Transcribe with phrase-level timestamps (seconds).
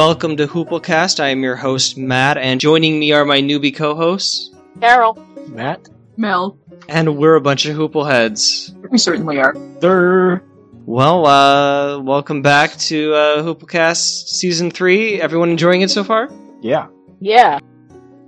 [0.00, 1.20] Welcome to Hooplecast.
[1.20, 5.12] I am your host, Matt, and joining me are my newbie co hosts, Carol.
[5.48, 5.90] Matt?
[6.16, 6.58] Mel.
[6.88, 8.74] and we're a bunch of Hoople heads.
[8.90, 9.54] We certainly are.
[9.80, 10.42] There.
[10.86, 15.20] Well, uh, welcome back to uh, Hooplecast Season 3.
[15.20, 16.30] Everyone enjoying it so far?
[16.62, 16.86] Yeah.
[17.20, 17.58] Yeah.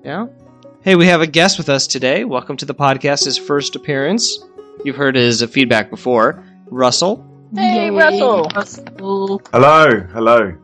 [0.05, 0.27] Yeah?
[0.83, 2.25] Hey, we have a guest with us today.
[2.25, 4.39] Welcome to the podcast, his first appearance.
[4.85, 6.45] You've heard his uh, feedback before.
[6.67, 7.27] Russell.
[7.57, 8.51] Hey, Yay, Russell.
[8.55, 9.41] Russell.
[9.55, 10.55] Hello, hello.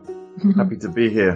[0.55, 1.35] Happy to be here.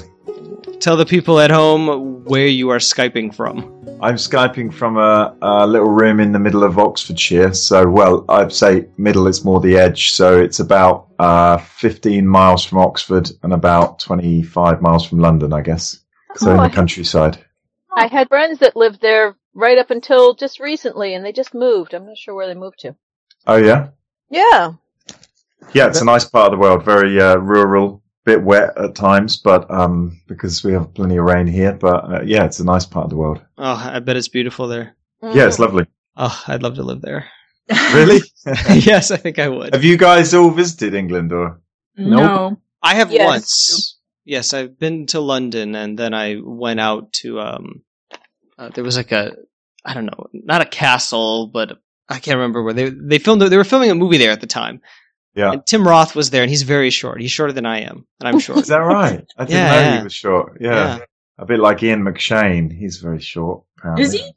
[0.80, 3.63] Tell the people at home where you are Skyping from.
[4.02, 7.53] I'm Skyping from a, a little room in the middle of Oxfordshire.
[7.53, 10.12] So, well, I'd say middle is more the edge.
[10.12, 15.62] So it's about uh, 15 miles from Oxford and about 25 miles from London, I
[15.62, 15.99] guess.
[16.35, 17.38] So in Oh, the I- countryside.
[17.95, 21.93] I had friends that lived there right up until just recently, and they just moved.
[21.93, 22.96] I'm not sure where they moved to.
[23.46, 23.90] Oh yeah,
[24.31, 24.74] Yeah.
[25.74, 25.87] yeah.
[25.87, 26.84] It's a nice part of the world.
[26.84, 31.48] Very uh, rural, bit wet at times, but um, because we have plenty of rain
[31.48, 31.74] here.
[31.74, 33.41] But uh, yeah, it's a nice part of the world.
[33.57, 34.96] Oh, I bet it's beautiful there.
[35.21, 35.85] Yeah, it's lovely.
[36.18, 37.26] Oh, I'd love to live there.
[37.93, 38.20] Really?
[38.46, 39.74] yes, I think I would.
[39.74, 41.62] have you guys all visited England or?
[41.96, 42.60] No.
[42.82, 43.26] I have Yes.
[43.26, 43.98] once.
[44.26, 47.40] Yes, I've been to London, and then I went out to.
[47.40, 47.84] Um,
[48.58, 49.32] uh, there was like a,
[49.85, 51.77] I don't know, not a castle, but
[52.10, 53.41] I can't remember where they they filmed.
[53.41, 54.82] They were filming a movie there at the time,
[55.35, 55.51] Yeah.
[55.53, 57.20] and Tim Roth was there, and he's very short.
[57.21, 58.59] He's shorter than I am, and I'm short.
[58.59, 59.26] Is that right?
[59.37, 59.98] I didn't Yeah, know yeah.
[59.98, 60.57] he was short.
[60.62, 60.71] Yeah.
[60.98, 60.99] Yeah.
[61.40, 62.71] A bit like Ian McShane.
[62.71, 64.03] He's very short, apparently.
[64.06, 64.31] Is he?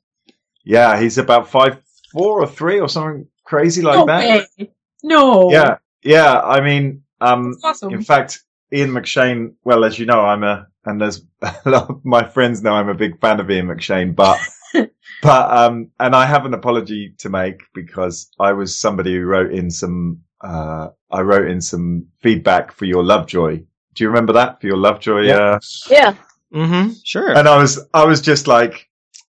[0.64, 1.78] Yeah, he's about five
[2.12, 4.48] four or three or something crazy like no that.
[4.58, 4.70] way.
[5.02, 5.50] No.
[5.52, 5.76] Yeah.
[6.02, 6.40] Yeah.
[6.40, 7.92] I mean, um awesome.
[7.92, 8.40] in fact,
[8.72, 12.62] Ian McShane, well, as you know, I'm a and there's a lot of my friends
[12.62, 14.40] know I'm a big fan of Ian McShane, but
[15.22, 19.52] but um and I have an apology to make because I was somebody who wrote
[19.52, 23.58] in some uh I wrote in some feedback for your Lovejoy.
[23.94, 25.36] Do you remember that for your Lovejoy Yeah.
[25.36, 25.58] uh
[25.90, 26.14] Yeah.
[26.52, 26.92] mm-hmm.
[27.04, 27.36] Sure.
[27.36, 28.88] and I was I was just like,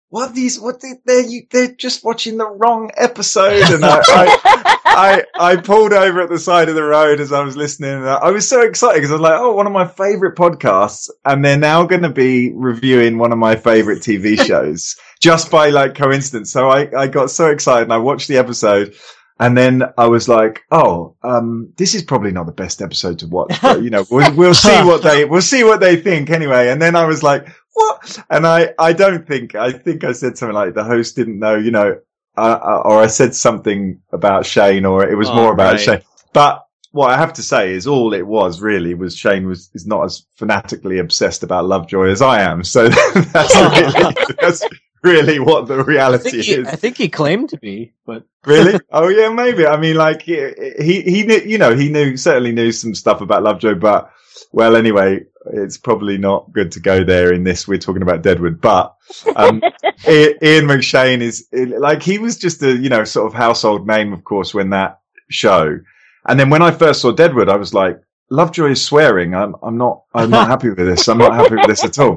[0.08, 4.76] what these what they they're you, they're just watching the wrong episode, and I, I
[4.84, 8.08] I I pulled over at the side of the road as I was listening, and
[8.08, 11.44] I was so excited because I was like, oh, one of my favorite podcasts, and
[11.44, 15.94] they're now going to be reviewing one of my favorite TV shows just by like
[15.94, 16.50] coincidence.
[16.50, 18.94] So I I got so excited, and I watched the episode.
[19.40, 23.26] And then I was like, "Oh, um, this is probably not the best episode to
[23.26, 26.68] watch, but you know, we'll, we'll see what they we'll see what they think anyway."
[26.68, 30.36] And then I was like, "What?" And I I don't think I think I said
[30.36, 31.98] something like the host didn't know, you know,
[32.36, 35.80] uh, uh, or I said something about Shane, or it was Oh, more about right.
[35.80, 36.02] Shane.
[36.34, 39.86] But what I have to say is, all it was really was Shane was is
[39.86, 42.62] not as fanatically obsessed about Lovejoy as I am.
[42.62, 42.88] So
[43.32, 44.62] that's really, that's
[45.02, 46.68] really what the reality he, is.
[46.68, 48.80] I think he claimed to be, but Really?
[48.90, 49.66] oh yeah, maybe.
[49.66, 53.20] I mean, like he he he knew, you know, he knew certainly knew some stuff
[53.20, 54.10] about Lovejoy, but
[54.52, 57.68] well, anyway, it's probably not good to go there in this.
[57.68, 58.96] We're talking about Deadwood, but
[59.36, 59.62] um,
[60.08, 64.24] Ian McShane is like he was just a you know sort of household name, of
[64.24, 65.78] course, when that show,
[66.26, 68.00] and then when I first saw Deadwood, I was like,
[68.30, 69.34] Lovejoy is swearing.
[69.34, 71.08] I'm I'm not I'm not happy with this.
[71.08, 72.16] I'm not happy with this at all.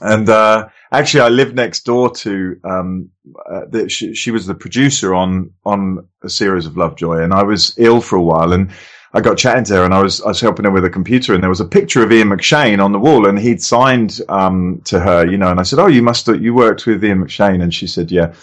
[0.00, 3.10] And uh, actually, I lived next door to um,
[3.50, 7.42] uh, the, she, she was the producer on on a series of Lovejoy, and I
[7.42, 8.70] was ill for a while, and
[9.12, 11.34] I got chatting to her, and I was I was helping her with a computer,
[11.34, 14.80] and there was a picture of Ian McShane on the wall, and he'd signed um,
[14.84, 17.24] to her, you know, and I said, "Oh, you must have, you worked with Ian
[17.24, 18.34] McShane," and she said, "Yeah."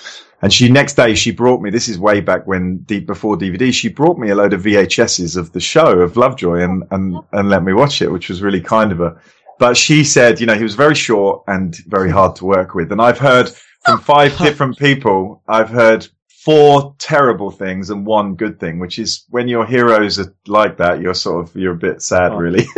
[0.42, 1.72] And she next day she brought me.
[1.72, 3.74] This is way back when deep before DVD.
[3.74, 7.50] She brought me a load of VHSs of the show of Lovejoy and and and
[7.50, 9.22] let me watch it, which was really kind of her.
[9.60, 12.92] But she said, you know, he was very short and very hard to work with.
[12.92, 16.08] And I've heard from oh, five different people, I've heard
[16.44, 21.02] four terrible things and one good thing, which is when your heroes are like that,
[21.02, 22.38] you're sort of, you're a bit sad, Oh.
[22.38, 22.66] really.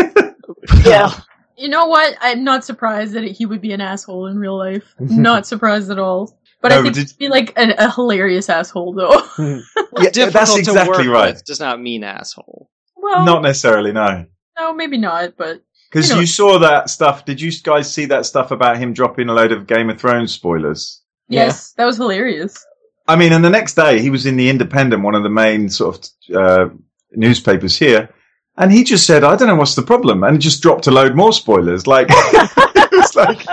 [0.85, 1.11] Yeah.
[1.61, 2.15] You know what?
[2.21, 4.95] I'm not surprised that he would be an asshole in real life.
[4.99, 6.39] not surprised at all.
[6.61, 9.21] But No, I think did- he'd be like a, a hilarious asshole, though.
[9.37, 11.33] yeah, Difficult that's to exactly work right.
[11.33, 12.69] with does not mean asshole.
[12.95, 14.25] well, Not necessarily, no.
[14.57, 15.33] no, maybe not.
[15.37, 17.25] But Because You know- you saw that stuff.
[17.25, 20.31] Did you guys see that stuff about him dropping a load of Game of Thrones
[20.31, 21.01] spoilers?
[21.27, 21.45] Yeah.
[21.45, 22.65] yes, that was hilarious.
[23.07, 25.69] I mean, and the next day he was in the Independent, one of the main
[25.69, 26.69] sort of uh,
[27.11, 28.09] newspapers here,
[28.57, 31.15] and he just said, "I don't know what's the problem," and just dropped a load
[31.15, 31.87] more spoilers.
[31.87, 33.45] Like, it's like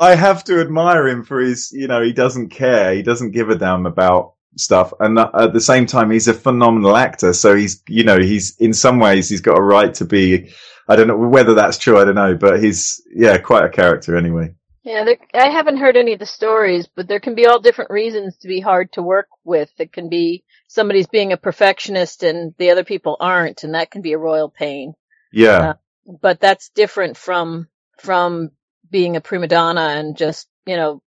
[0.00, 3.48] I have to admire him for his, you know, he doesn't care, he doesn't give
[3.50, 7.32] a damn about stuff, and at the same time, he's a phenomenal actor.
[7.32, 10.52] So he's, you know, he's in some ways he's got a right to be.
[10.88, 11.98] I don't know whether that's true.
[11.98, 14.54] I don't know, but he's yeah, quite a character anyway.
[14.86, 17.90] Yeah, there, I haven't heard any of the stories, but there can be all different
[17.90, 19.68] reasons to be hard to work with.
[19.78, 24.00] It can be somebody's being a perfectionist and the other people aren't, and that can
[24.00, 24.94] be a royal pain.
[25.32, 25.70] Yeah.
[25.70, 25.74] Uh,
[26.20, 27.66] but that's different from
[27.98, 28.50] from
[28.88, 31.02] being a prima donna and just you know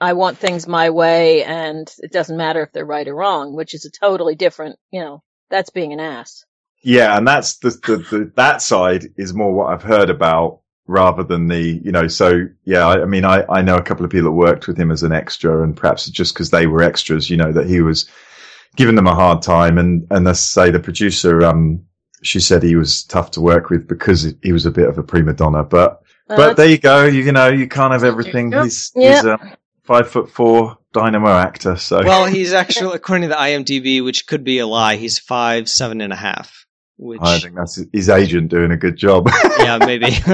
[0.00, 3.74] I want things my way and it doesn't matter if they're right or wrong, which
[3.74, 6.44] is a totally different, you know, that's being an ass.
[6.82, 11.24] Yeah, and that's the, the, the that side is more what I've heard about rather
[11.24, 12.06] than the you know.
[12.06, 14.78] So yeah, I, I mean, I I know a couple of people that worked with
[14.78, 17.80] him as an extra, and perhaps just because they were extras, you know, that he
[17.80, 18.08] was
[18.76, 21.84] giving them a hard time, and and let's say the producer, um,
[22.22, 25.02] she said he was tough to work with because he was a bit of a
[25.02, 26.02] prima donna, but.
[26.28, 27.04] Uh, but there you go.
[27.04, 28.50] You, you know, you can't have everything.
[28.50, 29.14] He's, Yeah.
[29.14, 29.56] he's a
[29.86, 31.76] five foot four dynamo actor.
[31.76, 35.68] So Well, he's actually, according to the IMDb, which could be a lie, he's five
[35.68, 36.66] seven and a half.
[36.98, 39.28] Which, I think that's his agent doing a good job.
[39.58, 40.06] yeah, maybe.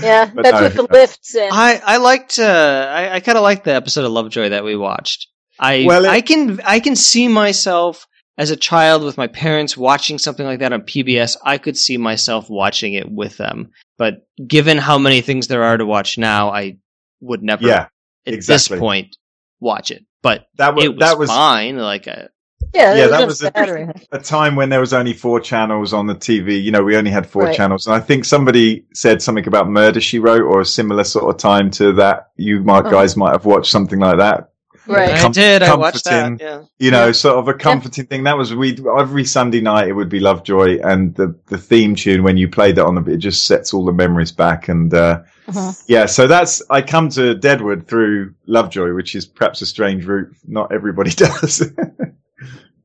[0.00, 1.48] yeah, But that's no, with the uh, lifts in.
[1.52, 4.76] I I liked uh, I I kind of liked the episode of Lovejoy that we
[4.76, 5.28] watched.
[5.58, 8.06] I Well, it- I can I can see myself
[8.36, 11.36] as a child with my parents watching something like that on PBS.
[11.44, 13.70] I could see myself watching it with them.
[13.96, 16.78] But given how many things there are to watch now, I
[17.20, 17.88] would never yeah,
[18.26, 18.76] at exactly.
[18.76, 19.16] this point
[19.60, 20.04] watch it.
[20.22, 21.76] But that was it was, that was fine.
[21.76, 22.28] Like uh,
[22.72, 25.92] yeah, yeah, there that was, was a- a time when there was only four channels
[25.92, 26.62] on the TV.
[26.62, 27.56] You know, we only had four Right.
[27.56, 31.32] channels, and I think somebody said something about Murder She Wrote or a similar sort
[31.32, 32.28] of time to that.
[32.36, 32.90] You might Oh.
[32.90, 34.48] guys might have watched something like that.
[34.86, 35.10] Right.
[35.14, 35.62] I did.
[35.62, 36.40] I watched that.
[36.40, 36.62] Yeah.
[36.78, 37.12] You know, Yeah.
[37.12, 38.24] sort of a comforting thing.
[38.24, 39.88] That was we every Sunday night.
[39.88, 43.12] It would be Lovejoy, and the the theme tune when you played that on the
[43.12, 44.68] it just sets all the memories back.
[44.68, 45.82] And uh, Mhm.
[45.86, 50.34] yeah, so that's I come to Deadwood through Lovejoy, which is perhaps a strange route.
[50.46, 51.62] Not everybody does.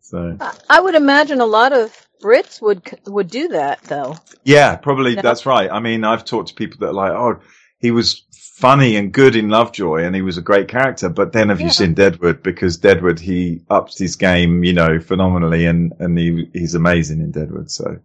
[0.02, 4.18] so I- I would imagine a lot of Brits would would do that though.
[4.44, 5.22] yeah, probably Yeah.
[5.22, 5.70] that's right.
[5.72, 7.40] I mean, I've talked to people that are like, oh,
[7.80, 8.24] he was
[8.60, 11.10] funny and good in Lovejoy, and he was a great character.
[11.10, 12.44] But then have you seen Deadwood?
[12.44, 17.32] Because Deadwood, he ups his game, you know, phenomenally, and and he he's amazing in
[17.32, 17.72] Deadwood.
[17.72, 18.00] So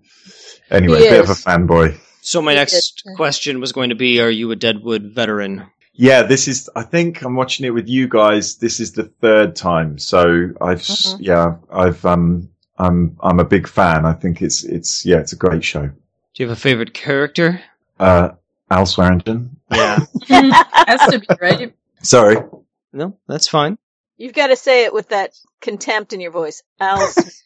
[0.70, 1.98] anyway, He a bit of a fanboy.
[2.20, 5.66] So my next question was going to be: Are you a Deadwood veteran?
[5.92, 6.70] Yeah, this is.
[6.74, 8.56] I think I'm watching it with you guys.
[8.56, 11.18] This is the third time, so I've s Mhm.
[11.20, 12.48] yeah, I've um,
[12.78, 14.04] I'm I'm a big fan.
[14.06, 15.86] I think it's it's yeah, it's a great show.
[15.86, 17.60] Do you have a favorite character?
[18.00, 18.30] Uh,
[18.70, 19.56] Al Swearingen.
[19.70, 19.98] Yeah.
[20.28, 21.74] Has to be, right?
[22.02, 22.36] Sorry.
[22.92, 23.78] no, that's fine.
[24.16, 27.42] You've got to say it with that contempt in your voice, Alice.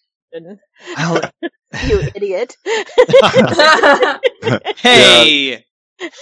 [0.96, 1.30] Al-
[1.86, 2.56] you idiot.
[4.76, 5.64] hey,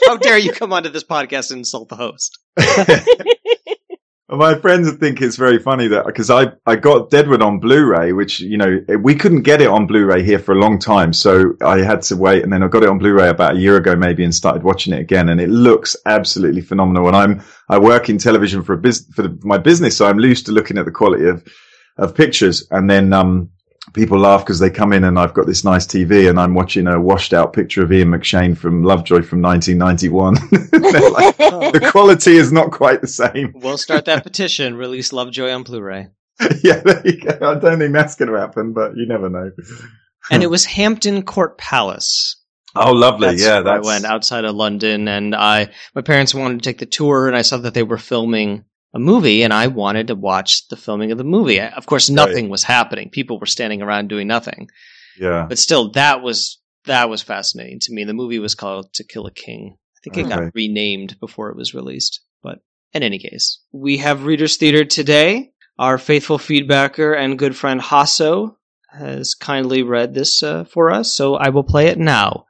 [0.06, 2.38] how dare you come onto this podcast and insult the host?
[4.28, 8.40] My friends think it's very funny that because I, I got Deadwood on Blu-ray, which
[8.40, 11.78] you know we couldn't get it on Blu-ray here for a long time, so I
[11.78, 14.25] had to wait, and then I got it on Blu-ray about a year ago maybe,
[14.25, 17.06] and started watching it again, and it looks absolutely phenomenal.
[17.06, 20.19] And I'm I work in television for a bus for the, my business, so I'm
[20.19, 21.46] used to looking at the quality of
[21.96, 23.50] of pictures, and then um
[23.93, 26.87] people laugh because they come in and I've got this nice TV and I'm watching
[26.87, 30.37] a washed out picture of Ian McShane from Lovejoy from 1991.
[30.87, 33.53] Like, the quality is not quite the same.
[33.56, 34.77] We'll start that petition.
[34.77, 36.09] Release Lovejoy on Blu-ray.
[36.62, 37.31] yeah, there you go.
[37.50, 39.50] I don't think that's going to happen, but you never know.
[40.31, 42.37] And it was Hampton Court Palace.
[42.75, 43.29] Oh, lovely.
[43.29, 46.79] That's yeah, where I went outside of London, and I my parents wanted to take
[46.79, 50.14] the tour, and I saw that they were filming a movie, and I wanted to
[50.14, 51.61] watch the filming of the movie.
[51.61, 54.69] I- Of course, nothing was happening; people were standing around doing nothing.
[55.21, 55.47] yeah.
[55.49, 58.05] But still, that was that was fascinating to me.
[58.05, 59.76] The movie was called To Kill a King.
[59.97, 60.45] I think it Okay.
[60.45, 62.21] got renamed before it was released.
[62.43, 62.61] But
[62.95, 65.50] in any case, we have Readers Theater today.
[65.78, 68.57] Our faithful feedbacker and good friend Hasso
[68.93, 72.47] has kindly read this uh, for us, so I will play it now.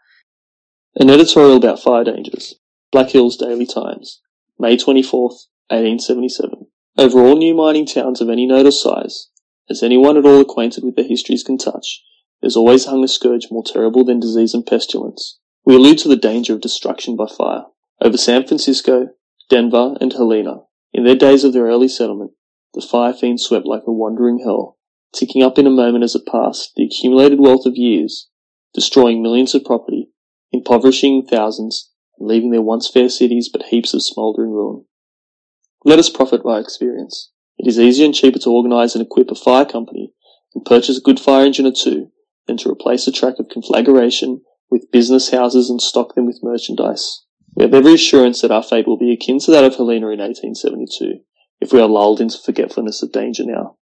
[0.96, 2.54] An editorial about fire dangers.
[2.92, 4.20] Black Hills Daily Times.
[4.58, 6.66] May 24th, 1877.
[6.98, 9.28] Over all new mining towns of any note or size,
[9.68, 12.02] as anyone at all acquainted with their histories can touch,
[12.40, 15.38] there's always hung a scourge more terrible than disease and pestilence.
[15.64, 17.64] We allude to the danger of destruction by fire.
[18.00, 19.08] Over San Francisco,
[19.50, 20.60] Denver, and Helena,
[20.92, 22.32] in their days of their early settlement,
[22.74, 24.78] the fire fiend swept like a wandering hell,
[25.14, 28.28] ticking up in a moment as it passed the accumulated wealth of years,
[28.74, 30.10] destroying millions of property,
[30.52, 34.84] impoverishing thousands, and leaving their once fair cities but heaps of smouldering ruin.
[35.86, 37.30] Let us profit by experience.
[37.58, 40.12] It is easier and cheaper to organize and equip a fire company
[40.52, 42.08] and purchase a good fire engine or two
[42.48, 47.22] than to replace a track of conflagration with business houses and stock them with merchandise.
[47.54, 50.18] We have every assurance that our fate will be akin to that of Helena in
[50.18, 51.20] 1872
[51.60, 53.76] if we are lulled into forgetfulness of danger now.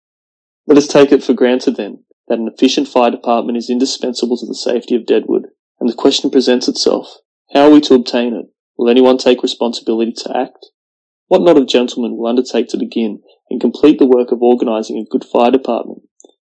[0.67, 4.47] Let us take it for granted then that an efficient fire department is indispensable to
[4.47, 5.47] the safety of Deadwood,
[5.81, 7.17] and the question presents itself,
[7.55, 8.45] how are we to obtain it?
[8.77, 10.67] Will anyone take responsibility to act?
[11.35, 15.05] What knot of gentlemen will undertake to begin and complete the work of organizing a
[15.05, 16.03] good fire department,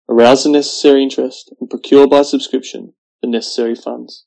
[0.08, 4.26] arouse the necessary interest, and procure by subscription the necessary funds?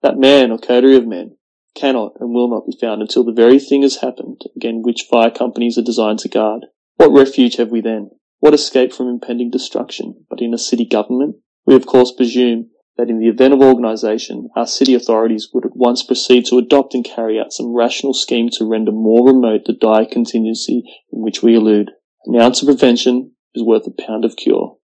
[0.00, 1.36] That man or coterie of men
[1.76, 5.30] cannot and will not be found until the very thing has happened against which fire
[5.30, 6.64] companies are designed to guard.
[6.96, 8.12] What refuge have we then?
[8.38, 11.36] What escape from impending destruction but in a city government?
[11.66, 15.76] We of course presume that in the event of organisation, our city authorities would at
[15.76, 19.72] once proceed to adopt and carry out some rational scheme to render more remote the
[19.72, 20.82] dire contingency
[21.12, 21.90] in which we allude.
[22.26, 24.76] An ounce of prevention is worth a pound of cure.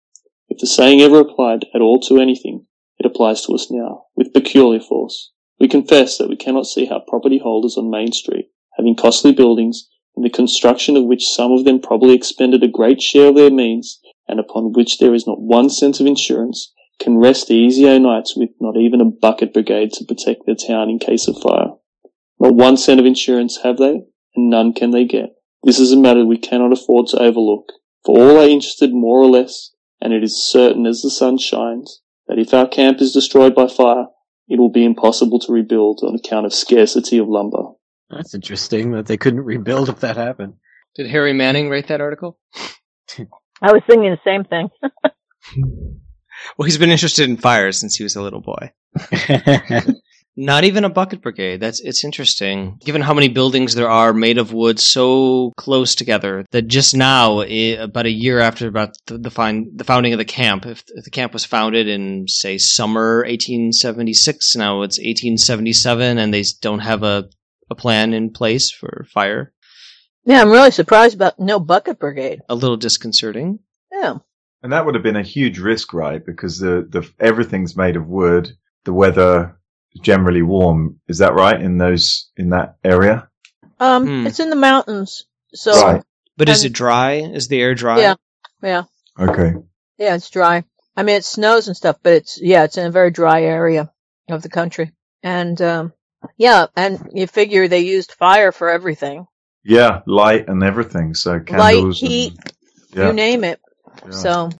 [0.49, 2.67] If the saying ever applied at all to anything,
[2.99, 5.33] it applies to us now, with peculiar force.
[5.59, 9.89] We confess that we cannot see how property holders on Main Street, having costly buildings,
[10.17, 13.51] in the construction of which some of them probably expended a great share of their
[13.51, 17.99] means, and upon which there is not one cent of insurance, can rest easy o'
[17.99, 21.73] nights with not even a bucket brigade to protect their town in case of fire.
[22.41, 24.03] Not one cent of insurance have they,
[24.35, 25.35] and none can they get.
[25.63, 27.73] This is a matter we cannot afford to overlook,
[28.05, 29.71] for all are interested more or less,
[30.01, 33.67] and it is certain as the sun shines, that if our camp is destroyed by
[33.67, 34.07] fire,
[34.49, 37.63] it will be impossible to rebuild on account of scarcity of lumber.
[38.11, 40.55] That's interesting that they couldn't rebuild if that happened.
[40.95, 42.39] Did Harry Manning write that article?
[43.63, 44.69] I was thinking the same thing.
[46.57, 48.71] Well, he's been interested in fire since he was a little boy.
[50.37, 51.61] Not even a bucket brigade.
[51.61, 52.79] That's it's interesting.
[52.85, 57.41] Given how many buildings there are made of wood so close together that just now,
[57.43, 60.83] i- about a year after about the the, find, the founding of the camp, if,
[60.89, 66.81] if the camp was founded in say summer 1876, now it's 1877, and they don't
[66.81, 67.29] have a
[67.71, 69.53] a plan in place for fire.
[70.25, 72.41] Yeah, I'm really surprised about no bucket brigade.
[72.49, 73.61] A little disconcerting.
[73.93, 74.17] Yeah.
[74.64, 76.25] And that would have been a huge risk, right?
[76.25, 78.50] Because the, the everything's made of wood.
[78.85, 79.59] The weather
[79.92, 81.00] is generally warm.
[81.06, 83.28] Is that right in those in that area?
[83.78, 84.26] Um, Hmm.
[84.26, 86.02] it's in the mountains, so Right.
[86.38, 87.16] But is it dry?
[87.16, 88.00] Is the air dry?
[88.00, 88.14] Yeah.
[88.62, 88.85] yeah,
[89.21, 89.52] Okay.
[89.99, 90.64] yeah, it's dry.
[90.97, 93.92] I mean, it snows and stuff, but it's yeah, it's in a very dry area
[94.30, 94.92] of the country,
[95.23, 95.92] and um,
[96.38, 99.26] yeah, and you figure they used fire for everything,
[99.62, 101.14] Yeah, light and everything.
[101.14, 102.00] So light, candles.
[102.00, 102.52] heat, and,
[102.94, 103.61] yeah, you name it.
[104.05, 104.11] Yeah.
[104.11, 104.51] So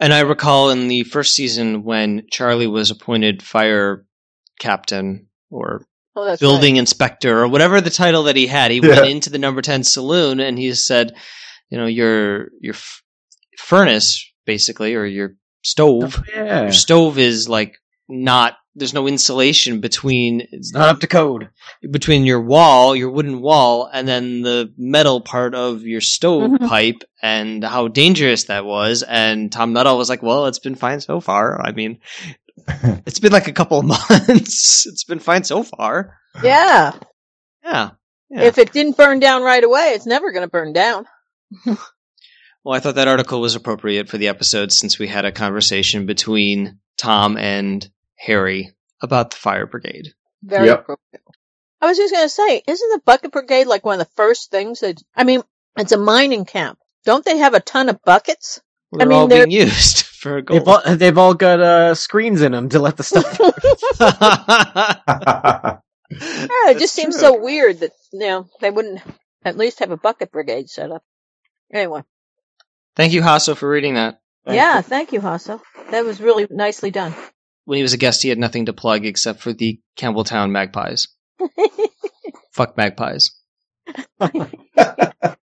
[0.00, 4.04] And I recall in the first season when Charlie was appointed fire
[4.60, 5.84] captain or
[6.16, 8.88] oh, that's building inspector or whatever the title that he had, he Yeah.
[8.88, 11.14] went into the number 10 saloon and he said,
[11.70, 13.02] you know, your your f-
[13.58, 16.62] furnace basically or your stove, oh, yeah.
[16.62, 17.76] your stove is like
[18.08, 21.50] not there's no insulation between It's not up to code.
[21.90, 26.66] between your wall, your wooden wall, and then the metal part of your stove mm-hmm.
[26.66, 29.02] pipe, and how dangerous that was.
[29.02, 31.60] And Tom Nuttall was like, "Well, it's been fine so far.
[31.64, 32.00] I mean,
[33.06, 34.86] it's been like a couple of months.
[34.86, 36.18] it's been fine so far.
[36.42, 36.92] Yeah.
[37.62, 37.90] Yeah.
[38.30, 38.42] Yeah.
[38.42, 41.06] If it didn't burn down right away, it's never going to burn down.
[42.64, 46.06] Well, I thought that article was appropriate for the episode since we had a conversation
[46.06, 47.86] between Tom and
[48.24, 50.14] Harry about the fire brigade.
[50.42, 50.80] Very Yep.
[50.80, 51.22] appropriate.
[51.80, 54.50] I was just going to say, isn't the bucket brigade like one of the first
[54.50, 55.02] things that?
[55.14, 55.42] I mean,
[55.76, 56.78] it's a mining camp.
[57.04, 58.60] Don't they have a ton of buckets?
[58.90, 60.68] Well, I they're mean, all they're- being used for They've gold.
[60.86, 63.38] all, they've all got uh, screens in them to let the stuff.
[66.10, 69.00] Yeah, it just seems so weird that you know they wouldn't
[69.44, 71.02] at least have a bucket brigade set up.
[71.72, 72.02] Anyway,
[72.94, 74.20] Thank you, Hasso, for reading that.
[74.46, 75.60] yeah, thank you, Hasso.
[75.90, 77.14] That was really nicely done.
[77.64, 81.08] When he was a guest, he had nothing to plug except for the Campbelltown Magpies.
[82.52, 83.30] Fuck Magpies.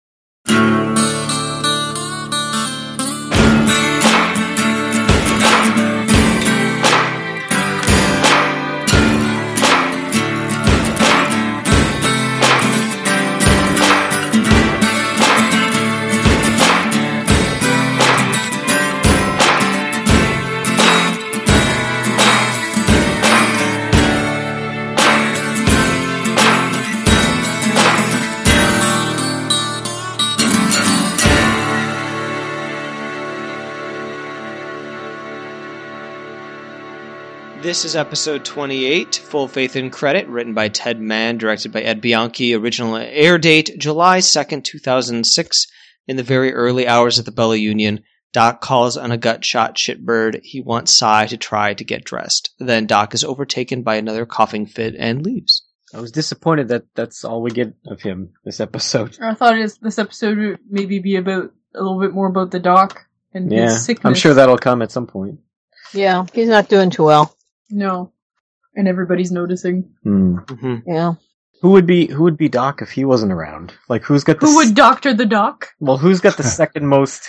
[37.65, 42.00] This is episode 28, Full Faith and Credit, written by Ted Mann, directed by Ed
[42.00, 42.53] Bianchi.
[42.53, 45.65] Original air date July 2nd, 2006.
[46.07, 49.77] In the very early hours of the Bella Union, Doc calls on a gut shot
[49.77, 50.41] shitbird.
[50.43, 52.51] He wants Cy to try to get dressed.
[52.60, 55.63] Then Doc is overtaken by another coughing fit and leaves.
[55.91, 59.17] I was disappointed that that's all we get of him this episode.
[59.19, 62.60] I thought this, this episode would maybe be about a little bit more about the
[62.60, 64.05] doc and Yeah, his sickness.
[64.05, 65.39] I'm sure that'll come at some point.
[65.93, 67.35] Yeah, he's not doing too well.
[67.69, 68.12] No.
[68.75, 69.89] And everybody's noticing.
[70.03, 70.38] Hmm.
[70.39, 70.89] Mm-hmm.
[70.89, 71.13] Yeah,
[71.62, 73.74] Who would be who would be Doc if he wasn't around?
[73.88, 75.69] Like who's got the Who s- would doctor the doc?
[75.79, 77.24] well who's got the second most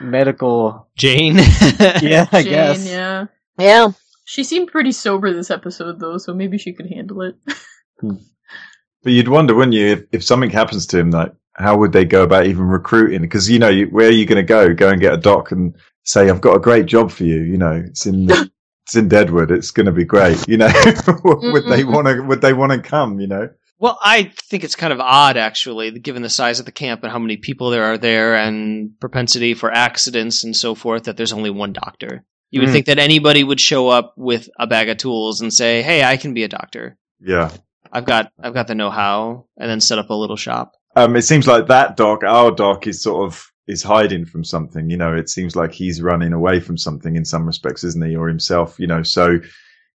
[0.00, 0.88] medical?
[0.96, 1.36] Jane?
[2.02, 2.86] Yeah, I Jane, guess.
[2.88, 3.26] yeah.
[3.58, 3.88] yeah.
[4.24, 7.36] She seemed pretty sober this episode, though, so maybe she could handle it.
[9.02, 12.04] But you'd wonder, wouldn't you, if, if something happens to him, like how would they
[12.04, 13.20] go about even recruiting?
[13.20, 14.74] Because you know, you, where are you going to go?
[14.74, 17.56] Go and get a doc and say, "I've got a great job for you." You
[17.56, 18.26] know, it's in
[18.86, 19.50] it's in Deadwood.
[19.50, 20.46] It's going to be great.
[20.46, 20.68] You know,
[21.24, 22.20] would they want to?
[22.22, 23.18] Would they want to come?
[23.20, 23.48] You know,
[23.80, 27.10] Well, I think it's kind of odd, actually, given the size of the camp and
[27.10, 31.04] how many people there are there, and propensity for accidents and so forth.
[31.04, 32.24] That there's only one doctor.
[32.52, 32.72] You would Mm.
[32.72, 36.16] think that anybody would show up with a bag of tools and say, "Hey, I
[36.16, 36.96] can be a doctor.
[37.20, 37.50] yeah.
[37.92, 40.72] I've got I've got the know-how," and then set up a little shop.
[40.94, 44.90] Um, it seems like that doc, our doc, is sort of is hiding from something.
[44.90, 48.16] You know, it seems like he's running away from something in some respects, isn't he,
[48.16, 48.78] or himself?
[48.78, 49.40] You know, so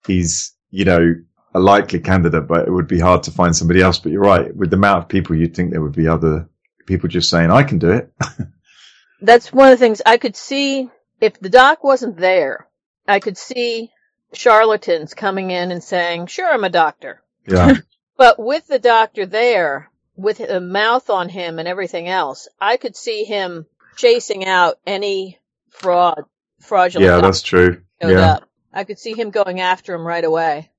[0.05, 1.15] he's you know
[1.53, 3.99] a likely candidate, but it would be hard to find somebody else.
[3.99, 6.49] But you're right, with the amount of people, you'd think there would be other
[6.85, 8.11] people just saying, "I can do it."
[9.21, 12.67] That's one of the things I could see if the doc wasn't there.
[13.07, 13.91] I could see
[14.33, 17.73] charlatans coming in and saying, "Sure, I'm a doctor," yeah,
[18.17, 19.88] but with the doctor there,
[20.19, 25.39] with a mouth on him and everything else, I could see him chasing out any
[25.71, 26.23] fraud,
[26.61, 27.09] fraudulent.
[27.09, 27.81] yeah, that's true.
[28.01, 28.49] Yeah, up.
[28.73, 30.71] I could see him going after him right away.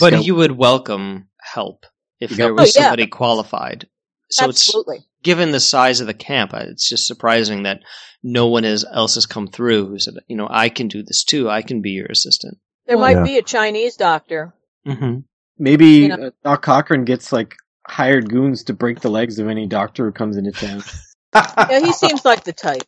[0.00, 1.86] But Scout- you would welcome help
[2.20, 2.84] if You there was Oh, yeah.
[2.86, 3.88] somebody qualified.
[4.30, 5.04] So it's Absolutely.
[5.22, 7.80] given the size of the camp, uh, it's just surprising that
[8.22, 11.24] no one is, else has come through who said, you know, I can do this
[11.24, 11.48] too.
[11.50, 12.58] I can be your assistant.
[12.86, 13.24] There Well, might Yeah.
[13.24, 14.54] be a Chinese doctor.
[14.86, 15.20] Mm-hmm.
[15.58, 17.54] Maybe You know- uh, Doc Cochran gets like
[17.86, 20.82] hired goons to break the legs of any doctor who comes into town.
[21.36, 22.84] Yeah, he seems like the type.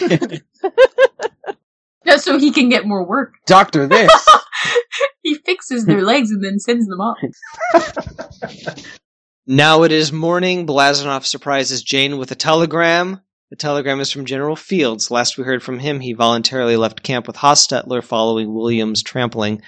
[2.04, 3.34] Yeah, so he can get more work.
[3.46, 4.10] doctor, this.
[5.22, 7.18] he fixes their legs and then sends them off.
[9.44, 10.66] Now it is morning.
[10.68, 13.20] Blazanov surprises Jane with a telegram.
[13.50, 15.10] The telegram is from General Fields.
[15.10, 19.62] Last we heard from him, he voluntarily left camp with Hostetler following Williams' trampling.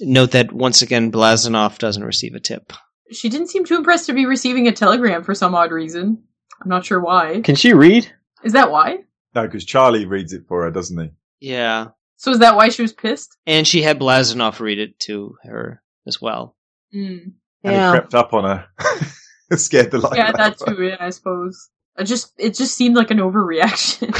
[0.00, 2.72] Note that once again, Blazanov doesn't receive a tip.
[3.10, 6.22] She didn't seem too impressed to be receiving a telegram for some odd reason.
[6.62, 7.40] I'm not sure why.
[7.42, 8.10] Can she read?
[8.44, 8.98] Is that why?
[9.34, 11.10] no, because Charlie reads it for her, doesn't he?
[11.40, 11.88] Yeah.
[12.16, 13.36] So is that why she was pissed?
[13.46, 16.56] And she had Blazanov read it to her as well.
[16.94, 17.32] Mm.
[17.62, 17.92] And Yeah.
[17.92, 18.66] he crept up on her,
[19.56, 20.74] scared the life Yeah, out that of her.
[20.74, 20.82] too.
[20.84, 21.70] Yeah, I suppose.
[21.96, 24.12] I just it just seemed like an overreaction.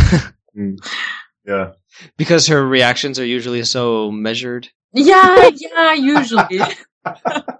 [1.47, 1.71] Yeah,
[2.19, 4.69] Because her reactions are usually so measured.
[4.93, 5.95] yeah, yeah.
[5.95, 6.61] Usually,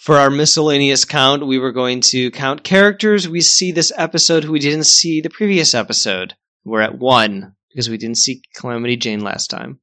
[0.00, 4.52] For our miscellaneous count, we were going to count characters we see this episode who
[4.52, 6.34] we didn't see the previous episode.
[6.64, 9.78] We're at one because we didn't see Calamity Jane last time.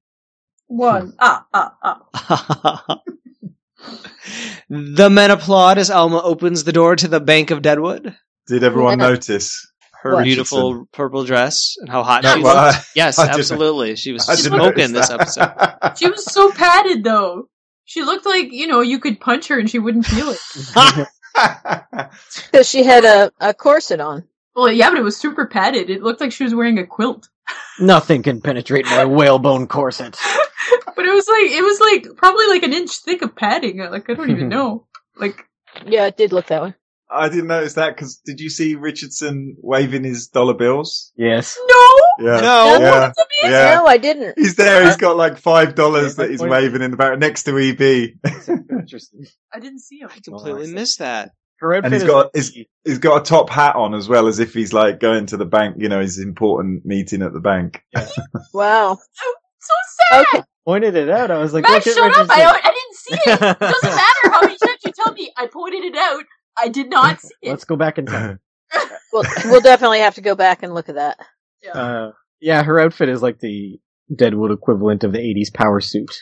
[0.65, 1.13] one.
[1.19, 3.01] Ah, ah, ah.
[4.69, 8.15] the men applaud as Alma opens the door to the Bank of Deadwood.
[8.47, 9.09] did everyone Yeah.
[9.09, 9.65] notice?
[10.01, 10.23] Her What?
[10.23, 12.85] beautiful purple dress and how hot No, she well, looked.
[12.95, 13.95] Yes, I absolutely.
[13.95, 15.51] She was smoking this episode.
[15.97, 17.49] She was so padded though.
[17.87, 20.39] She looked like you know you could punch her and she wouldn't feel it.
[22.51, 24.23] Because she had a, a corset on.
[24.55, 25.89] Well, yeah, but it was super padded.
[25.89, 27.29] It looked like she was wearing a quilt.
[27.79, 30.17] Nothing can penetrate my whalebone corset.
[30.95, 33.77] But it was like it was like probably like an inch thick of padding.
[33.77, 34.85] Like I don't even know.
[35.15, 35.45] Like
[35.85, 36.73] Yeah, it did look that way.
[37.09, 41.11] I didn't notice that because did you see Richardson waving his dollar bills?
[41.15, 41.57] Yes.
[41.69, 41.75] no.
[42.19, 42.77] Yeah, No.
[42.79, 43.11] yeah,
[43.43, 43.75] yeah.
[43.75, 44.37] No, I didn't.
[44.37, 44.83] He's there.
[44.85, 48.17] He's got like five dollars that he's waving in the back next to E EB,
[48.71, 49.25] Interesting.
[49.53, 50.09] I didn't see him.
[50.13, 50.73] I completely see.
[50.73, 51.31] missed that.
[51.59, 54.27] Her outfit he's is got- is- the- he's got a top hat on as well,
[54.27, 55.75] as if he's like going to the bank.
[55.79, 57.83] You know, his important meeting at the bank.
[58.53, 58.97] Wow.
[59.59, 59.73] So
[60.11, 60.25] sad.
[60.33, 60.43] Okay.
[60.65, 61.29] pointed it out.
[61.31, 62.29] I was like, Max, look shut at up!
[62.29, 63.41] I, I didn't see it.
[63.41, 65.31] It doesn't matter how many times you tell me.
[65.37, 66.23] I pointed it out.
[66.59, 67.49] I did not see it.
[67.49, 68.39] Let's go back in time.
[69.13, 71.17] Well, we'll definitely have to go back and look at that.
[71.63, 71.71] Yeah.
[71.71, 73.79] Uh, yeah, her outfit is like the
[74.13, 76.13] Deadwood equivalent of the 80s power suit.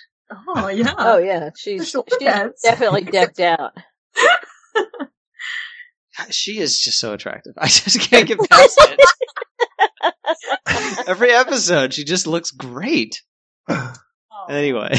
[0.55, 0.93] oh yeah.
[0.95, 3.73] Oh yeah, she's she's definitely decked out.
[6.29, 7.53] She is just so attractive.
[7.57, 8.99] I just can't get past it.
[11.07, 13.21] Every episode, she just looks great.
[13.67, 13.93] Oh.
[14.49, 14.95] Anyway,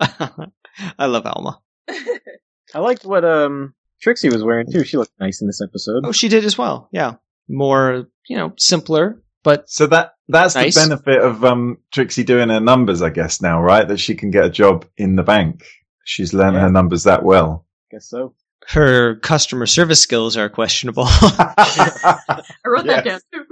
[0.00, 1.60] I love Alma.
[1.88, 4.84] I liked what um Trixie was wearing too.
[4.84, 6.04] She looked nice in this episode.
[6.06, 6.88] Oh, she did as well.
[6.92, 7.14] Yeah,
[7.48, 10.74] more you know, simpler, but So that that's Nice.
[10.74, 13.40] the benefit of um, Trixie doing her numbers, I guess.
[13.42, 15.64] Now, right, that she can get a job in the bank.
[16.04, 16.62] She's learned Yeah.
[16.62, 17.66] her numbers that well.
[17.90, 18.34] Guess so.
[18.68, 21.04] her customer service skills are questionable.
[21.08, 22.20] I
[22.64, 23.44] wrote that down too.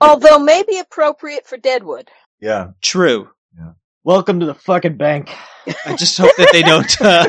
[0.00, 2.10] Although maybe appropriate for Deadwood.
[2.40, 3.28] yeah, True.
[4.04, 5.34] Welcome to the fucking bank.
[5.86, 6.84] I just hope that they don't.
[7.00, 7.28] Uh,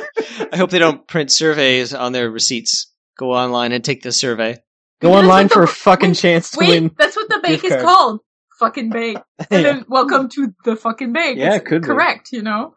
[0.52, 2.92] I hope they don't print surveys on their receipts.
[3.18, 4.58] Go online and take the survey.
[5.02, 6.92] Go that's online what for a fucking wait, chance to Wait, win.
[6.98, 7.84] that's what the bank is card.
[7.84, 8.20] called.
[8.60, 9.20] fucking bank.
[9.52, 11.38] And then welcome to the fucking bank.
[11.38, 11.88] Yeah, It's it could be.
[11.88, 12.76] correct, you know.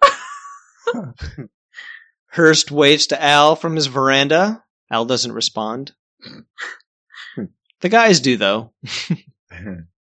[2.32, 4.62] Hearst waves to Al from his veranda.
[4.90, 5.92] Al doesn't respond.
[7.80, 8.72] the guys do, though.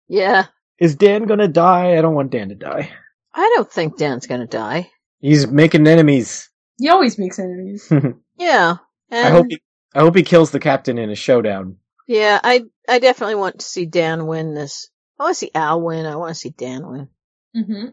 [0.08, 0.46] Yeah.
[0.78, 1.96] Is Dan gonna die?
[1.96, 2.90] I don't want Dan to die.
[3.34, 4.90] I don't think Dan's gonna die.
[5.20, 6.48] He's making enemies.
[6.78, 7.90] He always makes enemies.
[8.38, 8.76] Yeah.
[9.10, 9.60] And I hope he,
[9.94, 11.78] I hope he kills the captain in a showdown.
[12.06, 14.88] Yeah, I I definitely want to see Dan win this.
[15.18, 16.06] I want to see Al win.
[16.06, 17.08] I want to see Dan win.
[17.54, 17.86] hmm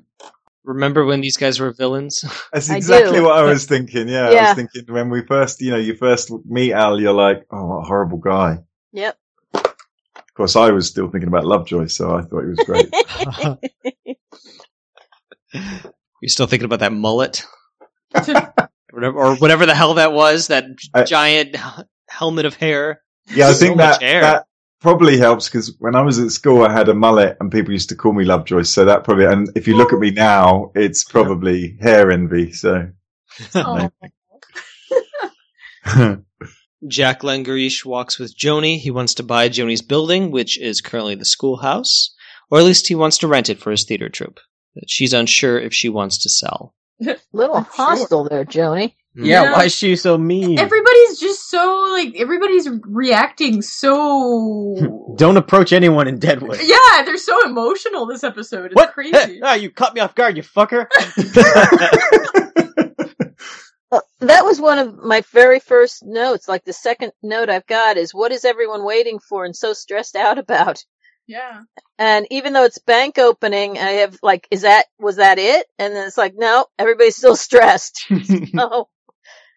[0.63, 2.23] Remember when these guys were villains?
[2.53, 3.23] That's exactly do.
[3.23, 4.07] what I was thinking.
[4.07, 7.45] Yeah, I was thinking when we first, you know, you first meet Al, you're like,
[7.51, 8.59] oh, what a horrible guy.
[8.93, 9.17] Yep.
[9.53, 14.17] Of course, I was still thinking about Lovejoy, so I thought he was great.
[16.21, 17.43] you still thinking about that mullet?
[18.97, 20.63] Or whatever the hell that was, that
[20.93, 21.57] I- giant
[22.07, 23.01] helmet of hair.
[23.27, 24.21] yeah, I So think much that hair.
[24.21, 24.45] that
[24.79, 27.89] probably helps because when I was at school, I had a mullet, and people used
[27.89, 28.61] to call me Lovejoy.
[28.61, 32.53] So that probably, and if you look at me now, it's probably hair envy.
[32.53, 32.87] So
[33.55, 33.89] Oh.
[36.87, 38.77] Jack Langrishe walks with Joanie.
[38.77, 42.13] He wants to buy Joanie's building, which is currently the schoolhouse,
[42.49, 44.39] or at least he wants to rent it for his theater troupe.
[44.87, 46.73] She's unsure if she wants to sell.
[47.33, 48.95] Little hostile there, Joanie.
[49.17, 49.51] Yeah, Yeah.
[49.53, 50.59] why is she so mean?
[50.59, 55.13] Everybody's just so like everybody's reacting so.
[55.17, 56.59] Don't approach anyone in Deadwood.
[56.63, 58.65] yeah, they're so emotional this episode.
[58.67, 58.93] It's What?
[58.93, 59.39] crazy.
[59.41, 60.87] ah, you caught me off guard, you fucker.
[63.91, 66.47] Uh, that was one of my very first notes.
[66.49, 70.15] Like the second note I've got is, "What is everyone waiting for and so stressed
[70.15, 70.83] out about?"
[71.27, 71.61] Yeah.
[71.97, 75.95] And even though it's bank opening, I have like, "Is that was that it?" And
[75.95, 78.05] then it's like, "No, everybody's still stressed."
[78.57, 78.87] oh,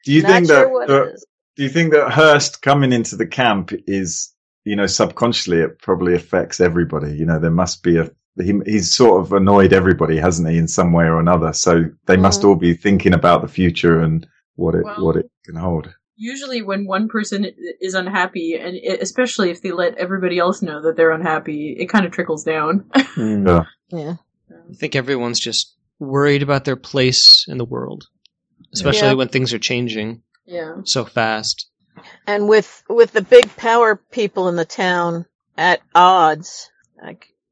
[0.04, 0.70] do you not think sure that?
[0.70, 1.26] what that- it is.
[1.57, 4.33] do you think that Hearst coming into the camp is,
[4.64, 7.12] you know, subconsciously it probably affects everybody?
[7.16, 8.11] You know, there must be a.
[8.40, 11.52] He, he's sort of annoyed everybody, hasn't he, in some way or another?
[11.52, 12.44] So they must Mhm.
[12.48, 15.92] all be thinking about the future and what it Well- what it can hold.
[16.18, 17.46] Usually, when one person
[17.81, 21.87] is unhappy, and it, especially if they let everybody else know that they're unhappy, it
[21.87, 22.90] kind of trickles down.
[22.94, 23.46] Hmm.
[23.46, 23.64] Yeah.
[23.90, 24.14] Yeah.
[24.70, 28.07] I think everyone's just worried about their place in the world,
[28.74, 29.14] especially Yeah.
[29.14, 30.76] when things are changing yeah.
[30.85, 31.70] so fast.
[32.26, 35.26] And with with the big power people in the town
[35.57, 36.70] at odds,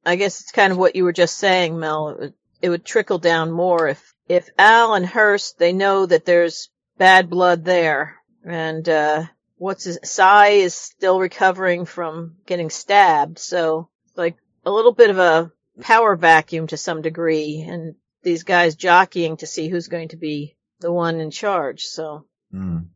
[0.05, 2.11] i guess it's kind of what you were just saying, Mel.
[2.11, 6.25] It would, it would trickle down more if if Al and Hearst they know that
[6.25, 9.25] there's bad blood there, and uh,
[9.57, 15.19] what's his Cy is still recovering from getting stabbed, so like a little bit of
[15.19, 20.17] a power vacuum to some degree, and these guys jockeying to see who's going to
[20.17, 21.83] be the one in charge.
[21.83, 22.87] So Mm.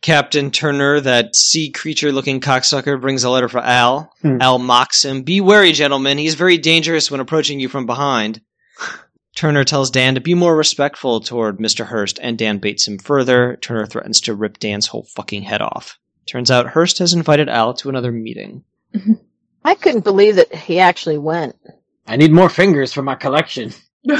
[0.00, 4.12] Captain Turner, that sea creature looking cocksucker, brings a letter for Al.
[4.22, 4.40] Hmm.
[4.40, 5.22] Al mocks him.
[5.22, 6.18] Be wary, gentlemen.
[6.18, 8.40] He's very dangerous when approaching you from behind.
[9.38, 11.86] Turner tells Dan to be more respectful toward Mr.
[11.86, 13.56] Hearst, and Dan baits him further.
[13.60, 15.96] Turner threatens to rip Dan's whole fucking head off.
[16.26, 18.64] Turns out Hearst has invited Al to another meeting.
[19.64, 21.54] I couldn't believe that he actually went.
[22.04, 23.72] I need more fingers for my collection.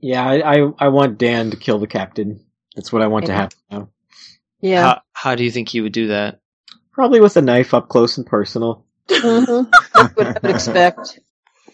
[0.00, 2.44] Yeah, I, I, I want Dan to kill the captain.
[2.76, 3.88] That's what I want to happen now.
[4.60, 4.82] Yeah.
[4.82, 6.40] How, how do you think he would do that?
[6.92, 8.84] Probably with a knife up close and personal.
[9.10, 9.62] hmm
[9.94, 11.18] That's what I would expect.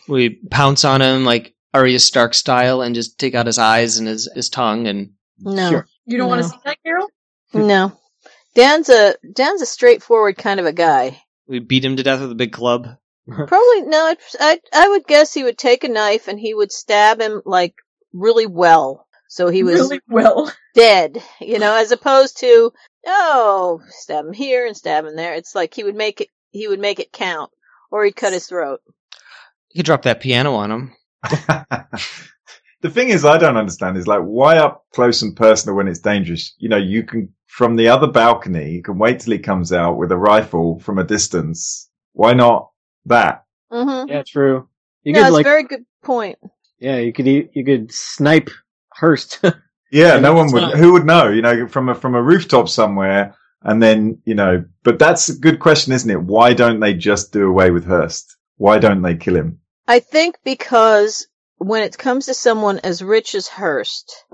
[0.08, 4.06] We pounce on him like Arya Stark style and just take out his eyes and
[4.08, 5.86] his, his tongue and No, Sure.
[6.06, 7.08] You don't want to see that, Carol?
[7.52, 7.92] no.
[8.54, 11.20] Dan's a Dan's a straightforward kind of a guy.
[11.48, 12.86] we beat him to death with a big club.
[13.28, 14.06] Probably no.
[14.06, 17.42] I'd- I I would guess he would take a knife and he would stab him
[17.44, 17.74] like
[18.12, 20.52] really well, so he was really well.
[20.74, 21.20] dead.
[21.40, 22.72] You know, as opposed to
[23.06, 25.34] oh, stab him here and stab him there.
[25.34, 27.50] It's like he would make it he would make it count,
[27.90, 28.80] or he'd cut his throat.
[29.74, 30.92] You could drop that piano on him.
[32.80, 35.98] the thing is, I don't understand is like why up close and personal when it's
[36.00, 36.54] dangerous?
[36.58, 39.96] You know, you can from the other balcony, you can wait till he comes out
[39.98, 41.90] with a rifle from a distance.
[42.12, 42.70] Why not
[43.06, 43.44] that?
[43.72, 44.10] Mm-hmm.
[44.10, 44.68] Yeah, true.
[45.02, 46.38] You no, could it's like, a very good point.
[46.78, 48.50] yeah, you could e- you could snipe
[48.92, 49.40] Hearst.
[49.42, 49.50] Yeah,
[49.90, 50.62] Yeah, no one would.
[50.62, 50.78] fine.
[50.78, 51.28] Who would know?
[51.30, 54.64] You know, from a from a rooftop somewhere, and then you know.
[54.84, 56.22] But that's a good question, isn't it?
[56.22, 58.36] Why don't they just do away with Hearst?
[58.56, 59.58] Why don't they kill him?
[59.86, 61.26] I think because
[61.58, 64.24] when it comes to someone as rich as Hearst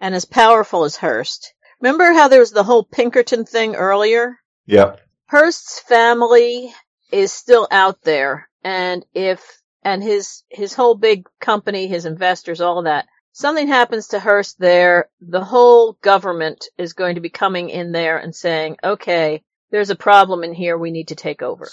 [0.00, 4.38] and as powerful as Hearst, remember how there was the whole Pinkerton thing earlier?
[4.66, 6.72] Yeah, Hearst's family
[7.10, 9.42] is still out there, and if
[9.82, 13.06] and his his whole big company, his investors, all that.
[13.32, 18.18] Something happens to Hearst there, the whole government is going to be coming in there
[18.18, 20.76] and saying, "Okay, there's a problem in here.
[20.76, 21.68] We need to take over."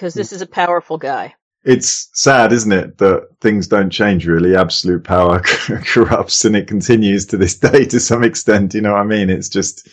[0.00, 0.36] because this hmm.
[0.36, 1.34] is a powerful guy.
[1.64, 4.56] It's sad, isn't it, that things don't change really.
[4.56, 5.40] Absolute power
[5.84, 8.74] corrupts and it continues to this day to some extent.
[8.74, 9.28] You know what I mean?
[9.30, 9.88] It's just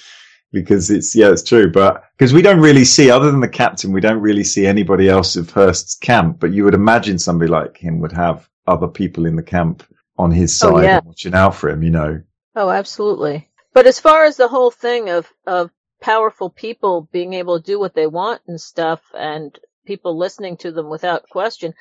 [0.54, 1.70] because it's, yeah, it's true.
[1.72, 5.10] But because we don't really see, other than the captain, we don't really see anybody
[5.10, 6.40] else of Hearst's camp.
[6.40, 9.84] But you would imagine somebody like him would have other people in the camp
[10.18, 11.00] on his Oh, side yeah.
[11.04, 12.22] watching out for him, you know.
[12.56, 13.50] Oh, absolutely.
[13.74, 15.70] But as far as the whole thing of, of
[16.02, 20.72] powerful people being able to do what they want and stuff and people listening to
[20.72, 21.74] them without question,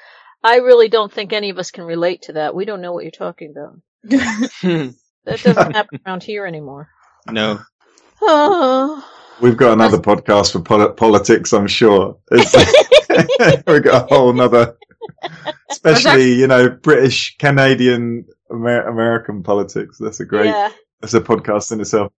[0.42, 2.54] I really don't think any of us can relate to that.
[2.54, 3.80] We don't know what you're talking about.
[5.26, 6.88] That doesn't happen around here anymore.
[7.28, 7.58] no.
[8.22, 9.04] Oh.
[9.40, 12.16] We've got another podcast for poli- politics, I'm sure.
[12.30, 14.76] We've got a whole nother,
[15.70, 19.98] especially, you know, British, Canadian, Amer- American politics.
[19.98, 20.70] That's a great, Yeah.
[21.00, 22.12] that's a podcast in itself.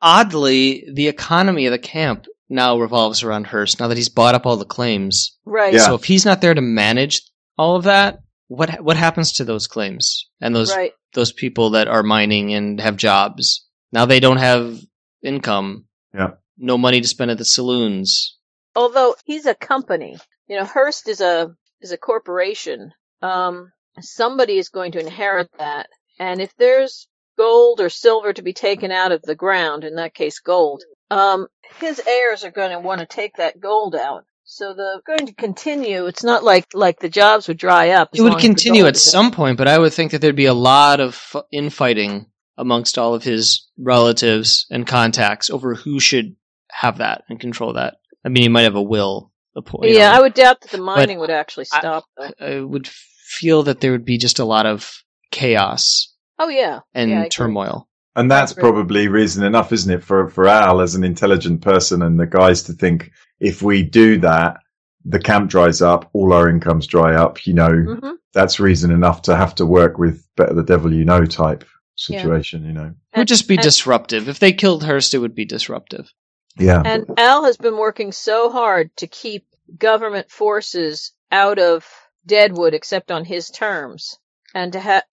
[0.00, 3.80] Oddly, the economy of the camp now revolves around Hearst.
[3.80, 5.74] Now that he's bought up all the claims, Right.
[5.74, 5.80] Yeah.
[5.86, 7.22] so if he's not there to manage
[7.58, 10.92] all of that, what what happens to those claims and those Right.
[11.14, 13.66] those people that are mining and have jobs?
[13.92, 14.78] Now they don't have
[15.22, 15.86] income.
[16.14, 16.32] Yeah.
[16.58, 18.36] No money to spend at the saloons.
[18.76, 20.16] although he's a company,
[20.48, 22.92] you know, Hearst is a is a corporation.
[23.22, 27.06] Um, somebody is going to inherit that, and if there's
[27.38, 31.46] gold or silver to be taken out of the ground, in that case, gold, um,
[31.80, 34.24] his heirs are going to want to take that gold out.
[34.44, 36.06] So they're going to continue.
[36.06, 38.10] It's not like like the jobs would dry up.
[38.12, 40.54] It would the continue at some point, but I would think that there'd be a
[40.54, 42.26] lot of f- infighting
[42.58, 46.36] amongst all of his relatives and contacts over who should
[46.70, 47.96] have that and control that.
[48.24, 49.32] I mean, he might have a will.
[49.56, 50.18] a Yeah, know.
[50.18, 52.04] I would doubt that the mining would actually stop.
[52.16, 52.30] though.
[52.38, 54.92] I would feel that there would be just a lot of
[55.30, 57.88] chaos Oh yeah, and Yeah, I turmoil.
[58.16, 62.18] And that's probably reason enough, isn't it, for, for Al as an intelligent person and
[62.18, 64.58] the guys to think if we do that,
[65.04, 69.22] the camp dries up, all our incomes dry up, you know, hmm that's reason enough
[69.22, 71.62] to have to work with better the devil you know type
[72.08, 72.18] Yeah.
[72.22, 72.92] situation, you know.
[73.12, 74.28] It would just be and- disruptive.
[74.28, 76.12] If they killed Hearst, it would be disruptive.
[76.58, 76.82] Yeah.
[76.84, 79.46] And Al has been working so hard to keep
[79.78, 81.86] government forces out of
[82.26, 84.18] Deadwood except on his terms.
[84.52, 85.04] And to have,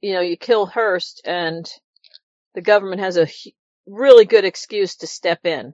[0.00, 1.70] you know, you kill Hearst and
[2.54, 3.28] the government has a
[3.86, 5.72] really good excuse to step in.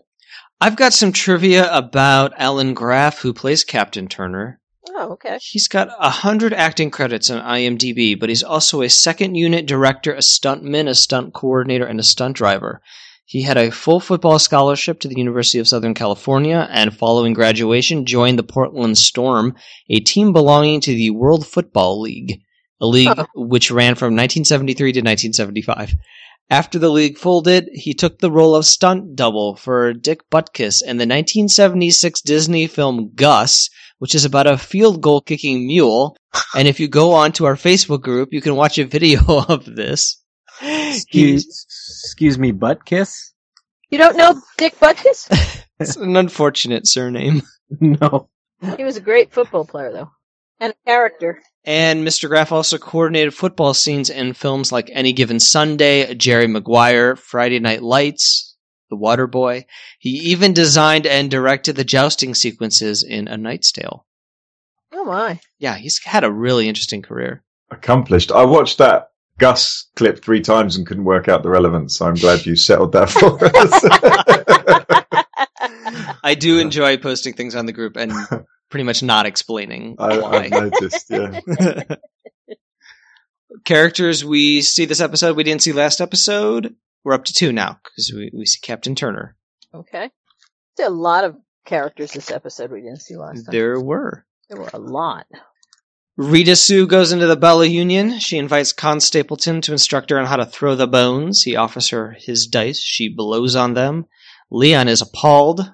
[0.61, 4.61] I've got some trivia about Allan Graf, who plays Captain Turner.
[4.89, 5.39] Oh, okay.
[5.43, 10.13] He's got a hundred acting credits on IMDb, but he's also a second unit director,
[10.15, 12.81] a stuntman, a stunt coordinator, and a stunt driver.
[13.27, 18.07] He had a full football scholarship to the University of Southern California, and following graduation,
[18.07, 19.57] joined the Portland Storm,
[19.91, 22.41] a team belonging to the World Football League,
[22.81, 23.27] a league Huh.
[23.35, 25.95] which ran from 1973 to 1975.
[26.49, 30.97] After the league folded, he took the role of stunt double for Dick Butkus in
[30.97, 36.17] the 1976 Disney film Gus, which is about a field goal kicking mule.
[36.55, 39.65] And if you go on to our Facebook group, you can watch a video of
[39.65, 40.23] this.
[40.63, 41.67] Excuse,
[42.05, 43.33] excuse me, butt kiss?
[43.91, 45.29] You don't know Dick Butkus?
[45.79, 47.43] It's an unfortunate surname.
[47.81, 48.31] No.
[48.79, 50.11] he was a great football player, though,
[50.61, 51.43] and a character.
[51.65, 52.29] And Mr.
[52.29, 57.83] Graf also coordinated football scenes in films like Any Given Sunday, Jerry Maguire, Friday Night
[57.83, 58.57] Lights,
[58.89, 59.67] The Water Boy.
[59.99, 64.07] He even designed and directed the jousting sequences in A Knight's Tale.
[64.93, 65.41] Oh my!
[65.59, 67.43] Yeah, he's had a really interesting career.
[67.71, 68.31] Accomplished.
[68.31, 72.15] I watched that Gus clip three times and couldn't work out the relevance, so I'm
[72.15, 74.93] glad you settled that for us.
[76.25, 78.13] I do enjoy posting things on the group and
[78.71, 80.37] pretty much not explaining I, why.
[80.37, 81.41] I've noticed, yeah.
[83.65, 86.75] Characters we see this episode, we didn't see last episode.
[87.05, 89.37] We're up to two now because we, we see Captain Turner.
[89.75, 90.11] okay.
[90.77, 93.53] There a lot of characters this episode we didn't see last time.
[93.53, 94.27] There were.
[94.49, 95.27] there were a lot.
[96.17, 98.19] Rita Sue goes into the Bella Union.
[98.19, 101.43] She invites Con Stapleton to instruct her on how to throw the bones.
[101.43, 102.81] He offers her his dice.
[102.81, 104.07] She blows on them.
[104.51, 105.71] Leon is appalled.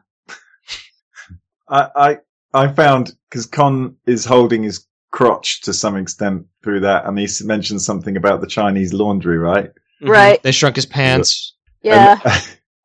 [1.69, 2.19] I, I,
[2.55, 7.29] I found, because Con is holding his crotch to some extent through that, and he
[7.45, 9.71] mentioned something about the Chinese laundry, right?
[10.01, 10.43] Right.
[10.43, 11.55] They shrunk his pants.
[11.83, 12.19] Yeah.
[12.25, 12.43] And,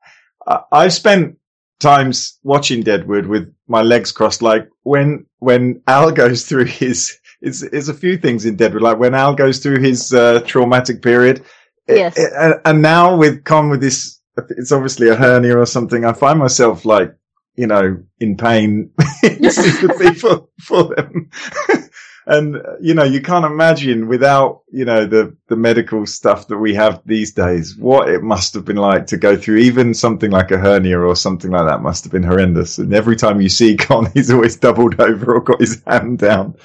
[0.48, 1.38] I- I've spent
[1.80, 7.18] times watching Deadwood with my legs crossed, like when when Al goes through his.
[7.40, 11.02] It's, it's a few things in Deadwood, like when Al goes through his uh, traumatic
[11.04, 11.44] period.
[11.88, 12.18] It- Yes.
[12.18, 14.17] it- and, and now with Con with this,
[14.50, 16.06] it's obviously a hernia or something.
[16.06, 17.16] I find myself like,
[17.56, 18.92] you know, in pain,
[19.24, 21.30] in sympathy for, for them.
[22.28, 26.76] and you know, you can't imagine without you know the the medical stuff that we
[26.76, 29.58] have these days, what it must have been like to go through.
[29.58, 32.78] Even something like a hernia or something like that must have been horrendous.
[32.78, 36.56] And every time you see Con, he's always doubled over or got his hand down.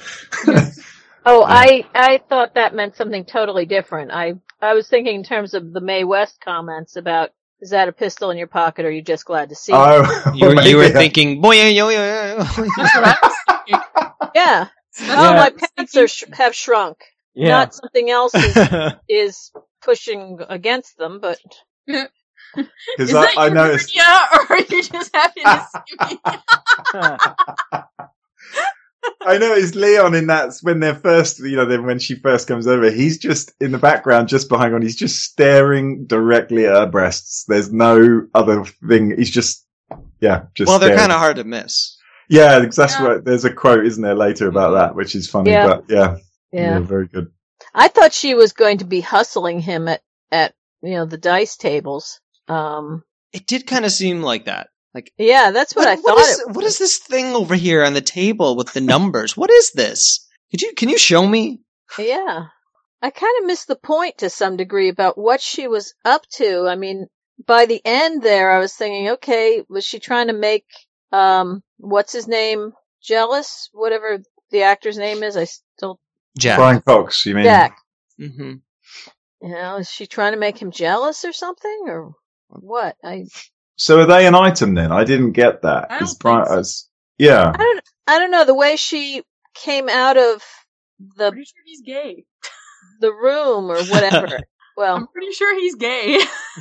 [1.24, 1.44] Oh.
[1.44, 4.10] I I thought that meant something totally different.
[4.10, 7.30] I I was thinking in terms of the Mae West comments about
[7.62, 9.76] is that a pistol in your pocket or are you just glad to see it?
[9.76, 12.44] oh, You were, you were maybe thinking, boy, yo, yo, yo,
[12.76, 13.34] That's what I was
[13.66, 13.82] thinking.
[14.34, 14.68] Yeah.
[15.16, 16.98] Oh, what I my pants are sh- have shrunk.
[17.34, 17.48] Yeah.
[17.50, 18.70] Not something else is,
[19.08, 21.40] is pushing against them, but
[22.96, 23.96] Because Is I, that I your noticed.
[23.96, 26.20] hernia, or are you just happy to see me?
[29.20, 32.66] I know it's Leon in that when they're first, you know, when she first comes
[32.66, 34.82] over, he's just in the background, just behind on.
[34.82, 37.44] He's just staring directly at her breasts.
[37.46, 39.16] There's no other thing.
[39.16, 39.66] He's just,
[40.20, 40.68] yeah, just.
[40.68, 41.96] well, they're kind of hard to miss.
[42.28, 43.02] Yeah, that's Yeah.
[43.02, 43.24] what.
[43.24, 45.50] There's a quote, isn't there, later about that, which is funny.
[45.50, 45.66] Yeah.
[45.66, 46.16] But yeah,
[46.52, 46.78] yeah.
[46.80, 47.30] very good.
[47.74, 51.56] I thought she was going to be hustling him at, at, you know, the dice
[51.56, 52.20] tables.
[52.48, 54.68] Um, It did kind of seem like that.
[54.94, 56.16] Like, yeah, that's what, I thought.
[56.16, 59.36] what is, it what is this thing over here on the table with the numbers?
[59.36, 60.28] what is this?
[60.50, 61.60] Could you can you show me?
[61.98, 62.46] Yeah.
[63.00, 66.68] I kind of missed the point to some degree about what she was up to.
[66.68, 67.06] I mean,
[67.44, 70.64] by the end there, I was thinking, okay, was she trying to make,
[71.10, 73.68] um, what's his name jealous?
[73.72, 75.98] Whatever the actor's name is, I still,
[76.38, 76.58] Jack.
[76.58, 77.44] Brian Cox, you mean?
[77.44, 77.76] Jack.
[78.18, 78.54] hmm
[79.42, 82.12] You know, is she trying to make him jealous or something or
[82.50, 82.96] what?
[83.02, 83.24] I,
[83.76, 84.92] So are they an item then?
[84.92, 85.90] I didn't get that.
[85.90, 86.58] I don't Is think Brian- so.
[86.58, 87.52] as- yeah.
[87.54, 88.44] I don't, I don't know.
[88.44, 89.22] The way she
[89.54, 90.42] came out of
[91.16, 92.24] the, Pretty sure he's gay.
[93.00, 94.38] the room or whatever.
[94.76, 96.20] well, I'm pretty sure he's gay.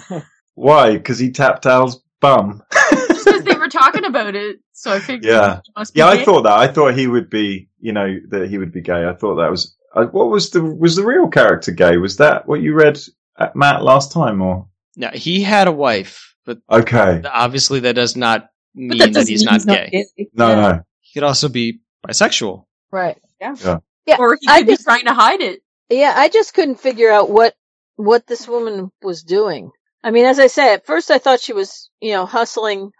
[0.55, 0.93] Why?
[0.97, 2.61] Because he tapped Al's bum.
[2.91, 5.61] Just because they were talking about it, so I figured Yeah.
[5.63, 6.57] he must be Yeah, I thought that.
[6.59, 9.07] I thought he would be, you know, that he would be gay.
[9.07, 9.75] I thought that was.
[9.95, 11.97] Uh, what was the was the real character gay?
[11.97, 12.97] Was that what you read
[13.37, 16.30] at Matt last time, or Now he had a wife,
[16.67, 17.21] but okay?
[17.27, 20.05] obviously that does not mean that that, doesn't he's mean not gay.
[20.33, 20.55] No, Yeah.
[20.55, 20.81] no.
[21.01, 22.65] He could also be bisexual.
[22.91, 23.17] right.
[23.39, 23.79] Yeah.
[24.07, 25.61] Yeah, Or he I could be just- trying to hide it.
[25.89, 27.53] Yeah, I just couldn't figure out what
[27.97, 29.71] what this woman was doing.
[30.03, 32.91] I mean, as I say, at first I thought she was, you know, hustling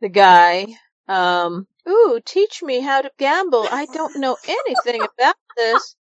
[0.00, 0.66] the guy.
[1.08, 3.66] Um, ooh, teach me how to gamble.
[3.70, 5.96] I don't know anything about this.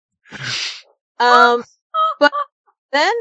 [1.20, 1.64] Um,
[2.20, 2.32] but
[2.92, 3.14] then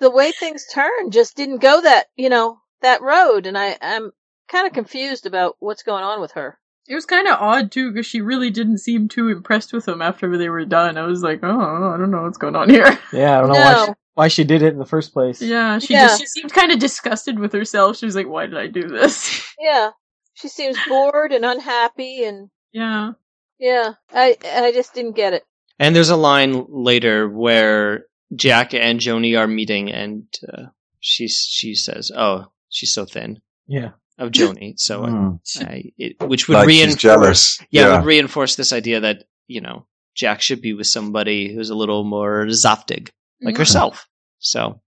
[0.00, 4.12] the way things turned just didn't go that, you know, that road, and I I'm
[4.48, 6.58] kind of confused about what's going on with her.
[6.86, 10.02] It was kind of odd too, because she really didn't seem too impressed with him
[10.02, 10.98] after they were done.
[10.98, 12.98] I was like, oh, I don't know what's going on here.
[13.12, 15.40] Yeah, I don't know why she, why she did it in the first place.
[15.40, 16.02] Yeah, she Yeah.
[16.02, 17.96] just she seemed kind of disgusted with herself.
[17.96, 19.42] She was like, why did I do this?
[19.58, 19.90] Yeah,
[20.34, 23.12] she seems bored and unhappy, and Yeah.
[23.58, 25.44] yeah, I I just didn't get it.
[25.78, 30.66] And there's a line later where Jack and Joanie are meeting, and uh,
[31.00, 33.90] she she says, "Oh, she's so thin." Yeah.
[34.16, 35.36] Of Joanie, so uh, Hmm.
[35.62, 37.58] I, it, which would Like reinforce, jealous.
[37.70, 37.96] yeah, Yeah.
[37.96, 42.04] would reinforce this idea that you know Jack should be with somebody who's a little
[42.04, 43.08] more zaftig,
[43.42, 43.58] like Mhm.
[43.58, 44.06] herself.
[44.38, 44.80] So,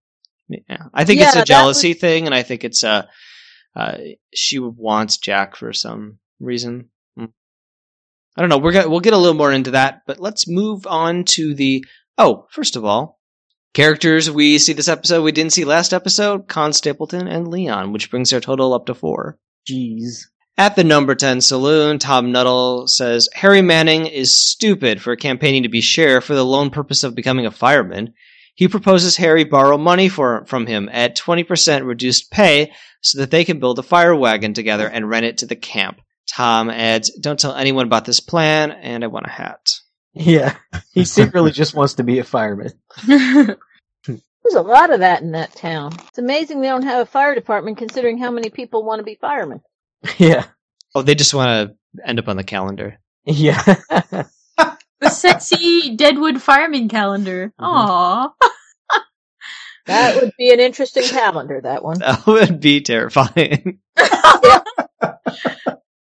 [0.48, 3.10] yeah, I think Yeah, it's a that jealousy thing, and I think it's a
[3.76, 3.98] uh,
[4.34, 6.90] she wants Jack for some reason.
[7.20, 8.60] I don't know.
[8.60, 11.84] We're gonna we'll get a little more into that, but let's move on to the.
[12.20, 13.17] Oh, first of all,
[13.78, 18.10] characters we see this episode we didn't see last episode: Con Stapleton and Leon, which
[18.10, 19.38] brings their total up to four.
[19.70, 20.24] Jeez.
[20.58, 25.70] At the number 10 saloon, Tom Nuttall says Harry Manning is stupid for campaigning to
[25.70, 28.16] be sheriff for the lone purpose of becoming a fireman.
[28.56, 33.46] He proposes Harry borrow money for, from him at 20% reduced pay so that they
[33.46, 36.02] can build a fire wagon together and rent it to the camp.
[36.28, 39.70] Tom adds, Don't tell anyone about this plan, and I want a hat.
[40.16, 40.56] Yeah.
[40.92, 42.72] He secretly just wants to be a fireman.
[44.48, 45.92] There's a lot of that in that town.
[46.08, 49.16] It's amazing they don't have a fire department considering how many people want to be
[49.16, 49.62] firemen.
[50.18, 50.46] Yeah.
[50.96, 53.00] Oh, they just want to end up on the calendar.
[53.26, 53.62] Yeah.
[53.90, 57.52] the sexy Deadwood fireman calendar.
[57.60, 57.66] Mm-hmm.
[57.66, 58.32] Aww.
[59.88, 62.00] That would be an interesting calendar, that one.
[62.00, 63.80] That would be terrifying.
[63.98, 64.64] A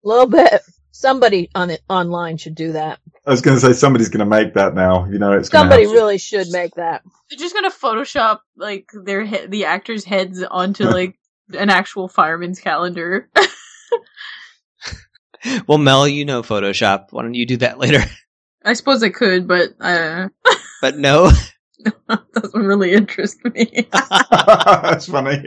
[0.05, 0.61] little bit.
[0.99, 2.99] Somebody on it online should do that.
[3.25, 5.05] I was going to say somebody's going to make that now.
[5.05, 7.03] You know, it's gonna Somebody have- really should make that.
[7.29, 11.19] They're just gonna Photoshop like their he- the actors' heads onto like
[11.53, 13.29] an actual fireman's calendar.
[15.67, 17.07] Well, Mel, you know Photoshop.
[17.11, 17.99] Why don't you do that later?
[18.65, 20.27] I suppose I could, but uh,
[20.81, 21.31] But no.
[22.33, 23.87] doesn't really interest me.
[24.31, 25.43] That's funny.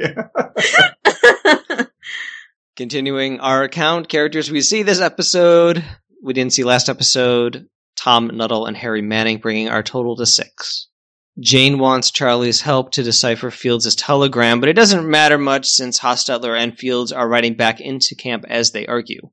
[2.81, 5.85] Continuing our account, characters we see this episode,
[6.23, 7.69] we didn't see last episode.
[7.95, 10.89] Tom Nuttall, and Harry Manning, bringing our total to six.
[11.39, 16.59] Jane wants Charlie's help to decipher Fields' telegram, but it doesn't matter much since Hostetler
[16.59, 19.29] and Fields are riding back into camp as they argue.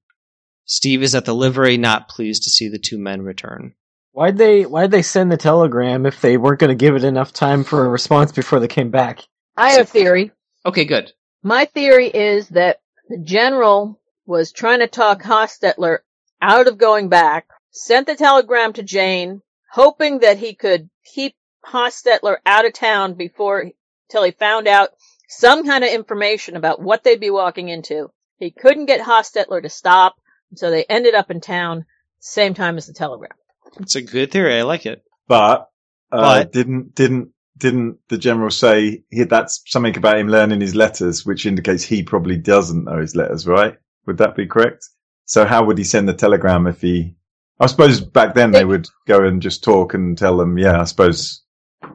[0.65, 3.75] Steve is at the livery, not pleased to see the two men return.
[4.11, 7.31] Why'd they Why'd they send the telegram if they weren't going to give it enough
[7.31, 9.21] time for a response before they came back?
[9.55, 10.33] I have a theory.
[10.65, 11.13] Okay, good.
[11.43, 15.99] My theory is that the general was trying to talk Hostetler
[16.41, 19.41] out of going back, sent the telegram to Jane,
[19.71, 21.35] hoping that he could keep
[21.65, 23.71] Hostetler out of town before
[24.09, 24.89] till he found out
[25.27, 28.09] some kind of information about what they'd be walking into.
[28.37, 30.15] He couldn't get Hostetler to stop,
[30.55, 31.85] so they ended up in town
[32.19, 33.31] same time as the telegram.
[33.79, 34.57] It's a good theory.
[34.57, 35.03] I like it.
[35.27, 35.69] But,
[36.11, 40.75] uh, But- didn't didn't didn't the general say he, that's something about him learning his
[40.75, 43.75] letters, which indicates he probably doesn't know his letters, right?
[44.05, 44.87] Would that be correct?
[45.25, 47.15] So how would he send the telegram if he?
[47.59, 50.57] I suppose back then they would go and just talk and tell them.
[50.57, 51.41] Yeah, I suppose.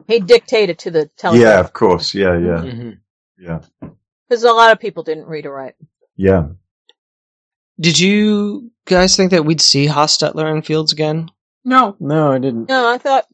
[0.07, 1.41] He dictated to the telegram.
[1.47, 2.13] Yeah, of course.
[2.13, 2.97] Yeah, yeah, Mhm.
[3.37, 3.59] yeah,
[4.27, 5.75] because a lot of people didn't read or write.
[6.15, 6.47] yeah.
[7.79, 11.29] Did you guys think that we'd see Hostetler and Fields again?
[11.65, 11.95] No.
[11.99, 12.69] No, I didn't.
[12.69, 13.25] No, I thought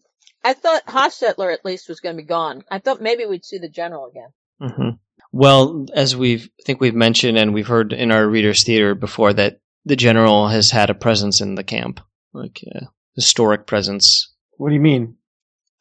[0.44, 2.64] I thought Hostetler at least was going to be gone.
[2.72, 4.30] I thought maybe we'd see the general again.
[4.62, 4.90] Mm-hmm.
[5.32, 9.34] Well, as we've I think we've mentioned and we've heard in our readers' theater before
[9.34, 12.00] that the general has had a presence in the camp,
[12.34, 14.34] like a historic presence.
[14.58, 15.18] What do you mean?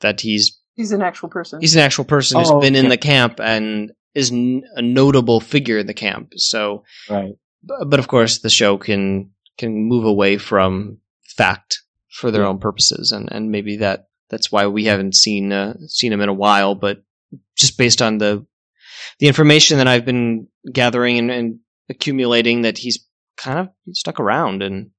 [0.00, 1.60] That he's He's an actual person.
[1.60, 5.40] he's an actual person who's Oh, been in the camp and is n- a notable
[5.40, 6.32] figure in the camp.
[6.36, 7.34] So, Right.
[7.62, 10.98] bu- but of course, the show can can move away from
[11.36, 12.48] fact for their Yeah.
[12.48, 16.28] own purposes, and and maybe that that's why we haven't seen uh, seen him in
[16.28, 16.74] a while.
[16.74, 17.02] But
[17.56, 18.46] just based on the
[19.18, 21.58] the information that I've been gathering and, and
[21.88, 23.06] accumulating, that he's
[23.36, 24.90] kind of stuck around and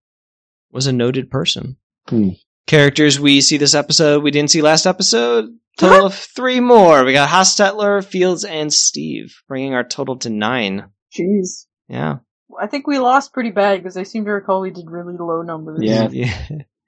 [0.71, 1.77] was a noted person.
[2.07, 2.29] Hmm.
[2.67, 5.49] Characters we see this episode we didn't see last episode.
[5.77, 7.05] Total of three more.
[7.05, 10.89] We got Hostetler, Fields, and Steve, bringing our total to nine.
[11.17, 11.65] Jeez.
[11.87, 12.17] Yeah.
[12.59, 15.41] I think we lost pretty bad because I seem to recall we did really low
[15.41, 15.79] numbers.
[15.81, 16.09] Yeah.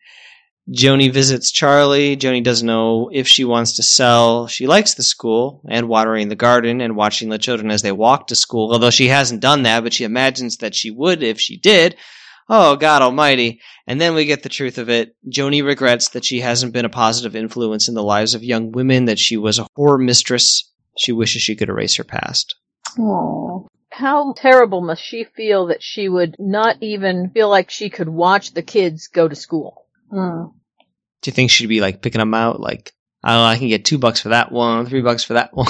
[0.69, 2.15] Joanie visits Charlie.
[2.15, 4.47] Joanie doesn't know if she wants to sell.
[4.47, 8.27] She likes the school and watering the garden and watching the children as they walk
[8.27, 11.57] to school, although she hasn't done that, but she imagines that she would if she
[11.57, 11.95] did.
[12.47, 13.61] Oh, God almighty.
[13.87, 15.15] And then we get the truth of it.
[15.27, 19.05] Joanie regrets that she hasn't been a positive influence in the lives of young women,
[19.05, 20.71] that she was a horror mistress.
[20.97, 22.55] She wishes she could erase her past.
[22.97, 23.67] Aww.
[23.89, 28.53] How terrible must she feel that she would not even feel like she could watch
[28.53, 29.80] the kids go to school?
[30.11, 30.53] Mm.
[31.21, 32.59] Do you think she'd be like picking them out?
[32.59, 32.93] Like,
[33.23, 35.67] oh, I can get two bucks for that one, three bucks for that one.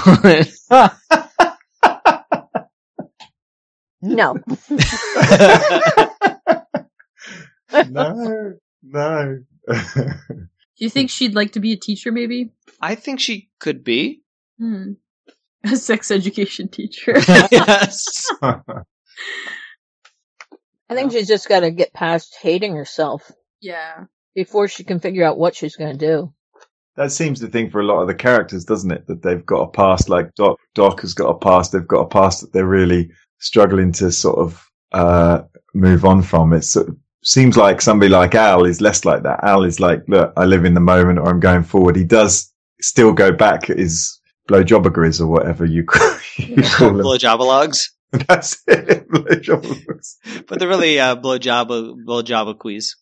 [4.03, 4.35] No.
[7.89, 9.39] no, no.
[9.67, 12.51] Do you think she'd like to be a teacher, maybe?
[12.81, 14.23] I think she could be.
[14.57, 14.93] Hmm.
[15.63, 17.13] A sex education teacher.
[17.51, 18.25] yes.
[18.41, 18.55] I
[20.89, 23.31] think she's just got to get past hating herself
[23.61, 24.05] yeah.
[24.35, 26.33] Before she can figure out what she's going to do.
[26.95, 29.07] that seems the thing for a lot of the characters, doesn't it?
[29.07, 32.07] That they've got a past, like Doc, Doc has got a past, they've got a
[32.07, 33.09] past that they're really
[33.39, 35.41] struggling to sort of, uh,
[35.73, 36.53] move on from.
[36.53, 39.43] It sort of seems like somebody like Al is less like that.
[39.43, 41.95] Al is like, look, I live in the moment or I'm going forward.
[41.95, 42.51] He does
[42.81, 44.19] still go back at his
[44.49, 47.05] blowjobbergries or whatever you call, you call them.
[47.05, 47.83] Blowjobalogs.
[48.27, 49.07] That's it.
[49.09, 50.45] Blowjobbergries.
[50.47, 52.95] But they're really uh, blowjob blowjobaquies.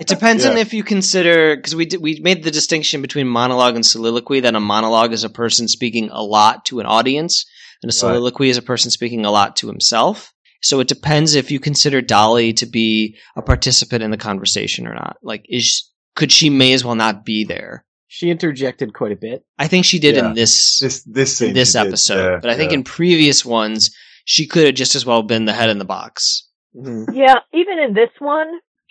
[0.00, 3.74] It depends on if you consider because we did, we made the distinction between monologue
[3.74, 4.40] and soliloquy.
[4.40, 7.46] That a monologue is a person speaking a lot to an audience,
[7.82, 10.32] and a soliloquy is a person speaking a lot to himself.
[10.62, 14.94] So it depends if you consider Dolly to be a participant in the conversation or
[14.94, 15.16] not.
[15.22, 17.84] Like, is could she may as well not be there?
[18.08, 19.44] She interjected quite a bit.
[19.58, 20.28] I think she did Yeah.
[20.28, 21.48] in this This, this scene.
[21.50, 23.90] in this she did, episode, yeah, but I think in previous ones
[24.24, 26.48] she could have just as well been the head in the box.
[26.76, 27.14] Mm-hmm.
[27.14, 28.46] Yeah, even in this one,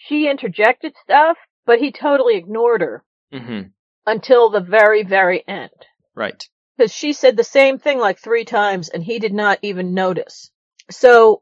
[0.07, 3.61] she interjected stuff, but he totally ignored her hmm
[4.05, 5.69] until the very, very end.
[6.15, 6.41] Right.
[6.77, 10.49] Because she said the same thing like three times and he did not even notice.
[10.89, 11.41] So,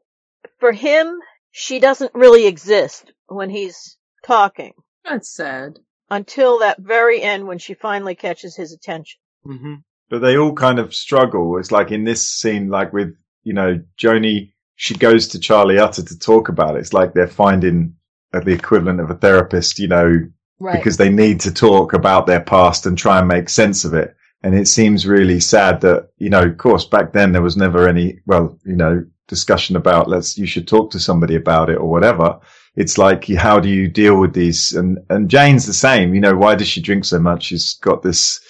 [0.58, 1.20] for him,
[1.52, 4.72] she doesn't really exist when he's talking
[5.04, 5.78] That's sad.
[6.10, 9.20] until that very end when she finally catches his attention.
[9.46, 9.74] Mm-hmm.
[10.10, 11.56] but they all kind of struggle.
[11.58, 13.14] It's like in this scene, like with,
[13.44, 16.80] you know, Joanie, she goes to Charlie Utter to talk about it.
[16.80, 17.94] It's like they're finding
[18.32, 20.20] uh, the equivalent of a therapist, you know,
[20.58, 20.76] Right.
[20.78, 24.16] because they need to talk about their past and try and make sense of it.
[24.42, 27.86] And it seems really sad that, you know, of course, back then there was never
[27.86, 31.90] any, well, you know, discussion about let's, you should talk to somebody about it or
[31.90, 32.38] whatever.
[32.76, 34.72] it's like, how do you deal with these?
[34.72, 36.14] And, and Jane's the same.
[36.14, 37.44] You know, why does she drink so much?
[37.44, 38.40] She's got this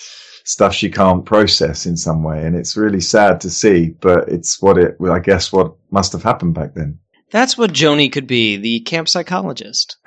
[0.45, 2.45] stuff she can't process in some way.
[2.45, 6.23] And it's really sad to see, but it's what it, I guess what must have
[6.23, 6.99] happened back then.
[7.31, 9.97] That's what Joanie could be, the camp psychologist.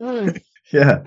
[0.00, 0.40] Mm.
[0.72, 1.04] Yeah.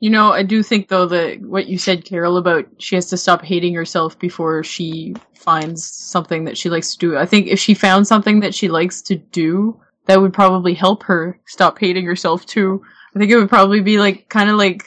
[0.00, 3.16] You know, I do think though that what you said, Carol, about she has to
[3.16, 7.16] stop hating herself before she finds something that she likes to do.
[7.16, 11.04] I think if she found something that she likes to do, that would probably help
[11.04, 12.82] her stop hating herself too.
[13.16, 14.84] I think it would probably be like kind of like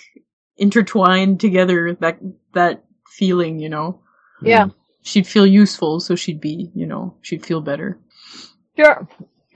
[0.58, 2.20] intertwined together that
[2.54, 4.02] that feeling, you know.
[4.44, 4.68] Yeah,
[5.02, 7.98] She'd feel useful, so she'd be, you know, she'd feel better.
[8.78, 9.08] sure.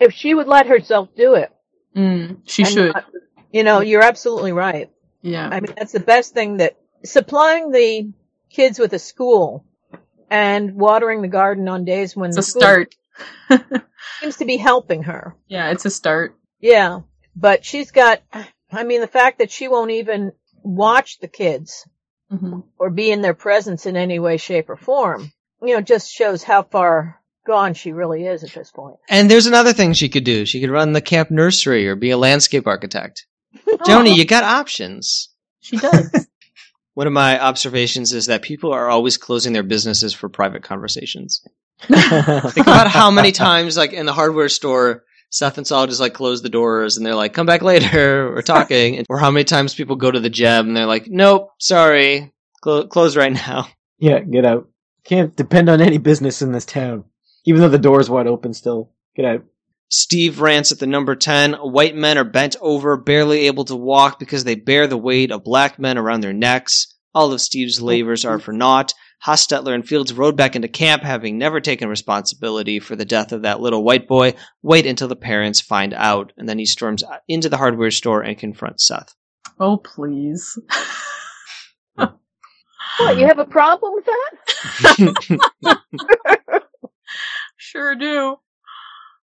[0.02, 1.52] If she would let herself do it,
[1.96, 2.94] Mm, she should.
[2.94, 3.06] not-
[3.52, 4.90] you know, you're absolutely right.
[5.22, 5.48] Yeah.
[5.52, 8.12] I mean, that's the best thing that supplying the
[8.50, 9.66] kids with a school
[10.30, 12.96] and watering the garden on days when It's the a start.
[14.22, 15.36] seems to be helping her.
[15.48, 16.36] yeah, it's a start.
[16.60, 17.02] Yeah,
[17.36, 18.22] but she's got.
[18.72, 20.32] I mean, the fact that she won't even
[20.64, 21.88] watch the kids
[22.30, 25.32] hmm or be in their presence in any way, shape, or form,
[25.62, 28.98] you know, just shows how far gone she really is at this point.
[29.10, 30.46] And there's another thing she could do.
[30.46, 33.26] She could run the camp nursery or be a landscape architect.
[33.86, 35.30] Joanie, you got options.
[35.60, 36.28] She does.
[36.94, 41.42] One of my observations is that people are always closing their businesses for private conversations.
[41.82, 46.14] Think about how many times, like in the hardware store, Seth and Sol just like
[46.14, 49.74] close the doors and they're like, "Come back later, we're talking." Or how many times
[49.74, 53.68] people go to the gym and they're like, "Nope, sorry, Clo- close right now."
[53.98, 54.68] yeah, get out.
[55.06, 57.06] Can't depend on any business in this town.
[57.46, 58.92] Even though the door's wide open still.
[59.16, 59.44] Get out.
[59.90, 61.54] Steve rants at the number 10.
[61.54, 65.44] White men are bent over, barely able to walk because they bear the weight of
[65.44, 66.96] black men around their necks.
[67.14, 68.94] All of Steve's labors are for naught.
[69.26, 73.42] Hostetler and Fields rode back into camp, having never taken responsibility for the death of
[73.42, 74.34] that little white boy.
[74.64, 76.32] Wait until the parents find out.
[76.38, 79.14] And then he storms into the hardware store and confronts Seth.
[79.60, 80.58] oh, please.
[83.00, 85.82] What, you have a problem with that?
[87.64, 88.38] Sure do.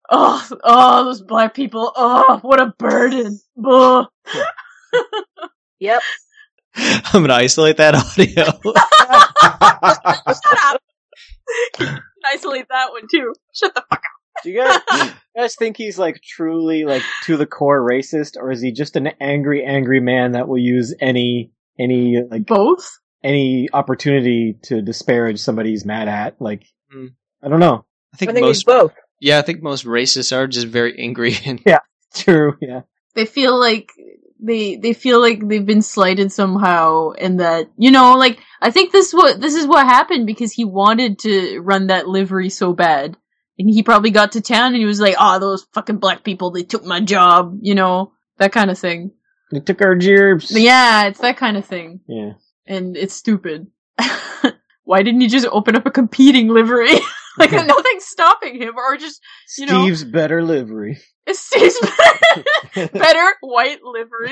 [0.10, 1.92] Oh, oh, those black people.
[1.96, 3.40] Oh, what a burden.
[3.66, 4.06] Ugh.
[5.80, 6.02] Yep.
[6.76, 8.46] I'm going to isolate that audio.
[10.28, 10.82] Shut up.
[12.26, 13.34] Isolate that one too.
[13.54, 14.44] Shut the fuck up.
[14.44, 18.38] Do you guys, do you guys think he's like truly like to the core racist,
[18.38, 22.90] or is he just an angry, angry man that will use any any like Both?
[23.24, 26.42] any opportunity to disparage somebody he's mad at?
[26.42, 27.08] Like, Hmm.
[27.44, 27.86] I don't know.
[28.18, 28.94] I think I think most, both.
[29.20, 31.80] yeah, I think most racists are just very angry and yeah,
[32.16, 32.58] True.
[32.62, 32.82] Yeah.
[33.16, 33.92] They feel like
[34.40, 38.92] they they feel like they've been slighted somehow and that you know like I think
[38.92, 43.18] this what this is what happened because he wanted to run that livery so bad
[43.58, 46.52] and he probably got to town and he was like oh those fucking black people
[46.52, 49.10] they took my job you know that kind of thing
[49.52, 50.52] They took our gerbs.
[50.52, 52.34] yeah it's that kind of thing Yeah.
[52.68, 53.66] and it's stupid
[54.84, 56.94] why didn't he just open up a competing livery
[57.52, 59.22] like nothing's stopping him or just
[59.58, 61.00] you know- Steve's better livery.
[61.26, 61.80] it's Steve's
[62.94, 64.32] better white livery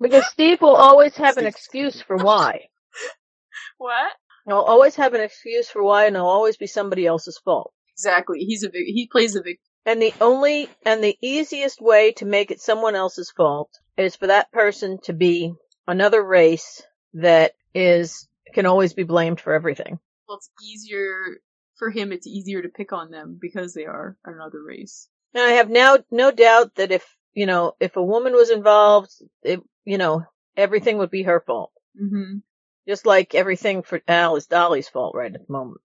[0.00, 2.62] Because Steve will always have an excuse for why.
[3.78, 4.12] what
[4.46, 7.72] He'll always have an excuse for why, and it'll always be somebody else's fault.
[7.96, 8.40] Exactly.
[8.40, 9.62] He's a vic- he plays a victim.
[9.86, 14.26] And the only and the easiest way to make it someone else's fault is for
[14.26, 15.54] that person to be
[15.86, 16.82] another race
[17.14, 19.98] that is can always be blamed for everything.
[20.28, 21.38] Well, it's easier
[21.76, 22.12] for him.
[22.12, 25.08] It's easier to pick on them because they are another race.
[25.34, 29.10] And I have now no doubt that if you know if a woman was involved,
[29.42, 30.24] it, you know
[30.56, 31.72] everything would be her fault.
[32.00, 32.38] Mm-hmm.
[32.88, 35.80] Just like everything for Al is Dolly's fault right at the moment.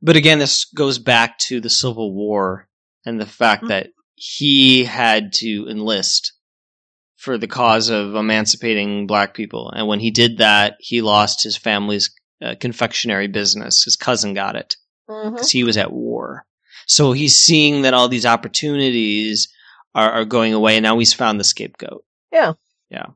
[0.00, 2.68] But again, this goes back to the Civil War
[3.04, 3.68] and the fact Mhm.
[3.68, 6.32] that he had to enlist
[7.16, 9.70] for the cause of emancipating black people.
[9.70, 12.10] And when he did that, he lost his family's
[12.42, 13.84] uh, confectionery business.
[13.84, 14.76] His cousin got it
[15.08, 15.34] Mm-hmm.
[15.34, 16.44] because he was at war.
[16.88, 19.48] So he's seeing that all these opportunities
[19.94, 22.04] are, are going away, and now he's found the scapegoat.
[22.32, 22.54] Yeah.
[22.90, 23.06] Yeah.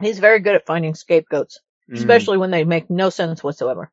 [0.00, 1.58] He's very good at finding scapegoats,
[1.90, 1.96] Mm.
[1.96, 3.90] especially when they make no sense whatsoever.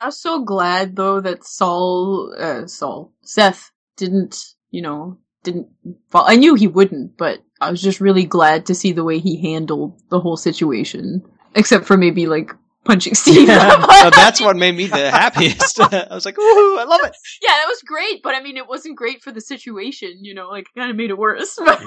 [0.00, 4.36] I'm so glad though that Sol, uh, Sol, Seth didn't,
[4.70, 5.68] you know, didn't
[6.10, 6.24] fall.
[6.26, 9.40] I knew he wouldn't, but I was just really glad to see the way he
[9.52, 11.24] handled the whole situation.
[11.56, 12.52] Except for maybe like
[12.84, 13.48] punching Steve.
[13.48, 15.80] so that's what made me the happiest.
[15.80, 18.68] I was like, "Ooh, I love it!" yeah, that was great, but I mean, it
[18.68, 21.56] wasn't great for the situation, you know, like, it kind of made it worse.
[21.56, 21.82] But,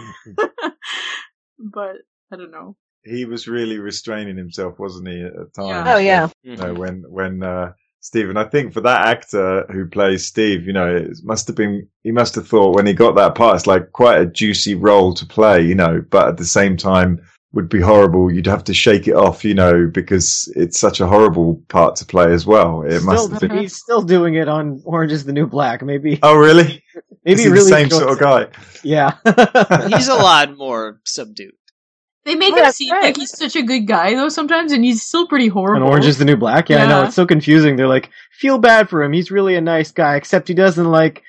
[1.59, 1.95] but
[2.31, 2.75] I don't know.
[3.03, 5.85] he was really restraining himself, wasn't he, at the time?
[5.85, 5.93] Yeah.
[5.93, 6.29] Oh yeah.
[6.43, 7.71] You know, when when uh,
[8.01, 11.87] Stephen, I think for that actor who plays Steve, you know, it must have been,
[12.03, 15.13] he must have thought when he got that part, it's like quite a juicy role
[15.15, 17.19] to play, you know, but at the same time
[17.57, 18.31] would be horrible.
[18.31, 22.05] You'd have to shake it off, you know, because it's such a horrible part to
[22.05, 22.83] play as well.
[22.83, 23.57] It must Still, have been.
[23.57, 25.81] he's still doing it on Orange is the New Black.
[25.81, 26.83] Maybe, Oh, really?
[27.25, 28.19] maybe Is really the same sort of it.
[28.21, 28.47] guy.
[28.83, 29.15] Yeah,
[29.89, 31.53] He's a lot more subdued.
[32.25, 33.03] They make Oh, him seem right.
[33.05, 35.87] like he's such a good guy though sometimes, and he's still pretty on horrible.
[35.87, 36.69] Orange is the New Black.
[36.69, 37.75] Yeah, I know it's so confusing.
[37.75, 39.13] They're like, feel bad for him.
[39.13, 41.23] He's really a nice guy, except he doesn't like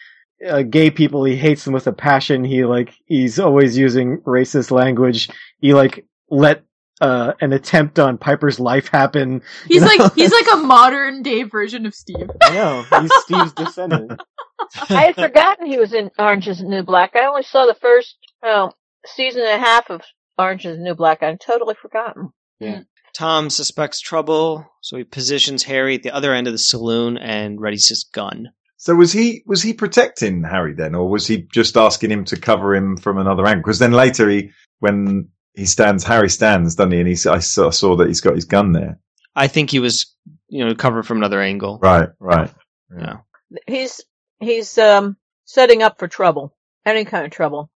[0.46, 1.24] uh, gay people.
[1.24, 2.44] He hates them with a passion.
[2.44, 5.30] He like he's always using racist language.
[5.60, 6.64] He like let
[7.00, 9.42] uh, an attempt on Piper's life happen.
[9.66, 10.04] He's you know?
[10.04, 12.28] like he's like a modern day version of Steve.
[12.42, 14.20] I know he's Steve's descendant.
[14.90, 17.14] I had forgotten he was in Orange is the New Black.
[17.14, 18.72] I only saw the first oh,
[19.06, 20.02] season and a half of
[20.36, 21.22] Orange is the New Black.
[21.22, 22.30] I'd totally forgotten.
[22.58, 22.80] Yeah.
[23.14, 27.58] Tom suspects trouble, so he positions Harry at the other end of the saloon and
[27.58, 28.48] readies his gun.
[28.76, 32.38] So was he was he protecting Harry then, or was he just asking him to
[32.38, 33.62] cover him from another angle?
[33.62, 35.28] Because then later he, when
[35.58, 37.00] he stands, Harry stands, doesn't he?
[37.00, 39.00] And he, I saw, saw that he's got his gun there.
[39.34, 40.14] I think he was,
[40.48, 41.80] you know, covered from another angle.
[41.82, 42.52] Right, right.
[42.96, 43.18] Yeah.
[43.66, 44.00] He's
[44.40, 46.56] he's um setting up for trouble,
[46.86, 47.70] any kind of trouble.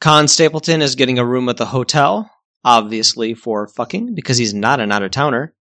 [0.00, 2.28] Con Stapleton is getting a room at the hotel,
[2.64, 5.54] obviously for fucking, because he's not an out of towner.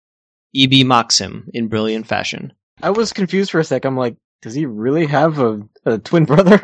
[0.56, 2.54] EB mocks him in brilliant fashion.
[2.82, 3.84] I was confused for a sec.
[3.84, 6.62] I'm like, does he really have a, a twin brother?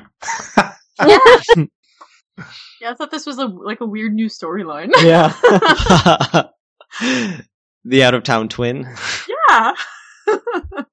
[2.84, 2.92] Yeah, yeah.
[2.92, 4.90] I thought this was a like a weird new storyline.
[5.02, 5.32] yeah.
[7.84, 8.86] the out of town twin.
[9.48, 9.72] yeah.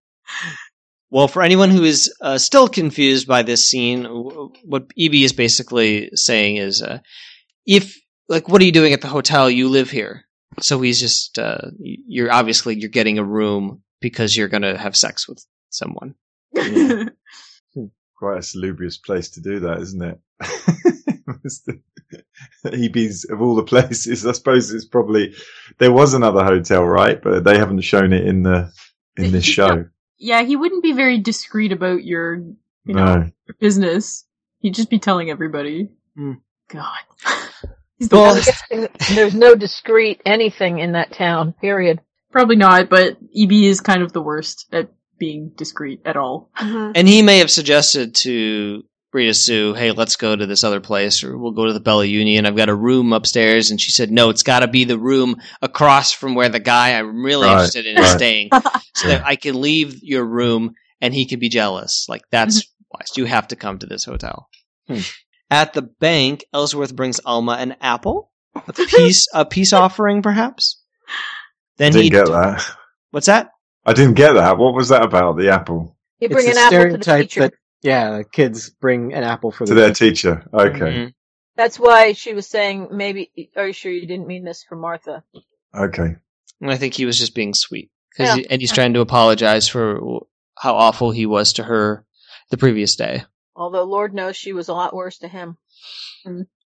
[1.13, 5.33] Well, for anyone who is uh, still confused by this scene, w- what EB is
[5.33, 6.99] basically saying is, uh,
[7.65, 9.49] if like, what are you doing at the hotel?
[9.49, 10.23] You live here,
[10.61, 15.27] so he's just uh, you're obviously you're getting a room because you're gonna have sex
[15.27, 16.15] with someone.
[16.55, 20.19] Quite a salubrious place to do that, isn't it?
[21.45, 21.81] It's the-
[22.65, 25.33] EB's of all the places, I suppose it's probably
[25.79, 27.21] there was another hotel, right?
[27.21, 28.71] But they haven't shown it in the
[29.17, 29.85] in this He's show.
[30.17, 33.31] yeah, he wouldn't be very discreet about your you know no.
[33.59, 34.25] business.
[34.59, 35.89] He'd just be telling everybody.
[36.15, 36.33] Hmm.
[36.69, 36.97] God.
[37.97, 38.63] He's the Well, worst.
[39.15, 41.53] There's no discreet anything in that town.
[41.53, 42.01] Period.
[42.31, 44.89] Probably not, but EB is kind of the worst at
[45.19, 46.49] being discreet at all.
[46.57, 48.83] and he may have suggested to
[49.13, 52.05] Rita Sue, "Hey, let's go to this other place, or we'll go to the Bella
[52.05, 52.45] Union.
[52.45, 55.35] I've got a room upstairs." And she said, "No, it's got to be the room
[55.61, 58.17] across from where the guy I'm really Right, interested in is right.
[58.17, 58.49] staying,
[58.95, 62.05] so that I can leave your room and he can be jealous.
[62.07, 64.47] Like that's why you have to come to this hotel."
[64.87, 64.99] Hmm.
[65.51, 70.81] At the bank, Ellsworth brings Alma an apple, a peace, a peace offering, perhaps.
[71.77, 72.65] Then Didn't he get that.
[73.09, 73.49] What's that?
[73.85, 74.57] I didn't get that.
[74.57, 75.35] What was that about?
[75.37, 77.39] The apple You It's bring a an apple to the stereotype teacher.
[77.41, 80.45] that yeah, the kids bring an apple for to the their teacher.
[80.53, 81.13] Okay, Mhm.
[81.55, 83.31] That's why she was saying maybe.
[83.55, 85.23] Are you sure you didn't mean this for Martha?
[85.75, 86.15] okay.
[86.61, 87.89] And I think he was just being sweet.
[88.15, 88.35] 'Cause Yeah.
[88.37, 90.25] he- and he's trying to apologize for
[90.57, 92.05] how awful he was to her
[92.49, 93.23] the previous day.
[93.55, 95.57] Although Lord knows she was a lot worse to him.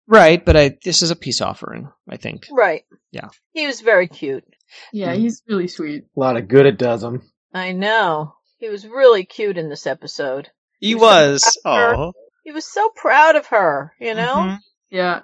[0.06, 2.46] Right, but I, this is a peace offering, I think.
[2.50, 2.84] Right.
[3.12, 3.28] Yeah.
[3.52, 4.44] He was very cute.
[4.92, 6.04] Yeah, he's really sweet.
[6.16, 7.22] A lot of good it does him.
[7.54, 8.34] I know.
[8.58, 10.50] He was really cute in this episode.
[10.82, 11.42] He He was.
[11.42, 12.02] was so proud of her.
[12.02, 12.12] Oh.
[12.44, 14.34] He was so proud of her, you know?
[14.36, 14.58] Mhm.
[14.90, 15.20] Yeah.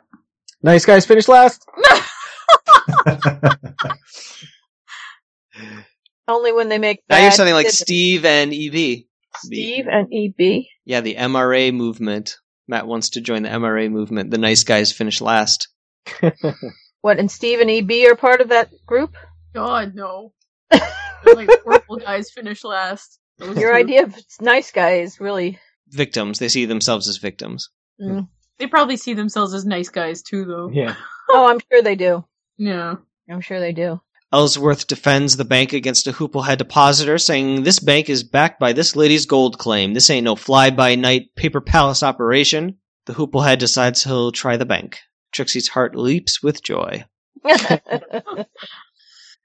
[0.62, 1.66] Nice guys finish last.
[6.28, 7.86] Only when they make Now bad you're something like decisions.
[7.86, 9.04] Steve and EB.
[9.36, 10.64] Steve and E EB.
[10.84, 12.36] Yeah, the MRA movement.
[12.66, 14.30] Matt wants to join the MRA movement.
[14.30, 15.68] The nice guys finish last.
[17.00, 19.14] What, and Steve and EB are part of that group?
[19.54, 20.32] God, no.
[20.70, 23.17] They're like purple guys finish last.
[23.38, 25.58] Those Your idea of nice guy is really.
[25.90, 26.38] Victims.
[26.38, 27.70] They see themselves as victims.
[28.00, 28.28] Mm.
[28.58, 30.70] They probably see themselves as nice guys too, though.
[30.72, 30.94] Yeah.
[31.30, 32.24] Oh, I'm sure they do.
[32.56, 32.94] Yeah.
[33.30, 34.00] I'm sure they do.
[34.32, 38.96] Ellsworth defends the bank against a Hooplehead depositor, saying this bank is backed by this
[38.96, 39.92] lady's gold claim.
[39.92, 42.78] This ain't no fly-by-night paper palace operation.
[43.04, 45.00] The Hooplehead decides he'll try the bank.
[45.32, 47.04] Trixie's heart leaps with joy.
[47.44, 48.46] Oh,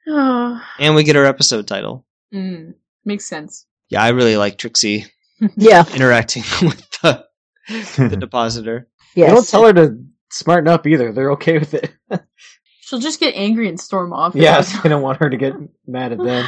[0.79, 2.05] And we get our episode title.
[2.33, 2.73] mm,
[3.03, 3.65] makes sense.
[3.93, 5.05] Yeah, I really like Trixie
[5.55, 5.83] yeah.
[5.93, 7.25] interacting with the,
[7.97, 8.87] the depositor.
[9.15, 11.11] They don't tell her to smarten up either.
[11.11, 11.93] They're okay with it.
[12.81, 14.35] She'll just get angry and storm off.
[14.35, 15.53] yes, they don't want her to get
[15.87, 16.45] mad at them.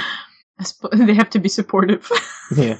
[0.65, 2.11] Sp- they have to be supportive.
[2.55, 2.77] Yeah.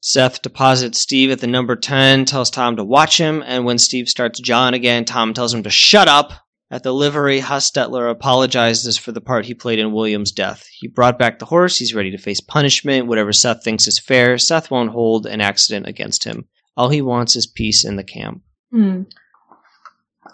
[0.00, 4.08] Seth deposits Steve at the number 10, tells Tom to watch him, and when Steve
[4.08, 6.32] starts jawing again, Tom tells him to shut up,
[6.72, 10.66] At the livery, Hostetler apologizes for the part he played in William's death.
[10.72, 11.76] He brought back the horse.
[11.76, 14.38] He's ready to face punishment, whatever Seth thinks is fair.
[14.38, 16.48] Seth won't hold an accident against him.
[16.74, 18.40] All he wants is peace in the camp.
[18.70, 19.02] Hmm.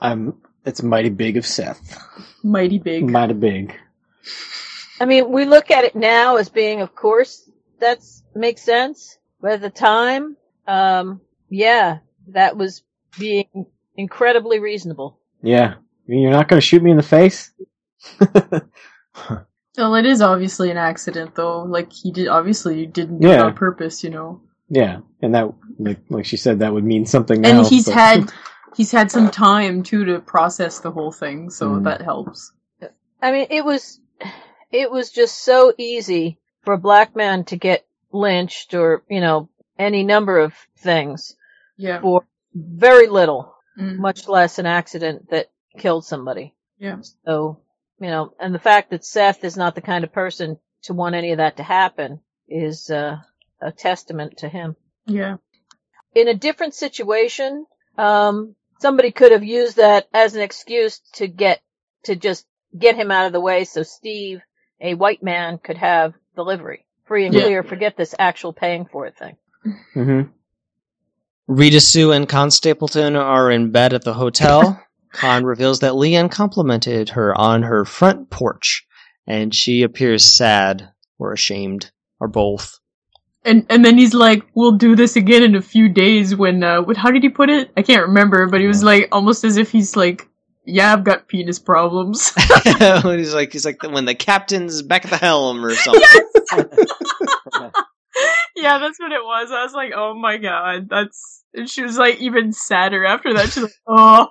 [0.00, 0.40] I'm.
[0.64, 1.98] It's mighty big of Seth.
[2.44, 3.10] Mighty big.
[3.10, 3.74] Mighty big.
[5.00, 7.98] I mean, we look at it now as being, of course, that
[8.36, 9.18] makes sense.
[9.40, 10.36] But at the time,
[10.68, 12.84] um, yeah, that was
[13.18, 13.66] being
[13.96, 15.18] incredibly reasonable.
[15.42, 15.74] Yeah.
[16.08, 17.52] You're not going to shoot me in the face?
[19.76, 21.62] Well, it is obviously an accident, though.
[21.62, 24.40] Like he did, obviously, you didn't do it on purpose, you know.
[24.68, 25.00] yeah.
[25.22, 27.60] And that, like, like she said, that would mean something now.
[27.60, 28.32] and he's but- had
[28.76, 31.84] he's had some time too to process the whole thing, so Mm.
[31.84, 32.52] that helps.
[33.22, 34.00] I mean, it was,
[34.72, 39.48] it was just so easy for a black man to get lynched or, you know,
[39.78, 41.36] any number of things
[41.76, 42.00] Yeah.
[42.00, 43.98] for very little, Mm.
[43.98, 46.54] much less an accident that killed somebody.
[46.78, 46.98] Yeah.
[47.24, 47.60] So,
[48.00, 51.14] you know, and the fact that Seth is not the kind of person to want
[51.16, 53.18] any of that to happen is, uh,
[53.60, 54.76] a testament to him.
[55.06, 55.38] Yeah.
[56.14, 57.66] in a different situation,
[57.96, 61.60] um, somebody could have used that as an excuse to get
[62.04, 64.40] to just get him out of the way, so Steve,
[64.80, 67.42] a white man, could have the livery free and Yeah.
[67.42, 67.62] clear.
[67.62, 69.36] Forget this actual paying for it thing.
[69.94, 70.30] Mm-hmm.
[71.48, 74.82] Rita Sue and Con Stapleton are in bed at the hotel.
[75.12, 78.86] Con reveals that Leon complimented her on her front porch,
[79.26, 81.90] and she appears sad or ashamed,
[82.20, 82.78] or both.
[83.44, 86.82] And and then he's like, "We'll do this again in a few days." When uh,
[86.82, 86.96] what?
[86.96, 87.70] How did he put it?
[87.76, 90.28] I can't remember, but he was like almost as if he's like,
[90.66, 92.32] "Yeah, I've got penis problems."
[93.04, 96.02] He's like, he's like when the captain's back at the helm or something.
[98.56, 99.50] yeah, that's what it was.
[99.50, 103.50] I was like, "Oh my god, that's." And she was like even sadder after that.
[103.50, 104.28] She's like, "Oh."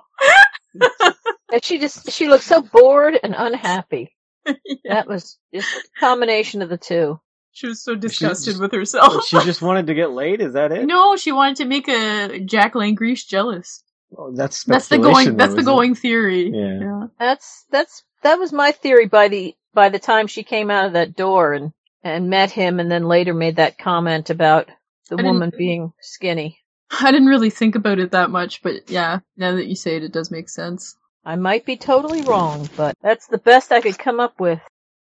[1.50, 4.14] And she just she looked so bored and unhappy.
[4.46, 4.54] yeah.
[4.84, 7.18] That was just a combination of the two.
[7.52, 9.24] She was so disgusted just- with herself.
[9.26, 10.42] she just wanted to get laid.
[10.42, 10.84] Is that it?
[10.86, 13.82] no, she wanted to make a Jack Langrishe jealous.
[14.16, 15.36] Oh, that's That's the speculation, going.
[15.38, 15.74] That's though, the isn't it?
[15.76, 16.50] going theory.
[16.54, 17.06] Yeah.
[17.18, 20.92] That's that's that was my theory by the by the time she came out of
[20.94, 21.72] that door and
[22.04, 24.68] and met him, and then later made that comment about
[25.08, 26.58] the I woman being skinny.
[27.00, 30.04] I didn't really think about it that much, but yeah, now that you say it,
[30.04, 30.96] it does make sense.
[31.24, 34.60] I might be totally wrong, but that's the best I could come up with.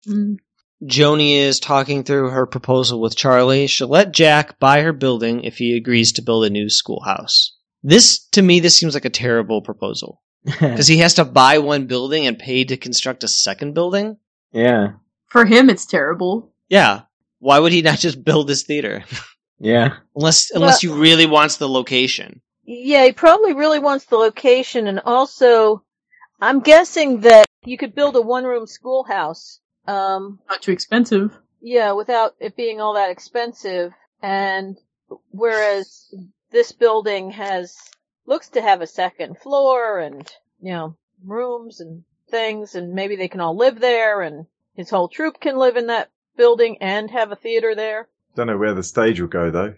[0.07, 0.37] Mm.
[0.85, 3.67] Joanie is talking through her proposal with Charlie.
[3.67, 7.55] She'll let Jack buy her building if he agrees to build a new schoolhouse.
[7.83, 10.21] This, to me, this seems like a terrible proposal.
[10.59, 14.17] Because he has to buy one building and pay to construct a second building?
[14.51, 14.93] yeah.
[15.27, 16.53] For him, it's terrible.
[16.69, 17.01] Yeah.
[17.39, 19.03] Why would he not just build his theater?
[19.59, 19.97] Yeah.
[20.15, 22.41] unless unless he really wants the location.
[22.65, 25.83] Yeah, he probably really wants the location, and also,
[26.41, 29.59] I'm guessing that you could build a one-room schoolhouse.
[29.87, 31.31] Um, Not too expensive.
[31.61, 34.77] yeah, without it being all that expensive, and
[35.31, 36.13] whereas
[36.51, 37.77] this building has
[38.25, 40.29] looks to have a second floor and
[40.61, 40.95] you know
[41.25, 44.45] rooms and things, and maybe they can all live there, and
[44.75, 48.07] his whole troop can live in that building and have a theater there.
[48.37, 49.73] Don't know where the stage will go though.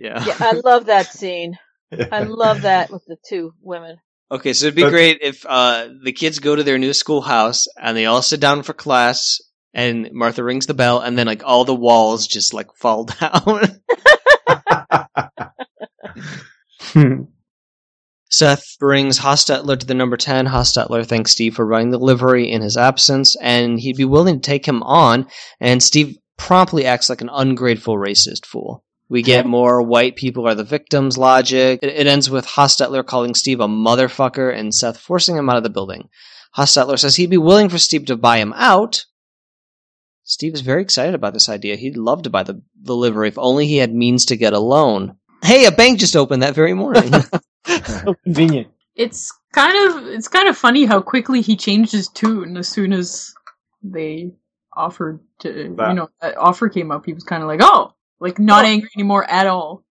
[0.00, 0.24] Yeah.
[0.24, 1.58] Yeah, I love that scene.
[2.12, 3.96] I love that with the two women.
[4.30, 7.66] Okay, so it'd be But- great if uh, the kids go to their new schoolhouse
[7.76, 9.38] and they all sit down for class,
[9.74, 13.68] and Martha rings the bell, and then like all the walls just like fall down.
[18.30, 20.46] Seth brings Hostetler to the number 10.
[20.46, 24.46] Hostetler thanks Steve for running the livery in his absence, and he'd be willing to
[24.46, 25.26] take him on,
[25.60, 28.84] and Steve promptly acts like an ungrateful racist fool.
[29.08, 31.80] We get more white people are the victims logic.
[31.82, 35.62] It, it ends with Hostetler calling Steve a motherfucker and Seth forcing him out of
[35.62, 36.08] the building.
[36.56, 39.04] Hostetler says he'd be willing for Steve to buy him out.
[40.24, 41.76] Steve is very excited about this idea.
[41.76, 44.58] He'd love to buy the, the livery if only he had means to get a
[44.58, 45.16] loan.
[45.42, 47.12] Hey, a bank just opened that very morning.
[47.66, 48.68] so convenient.
[48.94, 52.92] It's kind of it's kind of funny how quickly he changed his tune as soon
[52.92, 53.34] as
[53.82, 54.32] they
[54.76, 57.04] offered to That- you know that offer came up.
[57.06, 59.84] He was kind of like, oh, like not Well- angry anymore at all.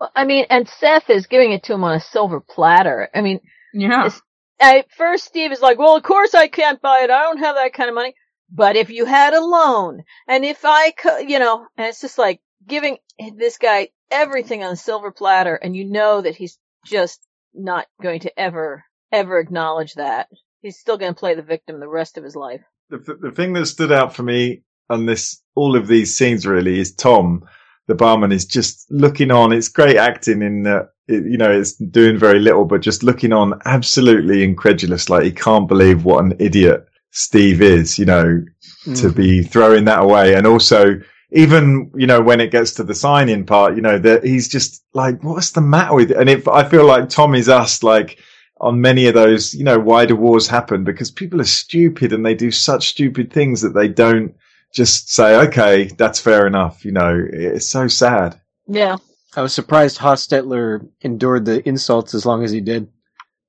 [0.00, 3.08] Well, I mean, and Seth is giving it to him on a silver platter.
[3.14, 3.40] I mean,
[3.72, 4.20] Yeah, It's-
[4.58, 7.10] at first Steve is like, well, of course I can't buy it.
[7.10, 8.14] I don't have that kind of money.
[8.50, 12.18] But if you had a loan and if I could, you know, and it's just
[12.18, 12.98] like giving
[13.36, 18.20] this guy everything on a silver platter and you know that he's just not going
[18.20, 20.28] to ever, ever acknowledge that.
[20.62, 22.62] He's still going to play the victim the rest of his life.
[22.98, 26.80] The, the thing that stood out for me on this, all of these scenes really
[26.80, 27.44] is Tom,
[27.86, 29.52] the barman is just looking on.
[29.52, 33.32] It's great acting in that it, you know, it's doing very little, but just looking
[33.32, 38.44] on absolutely incredulous, like he can't believe what an idiot Steve is, you know,
[38.84, 39.16] to mm.
[39.16, 40.34] be throwing that away.
[40.34, 41.00] And also,
[41.32, 44.84] even, you know, when it gets to the sign-in part, you know, that he's just
[44.94, 46.16] like, what's the matter with it?
[46.16, 48.18] And if I feel like Tom is us, like,
[48.60, 50.84] on many of those, you know, why do wars happen?
[50.84, 54.34] Because people are stupid and they do such stupid things that they don't
[54.74, 56.84] just say, okay, that's fair enough.
[56.84, 58.38] You know, it's so sad.
[58.68, 58.98] Yeah.
[59.34, 62.88] I was surprised Hostetler endured the insults as long as he did.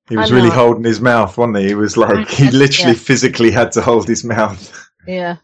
[0.08, 1.68] He was really holding his mouth, wasn't he?
[1.68, 4.88] He was like, he literally physically had to hold his mouth.
[5.06, 5.36] Yeah.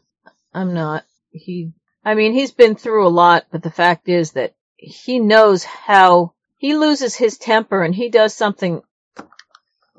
[0.54, 1.04] I'm not.
[1.30, 1.72] He,
[2.04, 6.32] I mean, he's been through a lot, but the fact is that he knows how
[6.56, 8.82] he loses his temper and he does something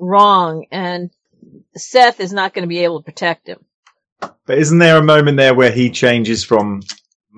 [0.00, 1.10] wrong and
[1.76, 3.64] Seth is not going to be able to protect him.
[4.46, 6.82] But isn't there a moment there where he changes from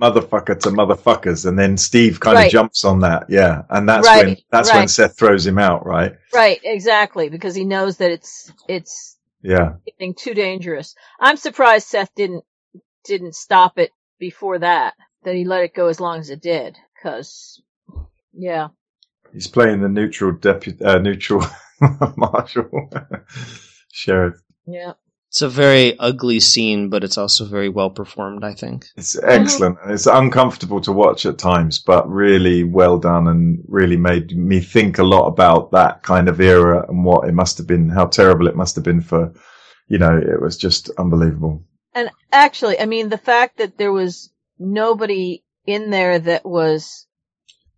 [0.00, 2.46] motherfucker to motherfuckers and then Steve kind Right.
[2.46, 3.26] of jumps on that?
[3.28, 3.62] Yeah.
[3.68, 4.88] And that's Right, when, that's when.
[4.88, 6.14] Seth throws him out, right?
[6.32, 9.74] Right, exactly, because he knows that it's, it's Yeah.
[9.86, 10.94] getting too dangerous.
[11.20, 12.44] I'm surprised Seth didn't,
[13.04, 14.94] didn't stop it before that,
[15.24, 17.60] that he let it go as long as it did, cause,
[18.32, 18.68] yeah.
[19.32, 21.44] He's playing the neutral deputy, uh, neutral
[22.16, 22.90] marshal,
[23.92, 24.36] sheriff.
[24.66, 24.92] Yeah.
[25.28, 28.44] It's a very ugly scene, but it's also very well performed.
[28.44, 28.84] I think.
[28.98, 29.78] It's excellent.
[29.82, 34.60] and It's uncomfortable to watch at times, but really well done and really made me
[34.60, 38.06] think a lot about that kind of era and what it must have been, how
[38.08, 39.32] terrible it must have been for,
[39.88, 41.64] you know, it was just unbelievable.
[41.94, 47.06] And actually, I mean, the fact that there was nobody in there that was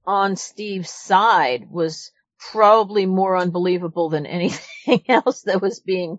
[0.06, 2.10] on Steve's side was
[2.52, 6.18] probably more unbelievable than anything else that was being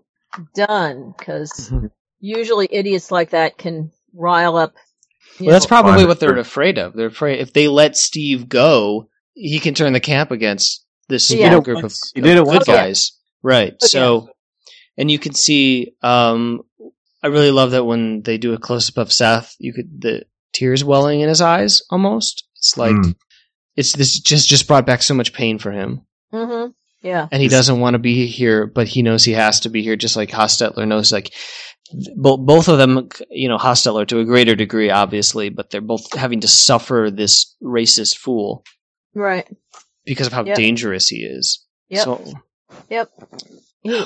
[0.54, 1.72] done, because
[2.20, 4.74] usually idiots like that can rile up.
[5.38, 6.94] you Well, that's probably what they're afraid of.
[6.94, 11.50] They're afraid if they let Steve go, he can turn the camp against this Yeah.
[11.50, 12.66] small group of, did it of good once.
[12.66, 13.12] guys.
[13.42, 13.74] Right.
[13.74, 13.76] Okay.
[13.86, 14.28] So,
[14.98, 16.62] and you can see, um,
[17.22, 20.24] I really love that when they do a close up of Seth, you could, the
[20.52, 22.48] tears welling in his eyes almost.
[22.56, 23.14] It's like, Mm.
[23.76, 26.02] It's this just, just brought back so much pain for him.
[26.32, 26.72] Mhm.
[27.02, 27.28] Yeah.
[27.30, 29.96] And he doesn't want to be here, but he knows he has to be here,
[29.96, 31.32] just like Hostetler knows, like,
[32.16, 36.12] both both of them, you know, Hostetler to a greater degree, obviously, but they're both
[36.14, 38.64] having to suffer this racist fool
[39.14, 39.46] Right.
[40.04, 40.56] because of how Yep.
[40.56, 41.64] dangerous he is.
[41.90, 42.04] Yep.
[42.04, 42.32] So,
[42.90, 43.10] Yep.
[43.82, 44.04] He,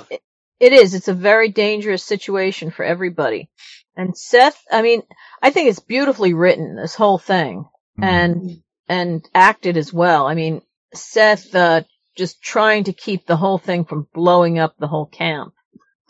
[0.60, 0.92] it is.
[0.92, 3.48] It's a very dangerous situation for everybody.
[3.96, 5.02] And Seth, I mean,
[5.42, 7.64] I think it's beautifully written, this whole thing,
[7.98, 8.04] Mm.
[8.04, 10.26] and, and acted as well.
[10.26, 10.62] I mean,
[10.92, 11.82] Seth, uh,
[12.16, 15.54] just trying to keep the whole thing from blowing up the whole camp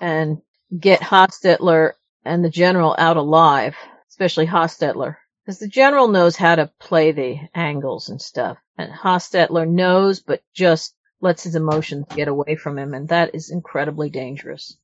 [0.01, 0.39] and
[0.77, 1.93] get Hostetler
[2.25, 3.77] and the general out alive,
[4.09, 5.17] especially Hostetler.
[5.45, 8.57] Because the general knows how to play the angles and stuff.
[8.79, 13.51] And Hostetler knows, but just lets his emotions get away from him, and that is
[13.51, 14.79] incredibly dangerous.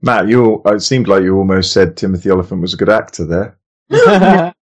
[0.00, 3.58] Matt, you, it seemed like you almost said Timothy Olyphant was a good actor there.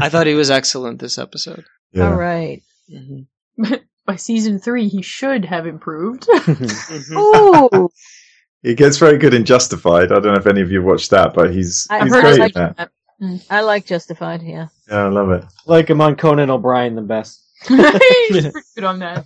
[0.00, 1.64] I thought he was excellent this episode.
[1.92, 2.10] Yeah.
[2.10, 2.62] All right.
[2.92, 3.74] Mm-hmm.
[4.06, 6.26] By season three, he should have improved.
[7.12, 7.88] Ooh,
[8.62, 10.12] He gets very good in Justified.
[10.12, 12.40] I don't know if any of you watched that, but he's, I- he's great in
[12.40, 12.76] like that.
[12.76, 12.90] that.
[13.48, 14.42] I like Justified.
[14.42, 14.68] Yeah.
[14.88, 15.44] Yeah, I love it.
[15.66, 17.42] like him on Conan O'Brien the best.
[17.66, 17.78] He's
[18.42, 19.24] pretty good on that.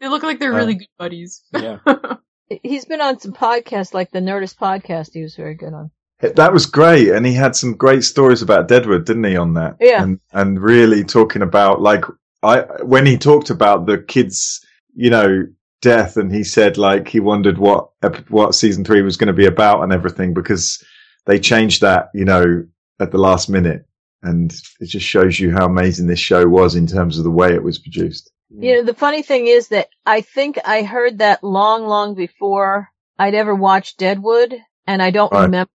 [0.00, 1.42] they look like they're Uh, really good buddies.
[1.54, 1.78] Yeah.
[2.62, 5.12] He's been on some podcasts like the Nerdist podcast.
[5.14, 5.90] He was very good on.
[6.20, 9.36] That was great, and he had some great stories about Deadwood, didn't he?
[9.36, 10.02] On that, Yeah.
[10.02, 12.04] and and really talking about like
[12.42, 15.46] I when he talked about the kids, you know,
[15.82, 17.88] death, and he said like he wondered what
[18.28, 20.82] what season three was going to be about and everything because
[21.26, 22.64] they changed that, you know,
[23.00, 23.84] at the last minute,
[24.22, 27.52] and it just shows you how amazing this show was in terms of the way
[27.52, 28.30] it was produced.
[28.56, 32.88] You know, the funny thing is that I think I heard that long, long before
[33.18, 34.54] I'd ever watched Deadwood,
[34.86, 35.42] and I don't Right.
[35.44, 35.70] remember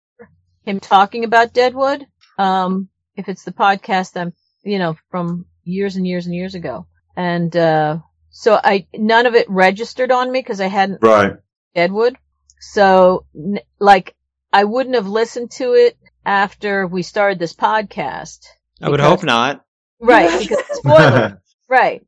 [0.68, 2.06] him talking about Deadwood.
[2.36, 6.86] Um, if it's the podcast I'm, you know, from years and years and years ago.
[7.16, 7.98] And, uh,
[8.30, 11.32] so I, none of it registered on me because I hadn't Right.
[11.74, 12.16] Deadwood.
[12.60, 14.14] So, n- like,
[14.52, 18.46] I wouldn't have listened to it after we started this podcast.
[18.82, 19.64] I would hope not.
[20.00, 21.42] Right, because spoiler.
[21.70, 22.02] Right.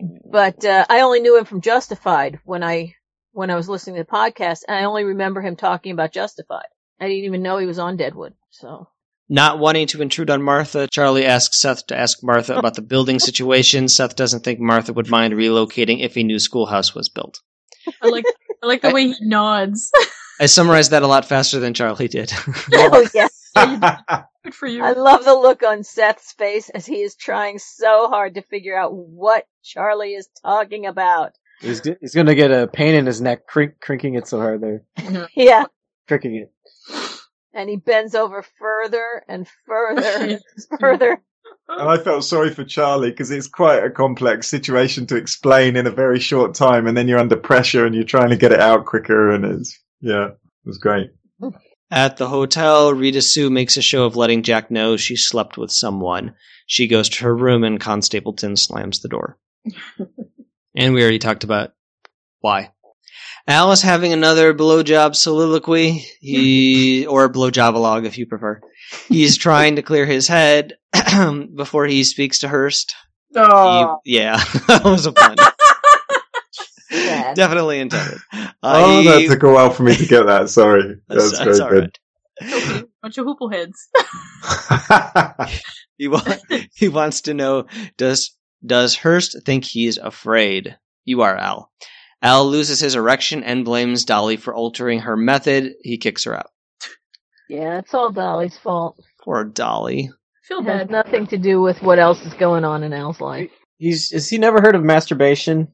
[0.00, 2.96] But uh, I only knew him from Justified when I
[3.30, 6.66] when I was listening to the podcast, and I only remember him talking about Justified.
[7.04, 8.34] I didn't even know he was on Deadwood.
[8.50, 8.88] So
[9.28, 13.18] Not wanting to intrude on Martha, Charlie asks Seth to ask Martha about the building
[13.18, 13.88] situation.
[13.88, 17.40] Seth doesn't think Martha would mind relocating if a new schoolhouse was built.
[18.00, 18.24] I like
[18.62, 19.92] I like the way he nods.
[20.40, 22.32] I summarized that a lot faster than Charlie did.
[22.72, 23.28] oh yeah,
[24.42, 24.82] Good for you.
[24.82, 28.76] I love the look on Seth's face as he is trying so hard to figure
[28.76, 31.32] out what Charlie is talking about.
[31.60, 34.82] He's, he's gonna get a pain in his neck, crink, crinking it so hard there,
[35.34, 35.66] Yeah.
[36.08, 36.52] Cricking it.
[37.52, 40.40] And he bends over further and further and
[40.80, 41.22] further.
[41.68, 45.86] And I felt sorry for Charlie because it's quite a complex situation to explain in
[45.86, 48.60] a very short time, and then you're under pressure and you're trying to get it
[48.60, 51.10] out quicker, and it's yeah, it was great.
[51.90, 55.70] At the hotel, Rita Sue makes a show of letting Jack know she slept with
[55.70, 56.34] someone.
[56.66, 59.38] She goes to her room and Con Stapleton slams the door.
[60.74, 61.72] and we already talked about
[62.40, 62.72] why.
[63.46, 68.60] Al is having another blowjob soliloquy, he or blowjobalogue if you prefer.
[69.08, 70.74] He's trying to clear his head
[71.54, 72.94] before he speaks to Hearst.
[73.32, 73.98] He- Oh.
[74.04, 74.36] yeah,
[74.68, 75.36] that was a pun.
[76.90, 77.36] Yes.
[77.36, 78.18] Definitely intended.
[78.62, 80.48] Uh, oh, he- that took a while for me to get that.
[80.48, 81.90] Sorry, that's, that's, that's very
[82.40, 82.84] all right.
[83.02, 83.88] Bunch of hoople heads.
[85.98, 86.22] He wa-
[86.74, 87.66] he wants to know
[87.98, 88.34] does
[88.64, 90.78] does Hearst think he's afraid?
[91.04, 91.70] You are Al.
[92.24, 95.74] Al loses his erection and blames Dolly for altering her method.
[95.82, 96.50] He kicks her out.
[97.48, 98.98] Yeah, it's all Dolly's fault.
[99.22, 100.10] Poor Dolly.
[100.42, 100.90] feel It has bad.
[100.90, 103.50] nothing to do with what else is going on in Al's life.
[103.76, 105.68] He's has he never heard of masturbation?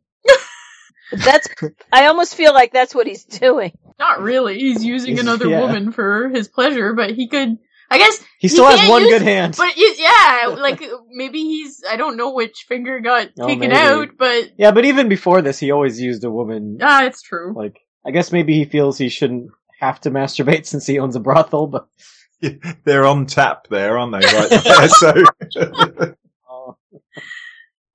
[1.12, 1.48] That's
[1.92, 3.72] I almost feel like that's what he's doing.
[3.98, 4.58] Not really.
[4.58, 5.60] He's using He's- another yeah.
[5.60, 7.58] woman for his pleasure, but he could.
[7.92, 8.22] I guess.
[8.38, 9.54] He still has one use- good hand.
[9.58, 10.80] But y- yeah, like
[11.10, 11.82] maybe he's.
[11.88, 13.74] I don't know which finger got Oh, taken maybe.
[13.74, 16.78] out, but Yeah, but even before this, he always used a woman.
[16.80, 17.52] ah, it's true.
[17.56, 21.20] Like, I guess maybe he feels he shouldn't have to masturbate since he owns a
[21.20, 21.88] brothel, but
[22.84, 24.26] They're on tap there, aren't they?
[24.26, 24.88] Right there.
[24.88, 26.14] So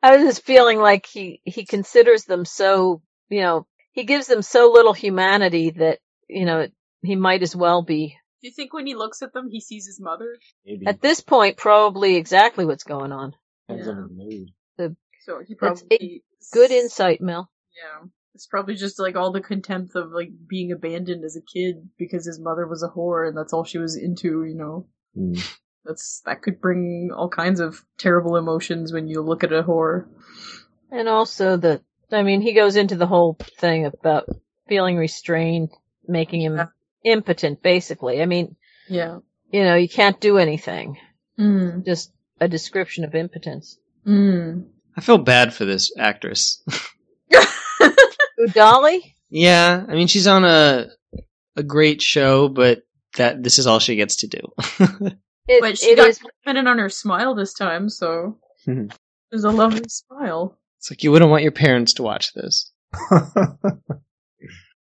[0.03, 4.41] I was just feeling like he he considers them so you know he gives them
[4.41, 6.67] so little humanity that you know
[7.01, 9.87] he might as well be Do you think when he looks at them, he sees
[9.87, 10.37] his mother?
[10.63, 13.33] maybe at this point probably exactly what's going on.
[13.67, 14.49] depends on his mood.
[14.77, 16.23] So he That's probably
[16.53, 17.49] Good insight, Mel.
[17.75, 18.05] Yeah.
[18.35, 22.27] It's probably just like all the contempt of like being abandoned as a kid because
[22.27, 24.85] his mother was a whore and that's all she was into, you know.
[25.15, 25.33] Hmm.
[25.83, 30.05] That's that could bring all kinds of terrible emotions when you look at a whore.
[30.91, 31.81] And also the
[32.11, 34.29] I mean he goes into the whole thing about
[34.67, 35.71] feeling restrained,
[36.07, 36.65] making him Yeah.
[37.05, 38.21] Impotent basically.
[38.21, 38.55] I mean,
[38.89, 39.19] Yeah.
[39.51, 40.97] you know, you can't do anything.
[41.39, 41.85] Mm.
[41.85, 43.77] Just a description of impotence.
[44.05, 44.65] Mm.
[44.97, 46.61] I feel bad for this actress.
[48.37, 49.15] Who, Dolly?
[49.29, 50.87] yeah, I mean she's on a
[51.55, 52.83] a great show, but
[53.17, 54.41] that this is all she gets to do.
[55.47, 58.91] It, But she it got is confident on her smile this time, so Mhm.
[59.29, 60.57] there's a lovely smile.
[60.79, 62.71] it's like you wouldn't want your parents to watch this.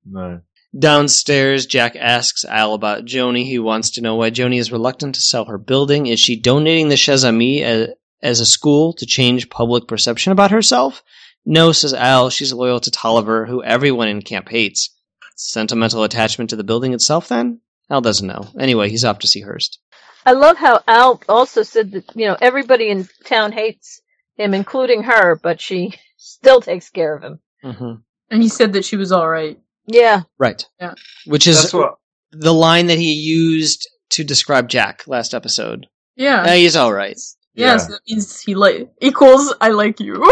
[0.05, 0.41] no.
[0.77, 3.45] Downstairs, Jack asks Al about Joanie.
[3.45, 6.07] He wants to know why Joanie is reluctant to sell her building.
[6.07, 7.89] Is she donating the Chez Ami as,
[8.23, 11.03] as a school to change public perception about herself?
[11.45, 12.31] No, says Al.
[12.31, 14.91] She's loyal to Tolliver, who everyone in camp hates.
[15.37, 17.61] Sentimental attachment to the building itself, then?
[17.91, 18.47] Al doesn't know.
[18.59, 19.79] Anyway, he's off to see Hearst.
[20.25, 24.01] I love how Al also said that, you know, everybody in town hates
[24.37, 27.41] him, including her, but she still takes care of him.
[27.65, 27.95] Mm-hmm.
[28.31, 29.59] And he said that she was alright.
[29.87, 30.23] Yeah.
[30.39, 30.65] Right.
[30.81, 30.95] Yeah.
[31.27, 31.97] Which is That's what.
[32.33, 35.87] the line that he used to describe Jack last episode.
[36.17, 36.43] Yeah.
[36.43, 37.17] Uh, he's all right.
[37.55, 37.73] Yeah.
[37.73, 40.23] Yes, that means he like equals I like you.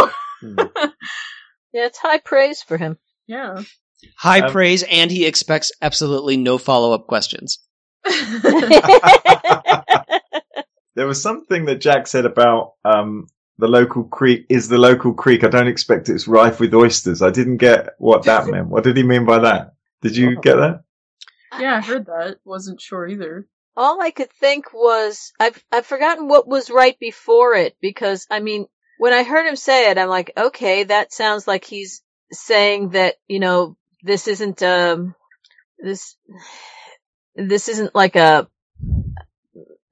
[0.41, 0.57] Hmm.
[1.73, 2.99] Yeah, it's high praise for him.
[3.29, 3.63] yeah.
[4.17, 7.59] High Um, praise, and he expects absolutely no follow up questions.
[10.97, 13.29] There was something that Jack said about um,
[13.61, 15.45] the local creek is the local creek.
[15.45, 17.23] I don't expect it's rife with oysters.
[17.23, 18.69] I didn't get what that meant.
[18.69, 19.75] What did he mean by that?
[20.03, 20.83] Did you get that?
[21.59, 22.39] yeah, I heard that.
[22.45, 23.47] Wasn't sure either.
[23.77, 28.41] All I could think was I've I've forgotten what was right before it because I
[28.41, 28.67] mean
[28.99, 32.03] when I heard him say it I'm like okay that sounds like he's
[32.33, 35.15] saying that you know this isn't um
[35.79, 36.17] this
[37.37, 38.49] this isn't like a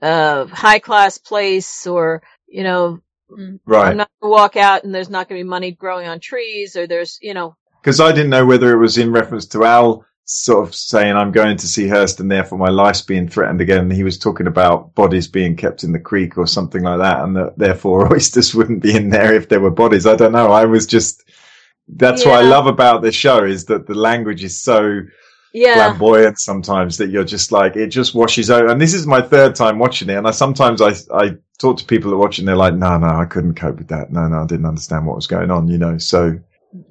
[0.02, 3.00] a high class place or you know
[3.30, 3.60] Mm.
[3.60, 3.96] I'm Right.
[3.96, 6.86] not gonna walk out and there's not going to be money growing on trees or
[6.86, 10.68] there's you know Because I didn't know whether it was in reference to Al sort
[10.68, 13.90] of saying I'm going to see Hearst and therefore my life's being threatened again.
[13.90, 17.36] He was talking about bodies being kept in the creek or something like that, and
[17.36, 20.06] that therefore oysters wouldn't be in there if there were bodies.
[20.06, 20.52] I don't know.
[20.52, 21.24] I was just.
[21.88, 25.00] That's what I love about this show is that the language is so
[25.52, 28.68] yeah flamboyant sometimes that you're just like it just washes over.
[28.68, 31.84] And this is my third time watching it, and I sometimes I I talk to
[31.84, 34.12] people that are watching, they're like, no, no, I couldn't cope with that.
[34.12, 35.98] No, no, I didn't understand what was going on, you know.
[35.98, 36.38] So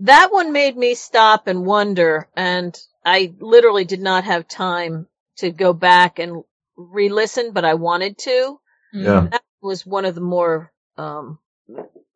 [0.01, 5.51] that one made me stop and wonder and i literally did not have time to
[5.51, 6.43] go back and
[6.75, 8.59] re-listen but i wanted to
[8.91, 9.27] Yeah.
[9.31, 11.39] That was one of the more um,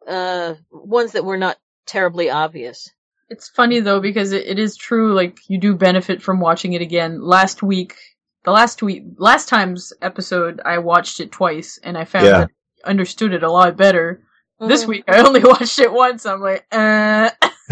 [0.07, 2.91] uh, ones that were not terribly obvious.
[3.31, 5.13] It's funny though because it, it is true.
[5.13, 7.21] Like you do benefit from watching it again.
[7.21, 7.95] Last week,
[8.43, 12.37] the last week, last time's episode, I watched it twice, and I found Yeah.
[12.39, 12.49] that
[12.85, 14.21] I understood it a lot better.
[14.59, 14.87] This Mhm.
[14.87, 16.25] week, I only watched it once.
[16.25, 17.29] I'm like, uh,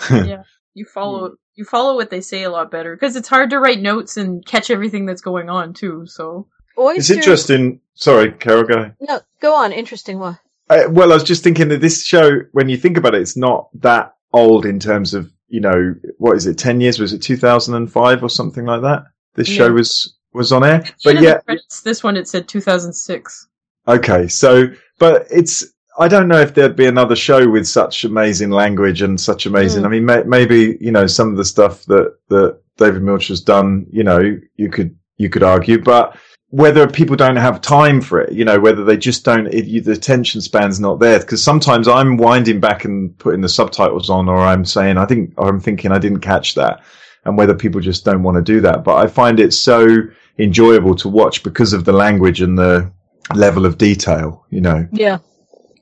[0.00, 0.44] Mhm.
[0.74, 3.80] you follow you follow what they say a lot better because it's hard to write
[3.80, 6.04] notes and catch everything that's going on too.
[6.06, 7.10] So It's Oysters.
[7.16, 7.80] interesting.
[7.94, 8.90] Sorry, Carol, go.
[9.00, 9.72] No, go on.
[9.72, 10.38] Interesting one.
[10.68, 13.36] Uh, well, I was just thinking that this show, when you think about it, it's
[13.36, 16.98] not that old in terms of, you know, what is it, 10 years?
[16.98, 19.04] Was it 2005 or something like that?
[19.34, 20.84] This show was, was on air.
[21.04, 23.48] But yeah, credits, this one it said 2006.
[23.86, 24.26] okay.
[24.28, 25.64] So, but it's,
[25.98, 29.82] I don't know if there'd be another show with such amazing language and such amazing.
[29.82, 29.86] Mm.
[29.86, 33.40] I mean, may, maybe, you know, some of the stuff that, that David Milch has
[33.40, 36.18] done, you know, you could, you could argue, but
[36.56, 39.82] whether people don't have time for it, you know, whether they just don't, it, you,
[39.82, 41.18] the attention span's not there.
[41.18, 45.34] Because sometimes I'm winding back and putting the subtitles on, or I'm saying, I think,
[45.36, 46.82] or I'm thinking I didn't catch that,
[47.26, 48.84] and whether people just don't want to do that.
[48.84, 49.98] But I find it so
[50.38, 52.90] enjoyable to watch because of the language and the
[53.34, 54.88] level of detail, you know.
[54.92, 55.18] Yeah,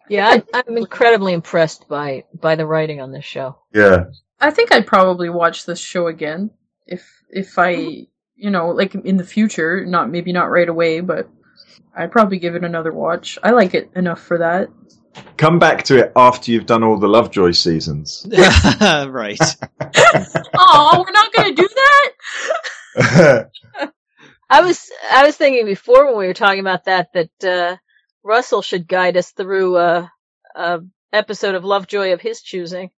[0.09, 0.27] yeah.
[0.27, 3.59] I, I'm incredibly impressed by by the writing on this show.
[3.72, 4.07] Yeah.
[4.41, 6.51] I think I'd probably watch this show again
[6.85, 11.28] if if I you know like in the future, not maybe not right away, but
[11.97, 13.39] I'd probably give it another watch.
[13.43, 14.68] I like it enough for that.
[15.37, 18.26] Come back to it after you've done all the Lovejoy seasons.
[18.32, 19.39] right.
[20.59, 21.68] oh, we're not gonna do
[22.97, 23.51] that.
[24.51, 27.76] I was I was thinking before when we were talking about that that uh,
[28.22, 30.12] Russell should guide us through a,
[30.55, 30.80] a
[31.12, 32.91] episode of Lovejoy of his choosing.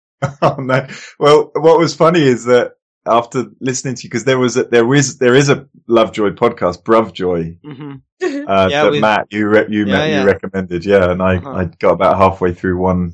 [0.42, 0.88] oh no.
[1.20, 2.74] Well, what was funny is that
[3.08, 6.84] after listening to you, because there was a, there is there is a Lovejoy podcast,
[6.84, 7.92] Bruvjoy, hmm
[8.48, 10.22] uh, Yeah, that we- Matt you re- you, Yeah, met, yeah.
[10.22, 11.52] you recommended, yeah, and I Uh-huh.
[11.52, 13.14] I got about halfway through one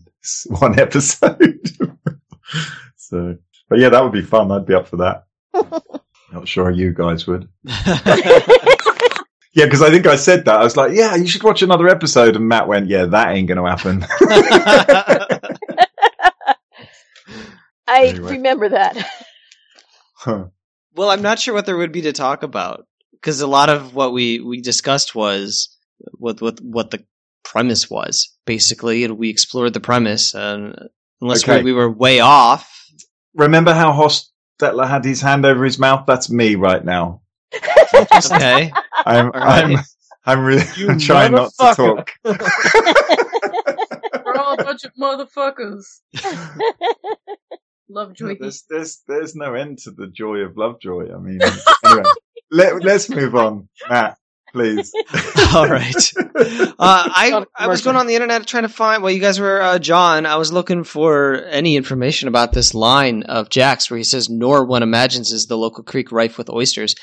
[0.59, 1.59] one episode.
[2.95, 3.37] so,
[3.69, 4.51] but yeah, that would be fun.
[4.51, 5.25] I'd be up for that.
[6.31, 7.49] Not sure you guys would.
[9.53, 10.61] Yeah, because I think I said that.
[10.61, 13.49] I was like, yeah, you should watch another episode, and Matt went, yeah, that ain't
[13.49, 14.05] going to happen.
[17.87, 18.31] I Anyway.
[18.37, 18.95] remember that.
[20.25, 23.93] Well, I'm not sure what there would be to talk about because a lot of
[23.95, 25.75] what we we discussed was
[26.13, 27.03] what what what the
[27.43, 30.33] premise was basically, and we explored the premise.
[30.33, 30.75] And
[31.21, 31.57] unless Okay.
[31.59, 32.67] we, we were way off,
[33.33, 36.03] Remember how Hostetler had his hand over his mouth?
[36.05, 37.21] That's me right now.
[37.53, 38.71] okay.
[39.05, 39.77] I'm All right.
[39.77, 39.83] I'm
[40.25, 42.11] I'm really You trying not to talk.
[42.23, 42.35] We're
[44.37, 46.01] all a bunch of motherfuckers.
[47.91, 48.37] Lovejoy.
[48.39, 51.13] There's there's there's no end to the joy of Lovejoy.
[51.13, 51.39] I mean,
[51.85, 52.03] anyway,
[52.51, 54.17] let let's move on, Matt,
[54.53, 54.91] please.
[55.53, 55.95] All right.
[56.83, 59.03] Uh, I Not a I was going on the internet trying to find.
[59.03, 63.21] Well, you guys were uh, John, I was looking for any information about this line
[63.23, 66.95] of Jack's where he says, "Nor one imagines is the local creek rife with oysters."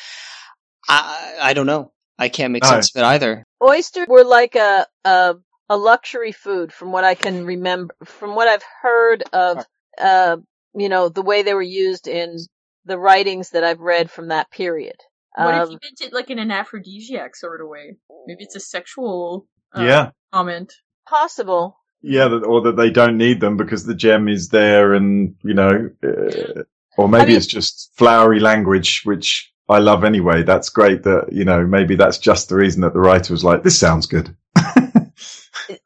[0.89, 1.93] I I don't know.
[2.19, 2.71] I can't make No.
[2.71, 3.45] sense of it either.
[3.63, 5.35] Oysters were like a, a
[5.69, 9.65] a luxury food, from what I can remember, from what I've heard of.
[10.01, 10.39] Uh,
[10.79, 12.37] you know the way they were used in
[12.85, 14.97] the writings that I've read from that period.
[15.37, 17.97] What if Um, you meant it like in an aphrodisiac sort of way?
[18.27, 20.73] Maybe it's a sexual uh, yeah, comment.
[21.09, 21.77] possible.
[22.03, 25.91] yeah, or that they don't need them because the gem is there, and you know,
[26.03, 26.63] uh,
[26.97, 30.43] or maybe I mean- it's just flowery language, which I love anyway.
[30.45, 31.03] That's great.
[31.05, 34.07] That you know, maybe that's just the reason that the writer was like, "This sounds
[34.07, 34.35] good."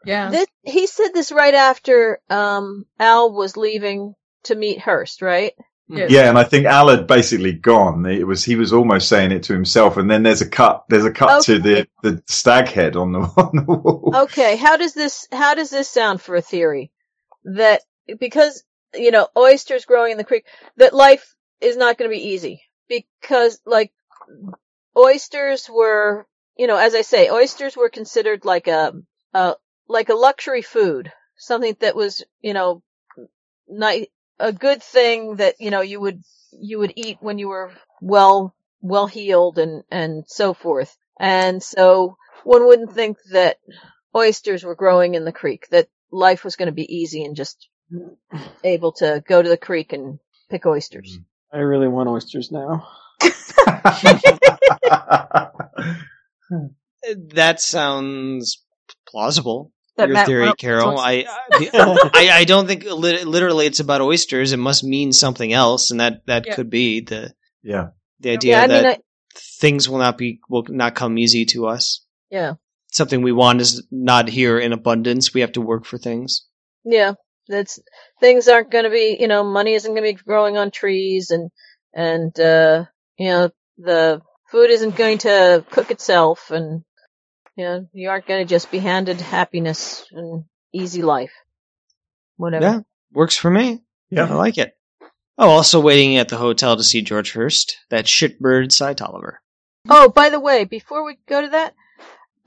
[0.05, 0.31] Yeah.
[0.31, 4.15] This, he said this right after um, Al was leaving
[4.45, 5.53] to meet Hearst, right?
[5.89, 6.07] Yeah.
[6.09, 8.07] Yeah, and I think Al had basically gone.
[8.07, 10.85] It was he was almost saying it to himself, and then there's a cut.
[10.89, 14.11] There's a cut to the the stag head on the on the wall.
[14.15, 16.93] Okay, how does this how does this sound for a theory
[17.45, 17.83] that
[18.19, 18.63] because
[18.95, 20.47] you know oysters growing in the creek
[20.77, 23.93] that life is not going to be easy because like
[24.97, 28.93] oysters were you know as I say oysters were considered like a
[29.35, 29.57] a
[29.89, 32.83] like a luxury food something that was you know
[33.69, 36.23] ni- a good thing that you know you would
[36.53, 42.17] you would eat when you were well well healed and and so forth and so
[42.45, 43.59] one wouldn't think that
[44.15, 47.69] oysters were growing in the creek, that life was going to be easy and just
[47.93, 48.39] mm-hmm.
[48.65, 50.19] able to go to the creek and
[50.51, 51.13] pick oysters.
[51.13, 51.57] Mm-hmm.
[51.57, 52.89] I really want oysters now.
[57.35, 58.63] That sounds
[59.09, 59.72] plausible.
[59.97, 60.99] That Your Matt theory, went Carol.
[60.99, 64.53] I, I I I don't think literally it's about oysters.
[64.53, 66.55] It must mean something else, and that that Yeah.
[66.55, 67.89] could be the yeah,
[68.21, 68.99] the idea Yeah, I that mean, I,
[69.61, 72.05] things will not be will not come easy to us.
[72.31, 72.55] Yeah.
[72.91, 75.33] Something we want is not here in abundance.
[75.35, 76.47] We have to work for things.
[76.85, 77.15] Yeah.
[77.49, 77.79] That's
[78.21, 81.31] things aren't going to be, you know, money isn't going to be growing on trees
[81.31, 81.51] and
[81.95, 82.85] and uh
[83.19, 86.83] you know, the food isn't going to cook itself and
[87.57, 91.33] you know, you aren't going to just be handed happiness and easy life.
[92.37, 92.65] Whatever.
[92.65, 92.81] Yeah,
[93.13, 93.83] works for me.
[94.11, 94.77] Yeah, I like it.
[95.39, 99.41] Oh, also waiting at the hotel to see George Hearst, that shitbird Cy Tolliver.
[99.89, 101.75] Oh, by the way, before we go to that,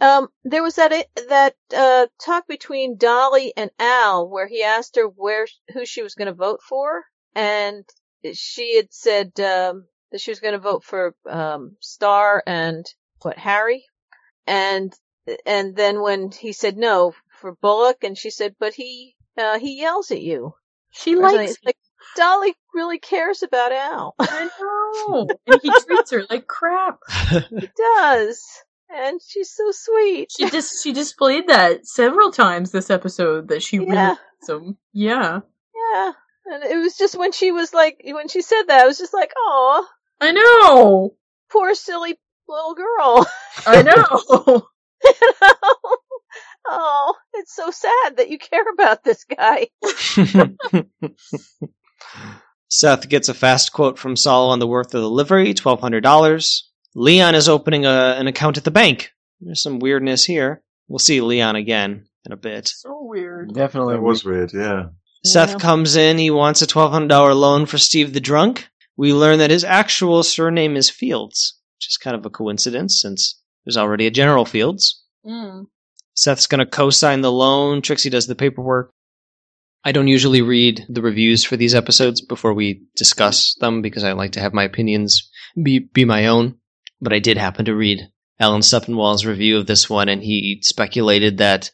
[0.02, 5.06] um, there was that that uh, talk between Dolly and Al where he asked her
[5.06, 7.04] where who she was going to vote for,
[7.34, 7.86] and
[8.34, 12.86] she had said um, that she was going to vote for um, Star and
[13.22, 13.86] what Harry,
[14.48, 14.94] and
[15.46, 19.80] and then when he said no for Bullock, and she said, but he uh, he
[19.80, 20.54] yells at you.
[20.92, 21.78] She likes like
[22.16, 24.16] Dolly really cares about Al.
[24.20, 24.50] I
[25.10, 25.28] know.
[25.48, 27.00] and he treats her like crap.
[27.50, 28.44] he does,
[28.90, 30.32] and she's so sweet.
[30.32, 34.10] She just she displayed that several times this episode that she really Yeah.
[34.10, 34.78] likes him.
[34.94, 35.40] Yeah.
[35.94, 36.12] Yeah.
[36.48, 39.14] And it was just when she was like, when she said that, I was just
[39.16, 39.86] like, oh,
[40.22, 41.16] I know.
[41.52, 43.28] poor silly little girl.
[43.68, 44.68] I know.
[45.04, 45.62] you know?
[46.68, 49.68] Oh, it's so sad that you care about this guy.
[52.70, 56.02] Seth gets a fast quote from Sol on the worth of the livery, twelve hundred
[56.02, 56.70] dollars.
[56.96, 59.12] Leon is opening a, an account at the bank.
[59.42, 60.64] There's some weirdness here.
[60.88, 62.68] We'll see Leon again in a bit.
[62.70, 63.54] so weird.
[63.54, 64.86] Definitely That was weird, yeah.
[65.26, 65.58] Seth Yeah.
[65.58, 66.18] comes in.
[66.18, 68.68] He wants a twelve hundred dollar loan for Steve the drunk.
[68.98, 73.42] We learn that his actual surname is Fields, which is kind of a coincidence since
[73.66, 75.04] there's already a General Fields.
[75.26, 75.68] Mm.
[76.14, 77.82] Seth's going to co-sign the loan.
[77.82, 78.92] Trixie does the paperwork.
[79.84, 84.14] I don't usually read the reviews for these episodes before we discuss them because I
[84.14, 85.30] like to have my opinions
[85.62, 86.58] be be my own.
[87.02, 91.38] But I did happen to read Alan Sepinwall's review of this one, and he speculated
[91.38, 91.70] that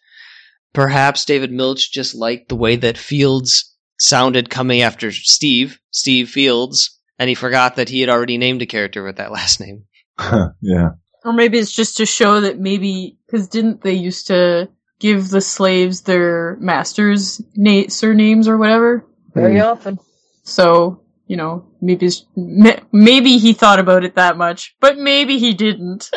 [0.74, 7.00] perhaps David Milch just liked the way that Fields sounded coming after Steve, Steve Fields,
[7.18, 9.86] and he forgot that he had already named a character with that last name.
[10.62, 10.90] yeah.
[11.24, 14.70] Or maybe it's just to show that maybe because didn't they used to
[15.00, 19.06] give the slaves their masters' na- surnames or whatever?
[19.34, 19.66] Very hmm.
[19.66, 20.00] often.
[20.44, 25.54] So you know, maybe it's, maybe he thought about it that much, but maybe he
[25.54, 26.12] didn't.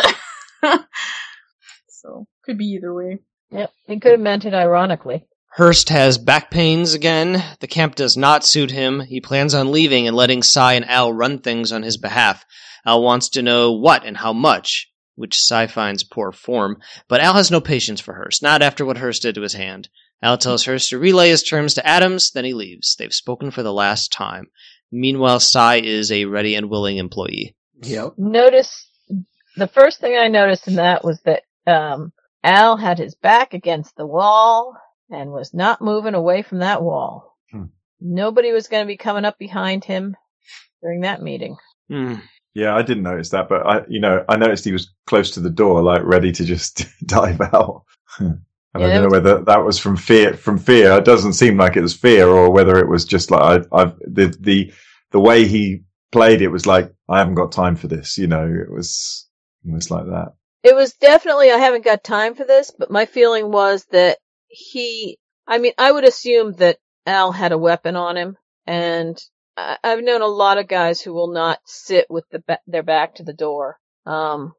[1.89, 3.21] so could be either way.
[3.53, 3.71] Yep.
[3.87, 5.25] He could have meant it ironically.
[5.57, 7.45] Hearst has back pains again.
[7.61, 8.99] The camp does not suit him.
[8.99, 12.45] He plans on leaving and letting Cy and Al run things on his behalf.
[12.87, 16.79] Al wants to know what and how much, which Cy finds poor form,
[17.09, 19.89] but Al has no patience for Hearst, not after what Hearst did to his hand.
[20.23, 22.97] Al tells Hearst to relay his terms to Adams, then he leaves.
[22.97, 24.47] They've spoken for the last time.
[24.91, 27.57] Meanwhile, Cy is a ready and willing employee.
[27.83, 28.15] Yep.
[28.17, 28.89] Notice
[29.57, 32.13] the first thing I noticed in that was that um,
[32.43, 34.77] Al had his back against the wall
[35.11, 37.37] and was not moving away from that wall.
[37.51, 37.65] Hmm.
[38.01, 40.17] Nobody was going to be coming up behind him
[40.83, 41.57] during that meeting.
[41.89, 42.17] Hmm.
[42.55, 45.41] Yeah, I didn't notice that, but I, you know, I noticed he was close to
[45.41, 47.85] the door, like ready to just dive out.
[48.19, 48.41] and
[48.77, 50.35] Yeah, I don't know whether that was from fear.
[50.35, 53.67] From fear, it doesn't seem like it was fear, or whether it was just like
[53.73, 54.73] I, I've the the
[55.11, 55.83] the way he
[56.13, 58.19] played it was like I haven't got time for this.
[58.19, 59.29] You know, it was
[59.65, 60.35] it was like that.
[60.65, 64.19] It was definitely, I haven't got time for this, but my feeling was that
[64.49, 69.23] he, I mean, I would assume that Al had a weapon on him and
[69.57, 73.17] I've known a lot of guys who will not sit with the, ba- their back
[73.17, 73.79] to the door.
[74.05, 74.53] Um,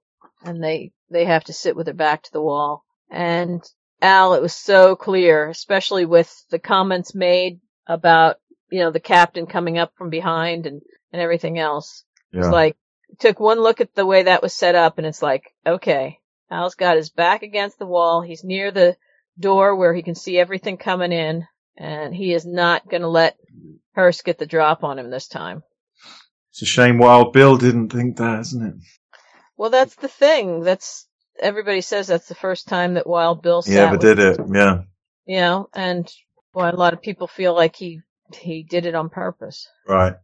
[0.44, 2.86] and they, they have to sit with their back to the wall.
[3.12, 3.62] And
[4.02, 8.38] Al, it was so clear, especially with the comments made about,
[8.70, 10.82] you know, the captain coming up from behind and,
[11.12, 12.04] and everything else.
[12.32, 12.42] Yeah.
[12.42, 12.78] It's like
[13.20, 16.20] took one look at the way that was set up and it's like, okay,
[16.50, 18.22] Al's got his back against the wall.
[18.22, 18.98] He's near the
[19.40, 21.46] door where he can see everything coming in
[21.78, 23.38] and he is not going to let
[23.96, 25.64] Hearst get the drop on him this time.
[26.52, 28.76] it's a shame Wild Bill didn't think that, isn't it?
[29.58, 30.62] Well, that's the thing.
[30.62, 31.08] That's
[31.40, 34.40] everybody says that's the first time that Wild Bill sat Yeah, but with- did it?
[34.54, 34.82] Yeah.
[35.26, 36.12] you know, and
[36.54, 38.02] well, a lot of people feel like he
[38.34, 39.68] he did it on purpose.
[39.88, 40.16] Right.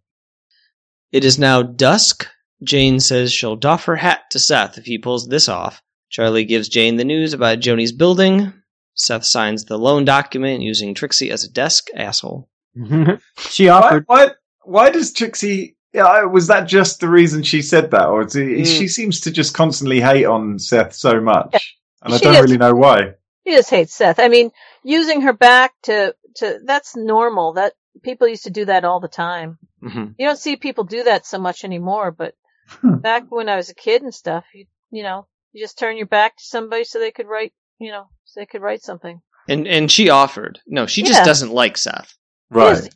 [1.12, 2.28] It is now dusk.
[2.64, 5.82] Jane says she'll doff her hat to Seth if he pulls this off.
[6.10, 8.54] Charlie gives Jane the news about Joanie's building.
[8.96, 11.88] Seth signs the loan document using Trixie as a desk.
[11.96, 12.50] Asshole.
[13.38, 14.04] she Why, offered.
[14.08, 14.28] why?
[14.64, 15.76] Why does Trixie?
[15.94, 18.66] Yeah, was that just the reason she said that, or is it, Mm.
[18.66, 22.42] she seems to just constantly hate on Seth so much, and I She don't is.
[22.44, 23.16] really know why.
[23.46, 24.20] She just hates Seth.
[24.20, 24.52] I mean,
[24.84, 27.54] using her back to to that's normal.
[27.54, 27.74] That
[28.04, 29.58] people used to do that all the time.
[29.82, 32.36] hmm You don't see people do that so much anymore, but
[32.82, 33.00] Hmm.
[33.00, 36.06] back when I was a kid and stuff, you, you know, You just turn your
[36.08, 39.22] back to somebody so they could write, you know, so they could write something.
[39.50, 40.62] And and she offered.
[40.68, 42.16] No, she just doesn't like Seth.
[42.52, 42.88] Right.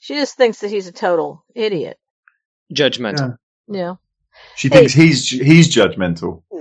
[0.00, 1.98] She just thinks that he's a total idiot.
[2.74, 3.36] Judgmental.
[3.68, 3.94] Yeah.
[4.56, 4.78] She Hey.
[4.88, 6.42] thinks he's he's judgmental.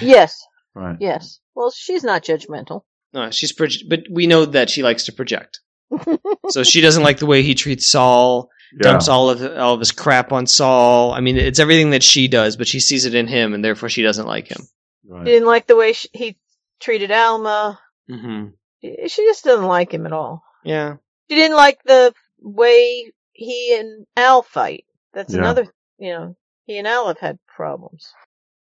[0.00, 0.42] Yes.
[0.74, 0.96] Right.
[0.98, 1.40] Yes.
[1.54, 2.82] Well, she's not judgmental.
[3.12, 5.60] No, she's proj- but we know that she likes to project.
[6.48, 8.48] So she doesn't like the way he treats Sol.
[8.72, 8.92] Yeah.
[8.92, 11.12] Dumps all of all of his crap on Sol.
[11.12, 13.88] I mean, it's everything that she does, but she sees it in him, and therefore
[13.90, 14.62] she doesn't like him.
[15.06, 16.38] She didn't like the way she, he
[16.80, 17.78] treated Alma.
[18.08, 18.46] hmm
[18.80, 20.42] She she just doesn't like him at all.
[20.64, 20.96] Yeah.
[21.30, 24.84] She didn't like the way he and Al fight.
[25.12, 25.40] That's Yeah.
[25.40, 25.66] another,
[25.98, 26.36] you know,
[26.66, 28.12] he and Al have had problems.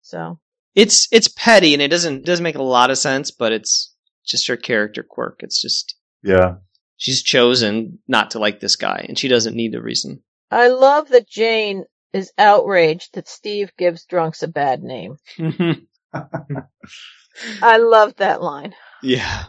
[0.03, 0.39] So,
[0.75, 3.95] It's it's petty, and it doesn't doesn't make a lot of sense, but it's
[4.27, 5.41] just her character quirk.
[5.43, 6.57] It's just Yeah.
[6.97, 10.23] she's chosen not to like this guy, and she doesn't need a reason.
[10.51, 15.17] I love that Jane is outraged that Steve gives drunks a bad name.
[17.63, 18.75] I love that line.
[19.03, 19.45] Yeah.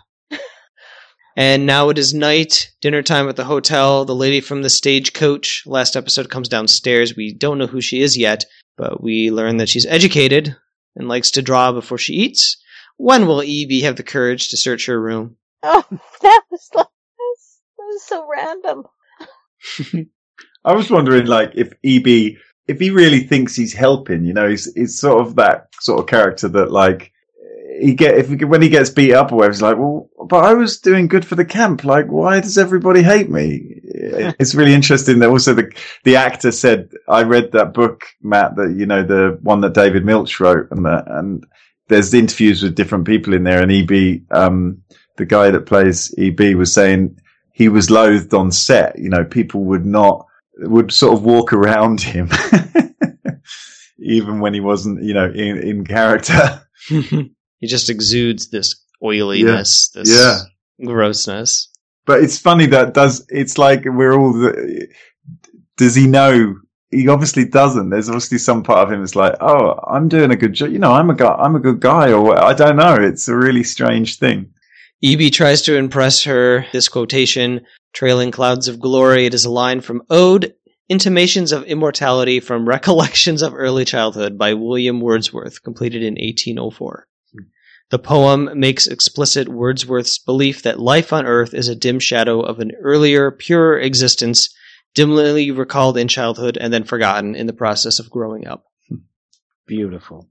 [1.35, 4.05] And now it is night, dinner time at the hotel.
[4.05, 7.15] The lady from the stagecoach last episode comes downstairs.
[7.15, 8.45] We don't know who she is yet,
[8.77, 10.55] but we learn that she's educated
[10.95, 12.57] and likes to draw before she eats.
[12.97, 15.37] When will EB have the courage to search her room?
[15.63, 15.83] Oh,
[16.21, 18.85] that was like, that was, that was so random.
[20.65, 22.37] I was wondering, like, if EB,
[22.67, 26.07] if he really thinks he's helping, you know, he's, he's sort of that sort of
[26.07, 27.10] character that, like,
[27.81, 30.43] he get if he, when he gets beat up or whatever, he's like, well, but
[30.43, 31.83] I was doing good for the camp.
[31.83, 33.77] Like, why does everybody hate me?
[34.39, 35.71] It's really interesting that also the
[36.03, 40.05] the actor said, I read that book, Matt, that you know the one that David
[40.05, 41.45] Milch wrote, and that and
[41.87, 44.81] there's interviews with different people in there, and EB, um,
[45.17, 47.19] the guy that plays EB, was saying
[47.53, 48.97] he was loathed on set.
[48.97, 50.25] You know, people would not
[50.57, 52.29] would sort of walk around him,
[53.99, 56.63] even when he wasn't, you know, in, in character.
[57.61, 60.39] he just exudes this oiliness, this Yeah.
[60.85, 61.69] grossness.
[62.05, 63.25] But it's funny that does.
[63.29, 64.33] It's like we're all.
[64.33, 64.87] The,
[65.77, 66.55] does he know?
[66.89, 67.89] He obviously doesn't.
[67.89, 70.71] There's obviously some part of him that's like, oh, I'm doing a good job.
[70.71, 71.33] You know, I'm a guy.
[71.33, 72.95] I'm a good guy, or I don't know.
[72.95, 74.49] It's a really strange thing.
[75.03, 76.65] EB tries to impress her.
[76.73, 77.61] This quotation,
[77.93, 80.53] trailing clouds of glory, it is a line from Ode,
[80.89, 87.07] Intimations of Immortality from Recollections of Early Childhood by William Wordsworth, completed in 1804.
[87.91, 92.59] The poem makes explicit Wordsworth's belief that life on earth is a dim shadow of
[92.59, 94.49] an earlier, purer existence,
[94.95, 98.63] dimly recalled in childhood and then forgotten in the process of growing up.
[99.67, 100.29] Beautiful.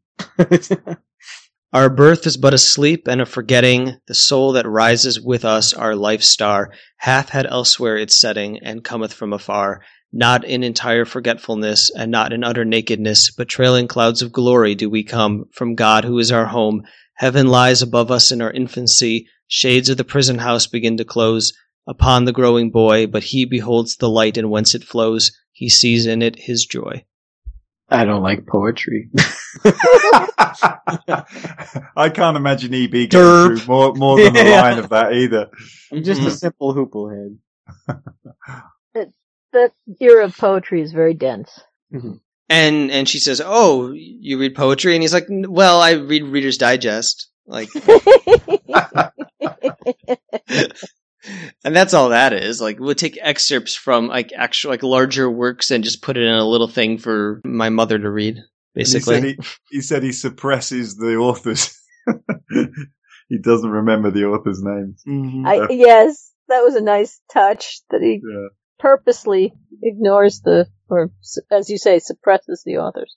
[1.73, 3.99] Our birth is but a sleep and a forgetting.
[4.07, 8.82] The soul that rises with us, our life star, hath had elsewhere its setting, and
[8.82, 9.82] cometh from afar.
[10.12, 14.91] Not in entire forgetfulness, and not in utter nakedness, but trailing clouds of glory do
[14.91, 16.82] we come from God who is our home.
[17.20, 19.28] Heaven lies above us in our infancy.
[19.47, 21.52] Shades of the prison house begin to close
[21.86, 25.30] upon the growing boy, but he beholds the light and whence it flows.
[25.52, 27.05] He sees in it his joy.
[27.90, 29.10] I don't like poetry.
[31.94, 33.59] I can't imagine EB going Derp.
[33.59, 34.62] through more more than a Yeah.
[34.62, 35.51] line of that either.
[35.92, 36.38] I'm just a Mhm.
[36.38, 37.36] simple hoople
[37.86, 37.98] head.
[39.52, 41.51] That era of poetry is very dense.
[42.51, 46.59] And and she says, "Oh, you read poetry?" And he's like, "Well, I read Reader's
[46.59, 47.68] Digest." Like,
[51.64, 52.60] and that's all that is.
[52.60, 56.35] Like, we'll take excerpts from like actual like larger works and just put it in
[56.35, 58.39] a little thing for my mother to read.
[58.74, 59.36] Basically, he said he,
[59.70, 61.77] he said he suppresses the authors.
[63.28, 65.02] he doesn't remember the author's names.
[65.06, 65.47] Mhm.
[65.47, 68.48] I, yes, that was a nice touch that he Yeah.
[68.81, 69.52] Purposely
[69.82, 71.11] ignores the, or
[71.51, 73.16] as you say, suppresses the authors.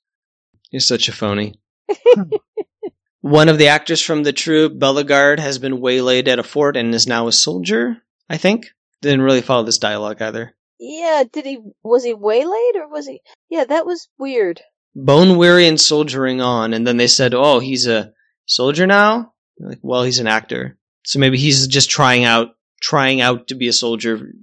[0.72, 1.56] You're such a phony.
[3.22, 6.94] One of the actors from the troupe, Bellegarde, has been waylaid at a fort and
[6.94, 7.98] is now a soldier.
[8.30, 8.68] I think
[9.02, 10.54] didn't really follow this dialogue either.
[10.80, 14.62] Yeah, did he, was he waylaid or was he, yeah, that was weird.
[14.96, 18.12] bone weary and soldiering on and then they said oh he's a
[18.46, 22.50] soldier now like well he's an actor so maybe he's just trying out
[22.80, 24.34] trying out to be a soldier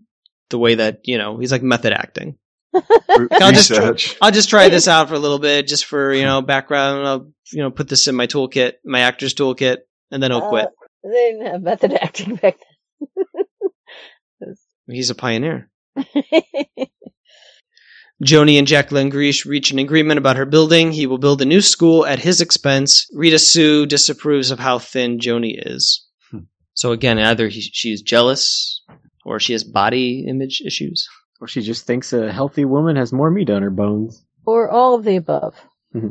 [0.51, 2.37] the way that you know he's like method acting
[2.75, 6.23] I'll just try- i'll just try this out for a little bit just for you
[6.23, 9.79] know background i'll you know put this in my toolkit my actor's toolkit
[10.13, 12.57] and then i'll quit Uh, they didn't have method acting back
[14.41, 14.55] then.
[14.89, 15.71] he's a pioneer.
[18.23, 20.93] Joanie and Jack Langrishe reach an agreement about her building.
[20.93, 23.07] He will build a new school at his expense.
[23.15, 26.07] Rita Sue disapproves of how thin Joanie is.
[26.31, 26.41] Hmm.
[26.75, 28.83] So again, either he, she's jealous
[29.31, 31.09] or she has body image issues.
[31.41, 34.25] Or she just thinks a healthy woman has more meat on her bones.
[34.45, 35.55] or all of the above.
[35.95, 36.09] Mm-hmm.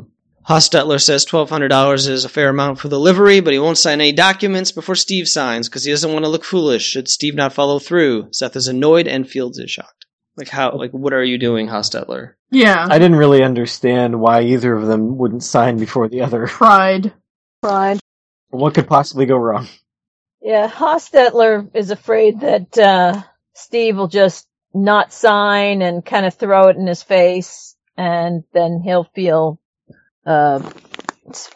[0.48, 4.10] Hostetler says $1,200 is a fair amount for the livery, but he won't sign any
[4.12, 7.78] documents before Steve signs because he doesn't want to look foolish should Steve not follow
[7.78, 8.28] through.
[8.32, 10.06] Seth is annoyed and Fields is shocked.
[10.36, 12.32] Like, how, like, what are you doing, Hostetler?
[12.50, 12.86] Yeah.
[12.90, 16.46] I didn't really understand why either of them wouldn't sign before the other.
[16.46, 17.12] Pride.
[17.62, 18.00] Pride.
[18.48, 19.68] What could possibly go wrong?
[20.40, 23.22] Yeah, Hostetler is afraid that uh,
[23.54, 28.80] Steve will just not sign and kind of throw it in his face, and then
[28.82, 29.60] he'll feel
[30.24, 30.60] uh,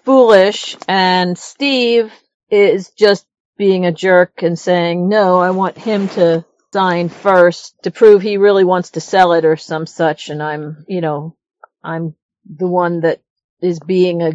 [0.04, 0.76] foolish.
[0.86, 2.12] And Steve
[2.50, 7.90] is just being a jerk and saying, "No, I want him to sign first to
[7.90, 11.36] prove he really wants to sell it or some such." And I'm, you know,
[11.82, 13.20] I'm the one that
[13.62, 14.32] is being a,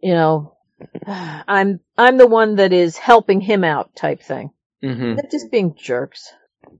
[0.00, 0.51] you know,
[1.06, 4.50] I'm I'm the one that is helping him out type thing.
[4.82, 5.14] Mm-hmm.
[5.14, 6.32] They're just being jerks,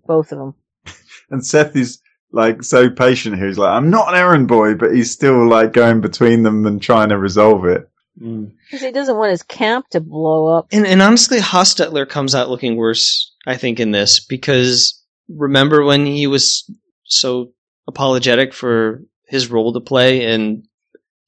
[0.06, 0.54] both of them.
[1.30, 3.46] And Seth is like so patient here.
[3.46, 6.82] He's like, I'm not an errand boy, but he's still like going between them and
[6.82, 7.88] trying to resolve it.
[8.20, 8.52] Mm.
[8.66, 10.68] Because he doesn't want his camp to blow up.
[10.72, 16.04] And, and honestly, Hostetler comes out looking worse, I think, in this because remember when
[16.04, 16.70] he was
[17.04, 17.52] so
[17.86, 20.64] apologetic for his role to play in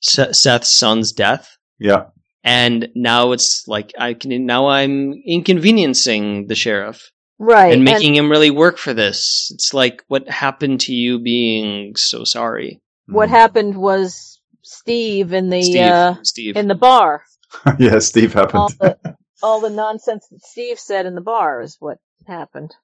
[0.01, 1.57] Seth's son's death?
[1.79, 2.07] Yeah.
[2.47, 7.73] And now it's like I can now I'm inconveniencing the sheriff Right.
[7.73, 9.51] and making him really work for this.
[9.55, 15.63] It's like what happened to you being so sorry, what happened was Steve in the
[15.63, 15.81] Steve.
[15.83, 16.57] uh Steve.
[16.57, 17.23] in the bar.
[17.79, 18.79] yeah, Steve All happened.
[19.03, 22.75] the all the nonsense that Steve said in the bar is what happened.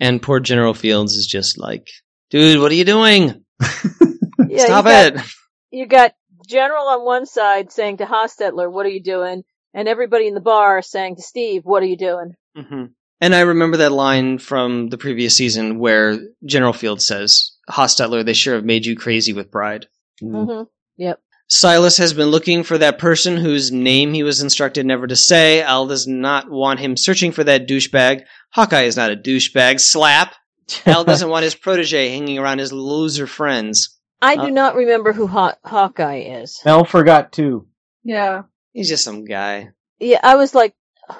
[0.00, 1.86] and poor General Fields is just like,
[2.30, 3.44] dude, what are you doing?
[4.48, 5.20] Yeah, Stop you got, it.
[5.70, 6.12] You got
[6.46, 9.44] General on one side saying to Hostetler, "What are you doing?"
[9.74, 12.84] and everybody in the bar saying to Steve, "What are you doing?" Mm-hmm.
[13.20, 18.34] And I remember that line from the previous season where General Field says, Hostetler, they
[18.34, 19.86] sure have made you crazy with pride.
[20.22, 20.44] Mm.
[20.44, 20.62] hmm
[20.98, 21.20] Yep.
[21.48, 25.62] Silas has been looking for that person whose name he was instructed never to say.
[25.62, 28.22] Al does not want him searching for that douchebag.
[28.50, 29.78] Hawkeye is not a douchebag.
[29.78, 30.34] Slap.
[30.86, 33.95] Al doesn't want his protege hanging around his loser friends.
[34.22, 36.60] I Uh, do not remember who Haw- Hawkeye is.
[36.64, 37.66] Mel forgot too.
[38.04, 38.42] Yeah.
[38.72, 39.70] He's just some guy.
[39.98, 40.74] Yeah, I was like,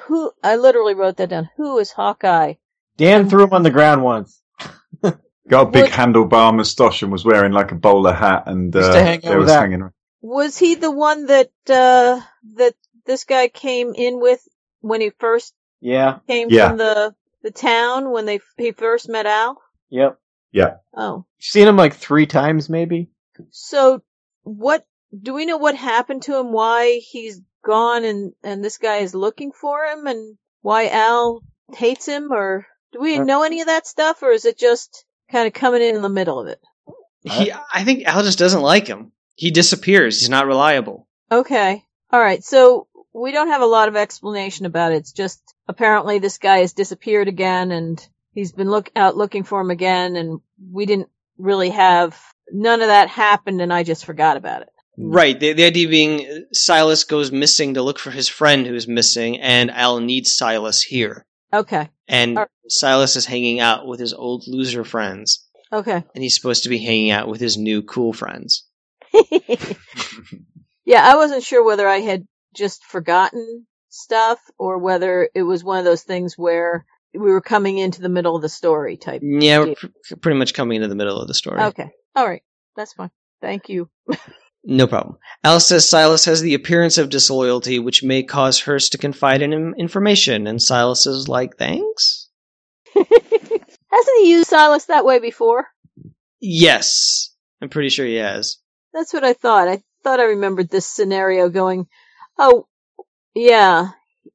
[0.07, 0.31] who?
[0.43, 1.49] I literally wrote that down.
[1.57, 2.55] Who is Hawkeye?
[2.97, 4.43] Dan threw him on the ground once.
[5.49, 8.91] Got a big What- handlebar moustache and was wearing like a bowler hat and Used
[8.91, 9.61] uh, to hang out there with was that.
[9.61, 9.91] hanging.
[10.23, 12.21] Was he the one that uh
[12.55, 12.75] that
[13.05, 14.41] this guy came in with
[14.81, 16.19] when he first Yeah.
[16.27, 16.69] came Yeah.
[16.71, 19.61] from the the town when they he first met Al?
[19.91, 20.19] Yep.
[20.95, 23.11] Oh, Seen him like three times, maybe.
[23.51, 24.03] so
[24.43, 24.85] what?
[25.23, 26.53] Do we know what happened to him?
[26.53, 31.43] Why he's gone and and this guy is looking for him, and why Al
[31.75, 32.33] hates him?
[32.33, 35.53] Or do we Uh, know any of that stuff, or is it just kind of
[35.53, 36.61] coming in in the middle of it?
[37.23, 39.13] He, I think Al just doesn't like him.
[39.35, 40.21] He disappears.
[40.21, 41.09] He's not reliable.
[41.31, 41.83] Okay.
[42.13, 42.43] All right.
[42.43, 44.97] So we don't have a lot of explanation about it.
[44.99, 48.07] It's just apparently this guy has disappeared again and
[48.37, 50.41] he's been look out looking for him again and
[50.71, 51.09] we didn't
[51.39, 52.17] really have
[52.53, 54.69] none of that happened and I just forgot about it.
[54.99, 55.39] Right.
[55.39, 59.71] The, the idea being Silas goes missing to look for his friend who's missing, and
[59.71, 61.27] Al needs Silas here.
[61.53, 61.91] Okay.
[62.09, 62.51] And Alright.
[62.69, 66.03] Silas is hanging out with his old loser friends, Okay.
[66.15, 68.67] and he's supposed to be hanging out with his new cool friends.
[69.13, 75.79] yeah, I wasn't sure whether I had just forgotten stuff or whether it was one
[75.79, 76.87] of those things where
[77.17, 79.23] we were coming into the middle of the story type.
[79.25, 81.61] Yeah, we're pr- pretty much coming into the middle of the story.
[81.61, 81.91] Okay.
[82.15, 82.43] All right.
[82.77, 83.11] That's fine.
[83.41, 83.89] Thank you.
[84.65, 85.17] No problem.
[85.45, 89.53] Alice says Silas has the appearance of disloyalty, which may cause Hearst to confide in
[89.53, 92.29] him information, and Silas is like, thanks?
[92.95, 95.69] Hasn't he used Silas that way before?
[96.41, 97.33] Yes.
[97.63, 98.59] I'm pretty sure he has.
[98.93, 99.69] That's what I thought.
[99.69, 101.87] I thought I remembered this scenario going,
[102.39, 102.67] oh,
[103.35, 103.91] yeah.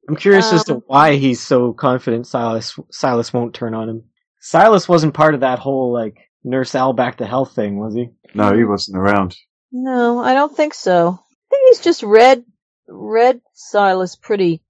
[0.08, 4.04] I'm curious as to Um, why he's so confident Silas Silas won't turn on him.
[4.40, 8.08] Silas wasn't part of that whole like nurse Al back to health thing, was he?
[8.34, 9.36] No, he wasn't around.
[9.70, 11.08] No, I don't think so.
[11.10, 12.44] I think he's just read,
[12.88, 14.60] read Silas pretty,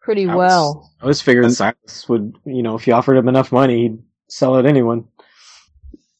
[0.00, 0.36] pretty Outs.
[0.36, 0.90] well.
[1.00, 3.98] I was figuring And- Silas would, you know, if you offered him enough money, he'd
[4.28, 5.08] sell it anyone.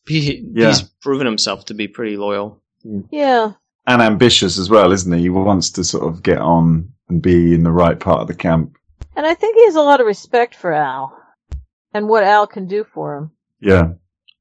[0.06, 0.68] He, Yeah.
[0.68, 2.62] He's proven himself to be pretty loyal.
[3.10, 3.52] Yeah.
[3.86, 5.22] And ambitious as well, isn't he?
[5.22, 8.34] He wants to sort of get on and be in the right part of the
[8.34, 8.76] camp.
[9.14, 11.16] And I think he has a lot of respect for Al
[11.92, 13.30] and what Al can do for him.
[13.60, 13.92] Yeah.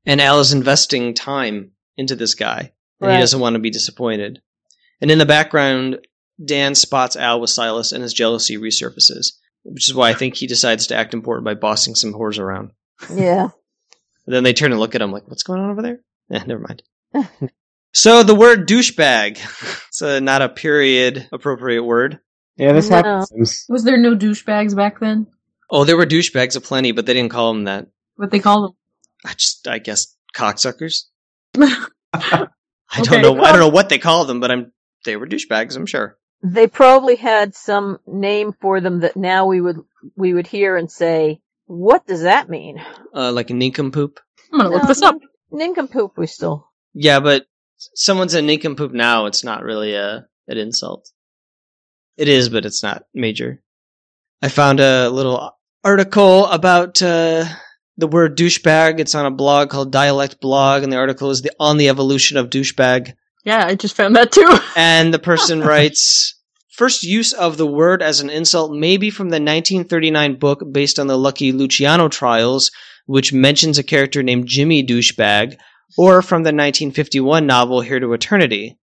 [0.06, 3.15] And Al is investing time into this guy, and Right.
[3.15, 4.41] he doesn't want to be disappointed.
[5.02, 5.99] And in the background,
[6.44, 9.34] Dan spots Al with Silas, and his jealousy resurfaces,
[9.64, 12.72] which is why I think he decides to act important by bossing some whores around.
[13.14, 13.49] Yeah.
[14.26, 15.99] And then they turn and look at him like, "What's going on over there?"
[16.32, 16.84] Eh, never mind.
[17.94, 19.40] So the word douchebag.
[19.94, 22.20] It's a, not a period appropriate word.
[22.57, 22.95] Yeah, this No.
[22.95, 23.64] happens.
[23.70, 25.28] Was there no douchebags back then?
[25.70, 27.88] Oh, there were douchebags aplenty, but they didn't call them that.
[28.15, 28.76] What they call
[29.24, 31.03] I just, I guess, cocksuckers.
[31.56, 32.48] I
[32.99, 33.03] Okay.
[33.03, 33.44] don't know.
[33.44, 34.72] I don't know what they called them, but I'm.
[35.06, 35.76] They were douchebags.
[35.76, 36.18] I'm sure.
[36.41, 39.78] They probably had some name for them that now we would
[40.15, 42.84] we would hear and say, "What does that mean?"
[43.14, 44.20] Uh, like a nincompoop.
[44.52, 45.15] I'm gonna look No, this up.
[45.52, 46.18] Nincompoop.
[46.18, 46.68] We still.
[46.94, 47.45] Yeah, but
[47.95, 49.26] someone's a nincompoop now.
[49.26, 51.10] It's not really a an insult.
[52.18, 53.61] It is, but it's not major.
[54.41, 55.51] I found a little
[55.84, 57.45] article about uh,
[57.97, 58.99] the word douchebag.
[58.99, 62.38] It's on a blog called Dialect Blog, and the article is the, on the evolution
[62.38, 63.14] of douchebag.
[63.45, 64.57] Yeah, I just found that too.
[64.76, 66.35] And the person writes
[66.72, 70.97] First use of the word as an insult may be from the 1939 book based
[70.97, 72.72] on the Lucky Luciano trials,
[73.05, 75.57] which mentions a character named Jimmy Douchebag,
[75.98, 78.78] or from the 1951 novel Here to Eternity.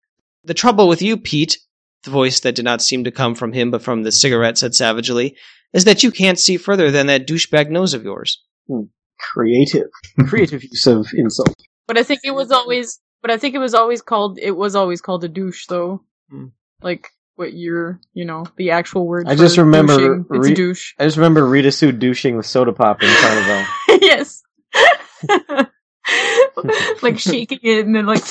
[0.44, 1.58] The trouble with you, Pete,
[2.04, 4.74] the voice that did not seem to come from him but from the cigarette said
[4.74, 5.36] savagely,
[5.72, 8.42] is that you can't see further than that douchebag nose of yours.
[9.18, 9.88] Creative.
[10.26, 11.54] Creative use of insult.
[11.86, 13.00] But I think it was always.
[13.20, 14.38] But I think it was always called.
[14.40, 16.04] It was always called a douche, though.
[16.30, 16.46] Hmm.
[16.82, 19.26] Like what you're, you know, the actual word.
[19.26, 20.26] I for just remember douching.
[20.30, 20.94] it's a douche.
[20.98, 23.64] I just remember Rita Sue douching with soda pop in Carnival.
[24.00, 24.42] yes.
[27.02, 28.22] like shaking it and then like.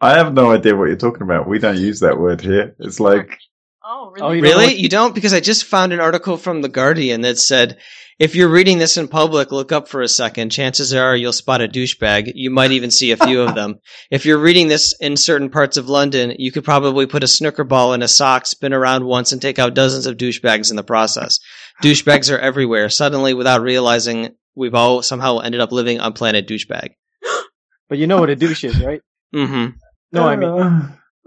[0.00, 1.46] I have no idea what you're talking about.
[1.46, 2.74] We don't use that word here.
[2.80, 3.38] It's like,
[3.84, 4.66] oh, Oh, really?
[4.66, 5.14] don't you don't?
[5.14, 7.78] Because I just found an article from The Guardian that said
[8.18, 10.50] if you're reading this in public, look up for a second.
[10.50, 12.32] Chances are you'll spot a douchebag.
[12.34, 13.80] You might even see a few of them.
[14.10, 17.64] If you're reading this in certain parts of London, you could probably put a snooker
[17.64, 20.84] ball in a sock, spin around once, and take out dozens of douchebags in the
[20.84, 21.40] process.
[21.82, 22.88] Douchebags are everywhere.
[22.88, 26.90] Suddenly, without realizing, we've all somehow ended up living on planet douchebag.
[27.88, 29.02] But you know what a douche is, right?
[29.34, 29.76] Mm-hmm.
[30.12, 30.48] No, I mean,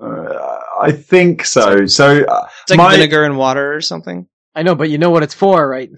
[0.01, 1.85] uh, I think so.
[1.85, 4.27] So uh, It's like My- vinegar and water or something.
[4.55, 5.89] I know, but you know what it's for, right?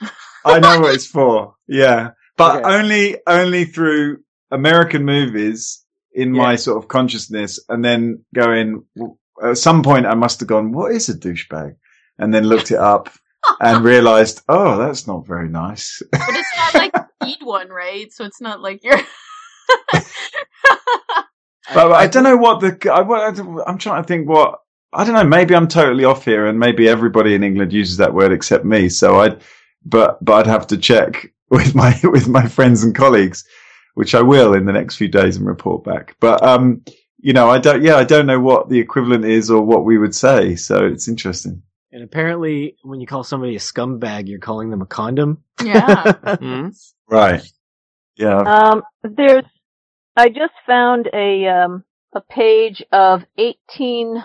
[0.44, 1.56] I know what it's for.
[1.68, 2.74] Yeah, but Okay.
[2.78, 4.18] only only through
[4.50, 8.84] American movies in my sort of consciousness, and then going
[9.42, 11.76] at some point I must have gone, "What is a douchebag?"
[12.18, 13.10] and then looked it up
[13.60, 16.92] and realized, "Oh, that's not very nice." But it's not like
[17.22, 18.12] feed one, right?
[18.12, 19.00] So it's not like you're.
[21.72, 24.60] But I, don't know what the I, I'm trying to think what
[24.92, 25.24] I don't know.
[25.24, 28.88] Maybe I'm totally off here, and maybe everybody in England uses that word except me.
[28.88, 29.40] So I'd
[29.84, 33.44] but but I'd have to check with my with my friends and colleagues,
[33.94, 36.16] which I will in the next few days and report back.
[36.20, 36.82] But um,
[37.20, 37.82] you know, I don't.
[37.82, 40.56] Yeah, I don't know what the equivalent is or what we would say.
[40.56, 41.62] So it's interesting.
[41.94, 45.44] And apparently, when you call somebody a scumbag, you're calling them a condom.
[45.62, 46.12] yeah.
[46.40, 46.70] hmm
[47.08, 47.40] Right.
[48.16, 48.40] Yeah.
[48.40, 49.44] Um, there's.
[50.16, 54.22] I just found a um a page of eighteen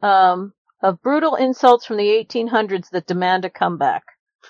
[0.00, 4.04] um of brutal insults from the 1800s that demand a comeback.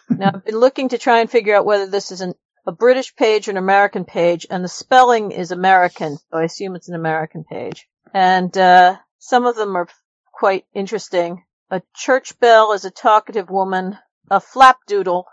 [0.09, 2.35] now I've been looking to try and figure out whether this is an
[2.65, 6.77] a British page or an American page, and the spelling is American, so I assume
[6.77, 7.89] it's an American page.
[8.15, 9.89] And uh, some of them are
[10.33, 11.43] quite interesting.
[11.73, 13.99] A church bell is a talkative woman.
[14.31, 15.25] A flapdoodle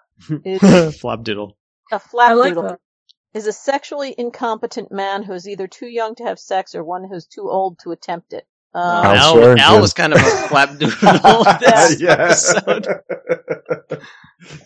[0.46, 0.62] is
[1.02, 1.52] Flapdoodle.
[1.92, 2.80] a I flapdoodle like that.
[3.34, 7.04] is a sexually incompetent man who is either too young to have sex or one
[7.10, 8.48] who's too old to attempt it.
[8.74, 9.60] Um, Al Al, Swearingen.
[9.60, 12.12] Al was kind of a flapdoodle this yeah.
[12.14, 12.88] episode.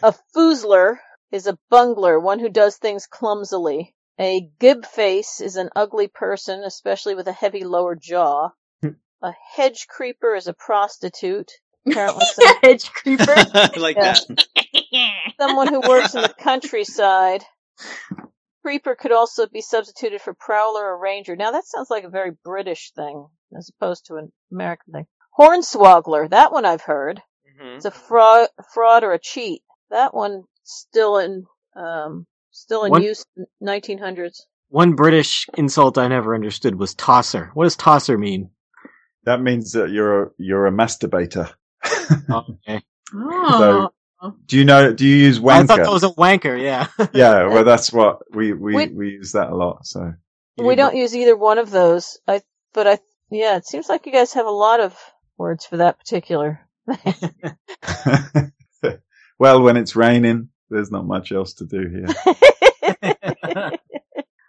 [0.04, 0.98] a foozler
[1.32, 3.96] is a bungler, one who does things clumsily.
[4.20, 8.50] A gib face is an ugly person, especially with a heavy lower jaw.
[9.24, 11.52] a hedge creeper is a prostitute.
[11.88, 13.36] Apparently, some, Hedge creeper.
[13.78, 14.16] Like Yeah.
[14.30, 14.46] that.
[15.40, 17.44] someone who works in the countryside.
[18.62, 21.36] Creeper could also be substituted for prowler or ranger.
[21.36, 23.28] Now that sounds like a very British thing
[23.58, 25.06] as opposed to an American thing.
[25.38, 27.22] Hornswoggler, that one I've heard.
[27.62, 27.76] Mhm.
[27.76, 29.64] It's a fraud, fraud or a cheat.
[29.90, 31.46] That one still in,
[31.76, 34.46] um, still in One- use in 1900s.
[34.70, 37.52] One British insult I never understood was tosser.
[37.54, 38.52] What does tosser mean?
[39.26, 41.54] that means that you're a, you're a masturbator.
[42.30, 42.82] Okay.
[43.16, 43.90] Oh.
[44.46, 44.94] Do you know?
[44.94, 45.52] Do you use wanker?
[45.52, 46.60] I thought that was a wanker.
[46.60, 46.88] Yeah.
[47.14, 49.86] yeah, well, that's what we we, We- we use that a lot.
[49.86, 50.14] So
[50.58, 52.18] We don't use either one of those.
[52.28, 52.42] I,
[52.74, 53.00] but I,
[53.30, 54.98] yeah, it seems like you guys have a lot of
[55.38, 56.62] words for that particular.
[59.40, 62.08] well, when it's raining, there's not much else to do here.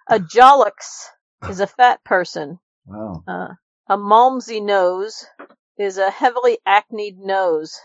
[0.09, 1.07] a jollocks
[1.49, 2.59] is a fat person.
[2.87, 3.25] Wow.
[3.27, 3.49] Uh,
[3.89, 5.27] a malmsey nose
[5.79, 7.79] is a heavily acneed nose.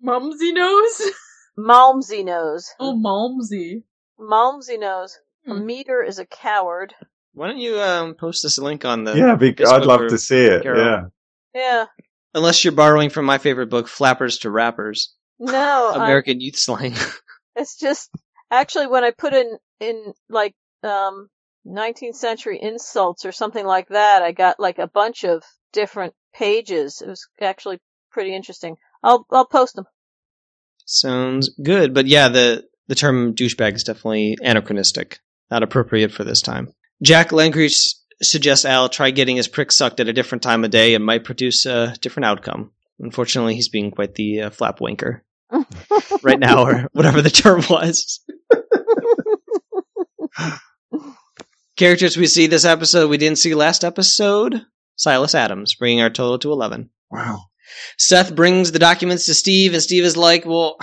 [0.00, 1.02] Mumsy nose?
[1.58, 2.70] Malmsey nose.
[2.78, 3.82] Oh, Malmsy.
[4.20, 5.18] Malmsey nose.
[5.48, 6.92] A meter is a coward.
[7.32, 9.14] Why don't you um, post this link on the?
[9.16, 10.62] yeah, be, I'd love to see it.
[10.62, 10.84] Carol.
[10.84, 11.02] Yeah.
[11.54, 11.84] Yeah.
[12.34, 16.94] Unless you're borrowing from my favorite book, Flappers to Rappers, No, I- American Youth Slang.
[17.56, 18.10] it's just
[18.50, 21.28] actually when I put in in like um
[21.66, 27.02] 19th century insults or something like that, I got like a bunch of different pages.
[27.02, 27.80] It was actually
[28.10, 28.76] pretty interesting.
[29.02, 29.86] I'll I'll post them.
[30.84, 35.20] Sounds good, but yeah, the the term douchebag is definitely anachronistic,
[35.50, 36.72] not appropriate for this time.
[37.02, 40.94] Jack Langrishe suggests Al try getting his prick sucked at a different time of day
[40.94, 42.72] and might produce a different outcome.
[42.98, 45.20] Unfortunately, he's being quite the uh, flap wanker
[46.22, 48.20] right now, or whatever the term was.
[51.76, 54.64] Characters we see this episode we didn't see last episode.
[54.96, 56.90] Silas Adams, bringing our total to eleven.
[57.10, 57.44] Wow.
[57.98, 60.76] Seth brings the documents to Steve, and Steve is like, "Well,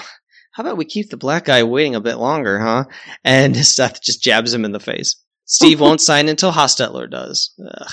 [0.51, 2.85] how about we keep the black guy waiting a bit longer, huh?"
[3.23, 5.15] And Seth just jabs him in the face.
[5.45, 7.53] Steve won't sign until Hostetler does.
[7.59, 7.91] Ugh.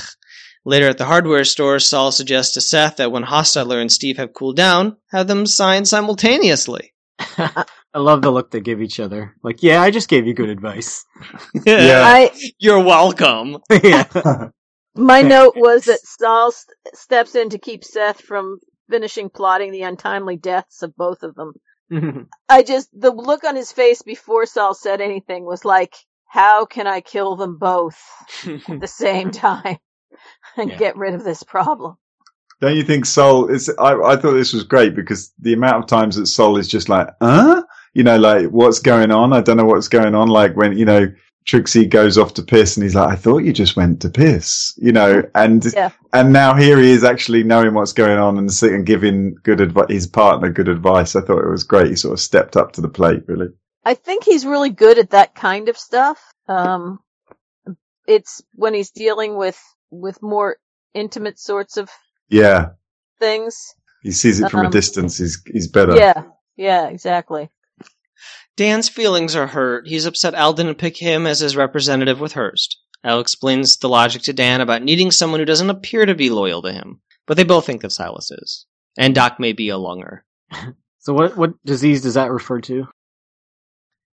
[0.67, 4.35] Later at the hardware store, Sol suggests to Seth that when Hostetler and Steve have
[4.35, 6.93] cooled down, have them sign simultaneously.
[7.19, 9.35] I love the look they give each other.
[9.43, 11.05] Like, yeah, I just gave you good advice.
[11.65, 12.03] Yeah.
[12.05, 13.57] I You're welcome.
[13.83, 14.49] yeah.
[14.95, 18.59] My note was that Sol st- steps in to keep Seth from
[18.91, 21.53] finishing plotting the untimely deaths of both of them.
[21.93, 22.23] Mm-hmm.
[22.49, 25.95] I just the look on his face before Sol said anything was like,
[26.27, 27.99] "How can I kill them both
[28.47, 29.79] at the same time
[30.57, 30.77] and Yeah.
[30.77, 31.97] get rid of this problem?"
[32.61, 33.71] Don't you think Sol is?
[33.79, 36.89] I, I thought this was great because the amount of times that Sol is just
[36.89, 37.63] like, huh?
[37.95, 39.33] You know, like, what's going on?
[39.33, 40.29] I don't know what's going on.
[40.29, 41.07] Like when, you know,
[41.51, 44.73] Trixie goes off to piss and he's like, I thought you just went to piss,
[44.77, 45.91] you know, and, Yeah.
[46.13, 49.87] and now here he is actually knowing what's going on and, and giving good advice,
[49.91, 51.17] his partner good advice.
[51.17, 51.89] I thought it was great.
[51.89, 53.49] He sort of stepped up to the plate, really.
[53.85, 56.21] I think he's really good at that kind of stuff.
[56.47, 57.01] Um,
[58.07, 59.61] it's when he's dealing with
[59.91, 60.57] with more
[60.95, 61.91] intimate sorts of
[62.29, 62.69] Yeah.
[63.19, 63.75] things.
[64.05, 65.19] He sees it from a Um, distance.
[65.19, 65.97] He's, he's better.
[65.97, 66.23] Yeah,
[66.57, 67.51] yeah, exactly.
[68.61, 69.89] Dan's feelings are hurt.
[69.89, 72.79] He's upset Al didn't pick him as his representative with Hearst.
[73.03, 76.61] Al explains the logic to Dan about needing someone who doesn't appear to be loyal
[76.61, 78.67] to him, but they both think that Silas is.
[78.99, 80.27] And Doc may be a lunger.
[80.99, 82.87] so what what disease does that refer to?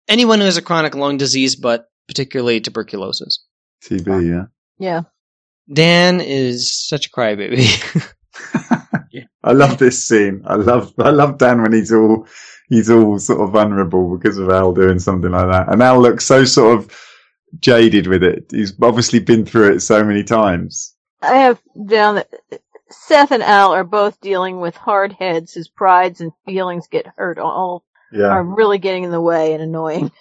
[0.06, 3.44] Anyone who has a chronic lung disease, but particularly tuberculosis.
[3.82, 4.44] TB, yeah.
[4.78, 5.00] Yeah.
[5.72, 7.66] Dan is such a crybaby.
[9.42, 10.42] I love this scene.
[10.46, 12.26] I love I love Dan when he's all
[12.68, 15.72] he's all sort of vulnerable because of Al doing something like that.
[15.72, 17.00] And Al looks so sort of
[17.60, 18.46] jaded with it.
[18.50, 20.94] He's obviously been through it so many times.
[21.22, 22.28] I have down that
[22.90, 27.38] Seth and Al are both dealing with hard heads whose prides and feelings get hurt.
[27.38, 28.26] All Yeah.
[28.28, 30.12] are really getting in the way and annoying.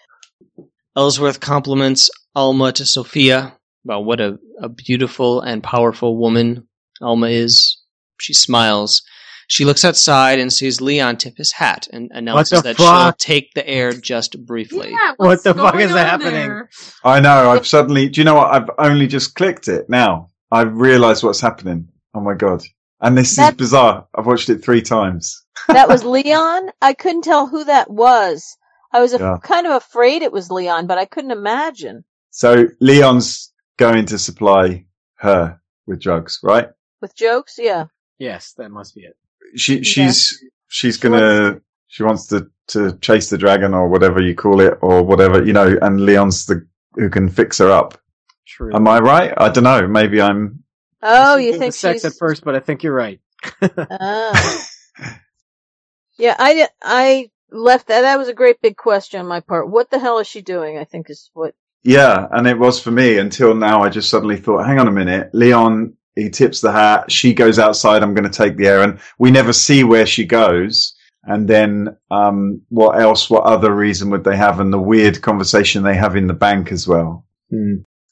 [0.96, 6.68] Ellsworth compliments Alma to Sophia about what a, a beautiful and powerful woman
[7.02, 7.82] Alma is.
[8.20, 9.04] She smiles.
[9.48, 13.54] She looks outside and sees Leon tip his hat and announces the that she'll take
[13.54, 14.92] the air just briefly.
[14.92, 16.34] Yeah, What the fuck is happening?
[16.34, 16.70] there?
[17.04, 17.52] I know.
[17.52, 18.10] I've suddenly.
[18.10, 18.52] Do you know what?
[18.54, 20.32] I've only just clicked it now.
[20.52, 21.90] I've realised what's happening.
[22.14, 22.64] Oh my god!
[23.02, 24.08] And this is bizarre.
[24.16, 25.44] I've watched it three times.
[25.68, 26.70] That was Leon.
[26.82, 28.58] I couldn't tell who that was.
[28.94, 29.38] I was af- Yeah.
[29.44, 32.04] kind of afraid it was Leon, but I couldn't imagine.
[32.32, 34.86] So Leon's going to supply
[35.16, 36.70] her with drugs, right?
[37.02, 37.86] With jokes, yeah.
[38.20, 39.18] Yes, that must be it.
[39.56, 44.60] She she's she's gonna she wants to to chase the dragon or whatever you call
[44.60, 45.78] it or whatever you know.
[45.82, 48.00] And Leon's the who can fix her up.
[48.46, 48.74] True.
[48.74, 49.34] Am I right?
[49.38, 49.88] I don't know.
[49.88, 50.64] Maybe I'm.
[51.02, 53.20] Oh, you think of sex she's at first, but I think you're right.
[53.62, 54.66] Oh.
[56.18, 58.02] yeah, I I left that.
[58.02, 59.70] That was a great big question on my part.
[59.70, 60.78] What the hell is she doing?
[60.78, 61.54] I think is what.
[61.84, 63.84] Yeah, and it was for me until now.
[63.84, 65.96] I just suddenly thought, hang on a minute, Leon.
[66.16, 67.12] He tips the hat.
[67.12, 68.02] She goes outside.
[68.04, 70.96] I'm going to take the air, and we never see where she goes.
[71.24, 73.30] And then, um, what else?
[73.30, 74.60] What other reason would they have?
[74.60, 77.26] And the weird conversation they have in the bank as well.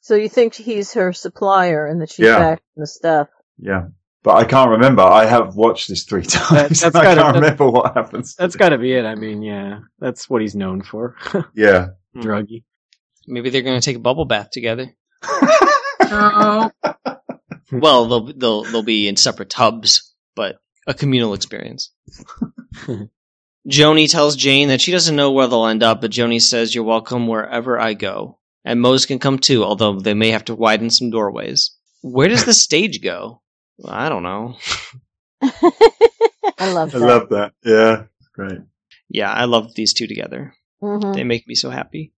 [0.01, 2.39] So you think he's her supplier and that she's Yeah.
[2.39, 3.27] back in the stuff?
[3.57, 3.85] Yeah,
[4.23, 5.03] but I can't remember.
[5.03, 6.81] I have watched this three times.
[6.81, 8.35] that's I gotta- can't that- remember what happens.
[8.35, 9.05] That's got to be it.
[9.05, 11.15] I mean, yeah, that's what he's known for.
[11.55, 11.89] Yeah.
[12.17, 12.63] Druggy.
[13.27, 14.93] Maybe they're going to take a bubble bath together.
[16.01, 16.69] Oh,
[17.80, 21.91] Well, they'll they'll they'll be in separate tubs, but a communal experience.
[23.68, 26.84] Joanie tells Jane that she doesn't know where they'll end up, but Joanie says, "You're
[26.84, 30.90] welcome wherever I go." And Mose can come too, although they may have to widen
[30.90, 31.72] some doorways.
[32.02, 33.41] Where does the stage go?
[33.78, 34.56] Well, I don't know.
[35.41, 37.00] I love I that.
[37.00, 37.54] love that.
[37.64, 38.04] Yeah.
[38.34, 38.60] Great.
[39.10, 40.54] Yeah, I love these two together.
[40.82, 41.14] Mhm.
[41.16, 42.14] They make me so happy.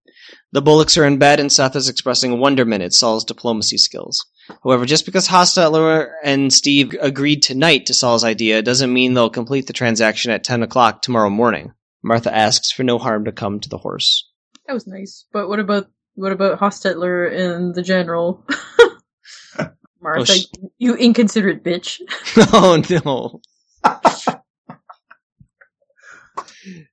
[0.52, 4.24] The Bullocks are in bed, and Seth is expressing wonderment at Sol's diplomacy skills.
[4.64, 9.66] However, just because Hostetler and Steve agreed tonight to Sol's idea doesn't mean they'll complete
[9.66, 11.72] the transaction at 10 o'clock tomorrow morning.
[12.02, 14.30] Martha asks for no harm to come to the horse.
[14.66, 15.26] That was nice.
[15.32, 18.44] But what about what about Hostetler and the general?
[20.00, 20.46] Martha, sh-
[20.78, 22.00] you inconsiderate bitch.
[22.52, 23.40] oh no.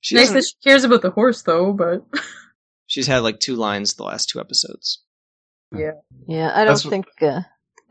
[0.01, 1.73] she nice doesn't- that she cares about the horse, though.
[1.73, 2.05] But
[2.93, 5.01] she's had like two lines the last two episodes.
[5.75, 5.93] Yeah,
[6.27, 7.05] Yeah, I don't That's what- think.
[7.19, 7.41] Uh,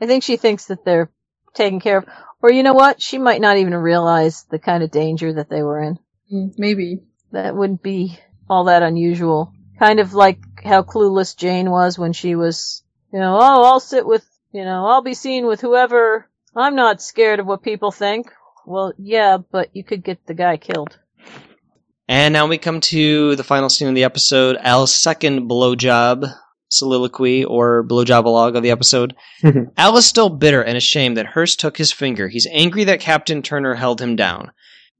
[0.01, 1.11] I think she thinks that they're
[1.55, 2.05] taken care of,
[2.41, 3.03] or you know what?
[3.03, 5.99] She might not even realize the kind of danger that they were in.
[6.33, 7.03] mm, maybe.
[7.33, 8.19] That wouldn't be
[8.49, 9.53] all that unusual.
[9.79, 14.07] Kind of like how clueless Jane was when she was, you know, oh, I'll sit
[14.07, 16.29] with, you know, I'll be seen with whoever.
[16.55, 18.31] I'm not scared of what people think.
[18.67, 20.99] Well, yeah, but you could get the guy killed.
[22.09, 26.33] And now we come to the final scene of the episode, Al's second blowjob
[26.73, 29.15] soliloquy or blowjobalog of the episode.
[29.77, 32.29] Al is still bitter and ashamed that Hearst took his finger.
[32.29, 34.53] He's angry that Captain Turner held him down.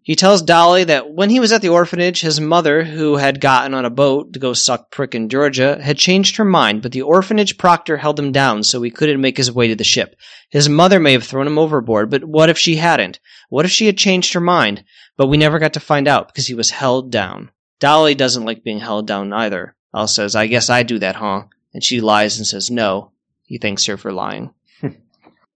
[0.05, 3.73] He tells Dolly that when he was at the orphanage, his mother, who had gotten
[3.73, 7.03] on a boat to go suck prick in Georgia, had changed her mind, but the
[7.03, 10.17] orphanage proctor held him down so he couldn't make his way to the ship.
[10.51, 13.21] His mother may have thrown him overboard, but what if she hadn't?
[13.49, 14.83] What if she had changed her mind?
[15.17, 17.51] But we never got to find out because he was held down.
[17.81, 19.75] Dolly doesn't like being held down either.
[19.95, 21.45] Al says, I guess I do that, huh?
[21.75, 23.13] And she lies and says no.
[23.43, 24.53] He thanks her for lying.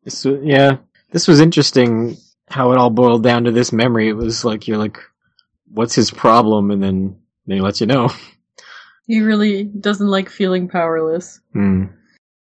[0.04, 0.76] This was, yeah,
[1.10, 2.16] this was interesting.
[2.46, 4.08] How it all boiled down to this memory.
[4.08, 5.00] It was like you're like,
[5.68, 7.18] "What's his problem?" And then
[7.48, 8.10] they let you know.
[9.06, 11.40] He really doesn't like feeling powerless.
[11.52, 11.84] Hmm.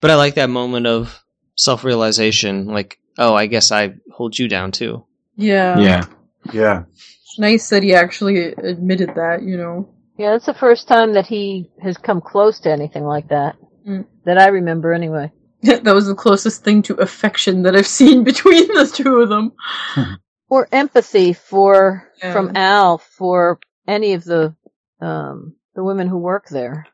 [0.02, 1.24] But I like that moment of
[1.56, 5.06] self realization, like, oh, I guess I hold you down too.
[5.36, 5.80] Yeah.
[5.80, 6.06] Yeah.
[6.54, 6.84] Yeah.
[6.94, 9.44] It's nice that he actually admitted that.
[9.44, 9.94] You know.
[10.18, 13.56] Yeah, that's the first time that he has come close to anything like that.
[13.88, 14.06] Mm.
[14.26, 15.32] That I remember anyway.
[15.64, 19.54] that was the closest thing to affection that I've seen between the two of them.
[20.50, 22.32] Or empathy for, Yeah.
[22.32, 24.56] from Al for any of the,
[25.02, 26.88] um, the women who work there.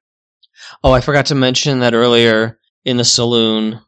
[0.84, 3.80] Oh, I forgot to mention that earlier in the saloon,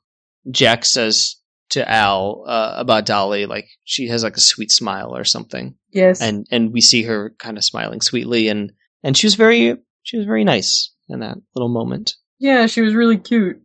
[0.51, 1.37] Jack says
[1.69, 6.21] to Al uh, about Dolly, like she has like a sweet smile or something, Yes.
[6.21, 8.71] and and we see her kind of smiling sweetly, and
[9.03, 12.15] and she was very she was very nice in that little moment.
[12.39, 13.61] yeah, she was really cute.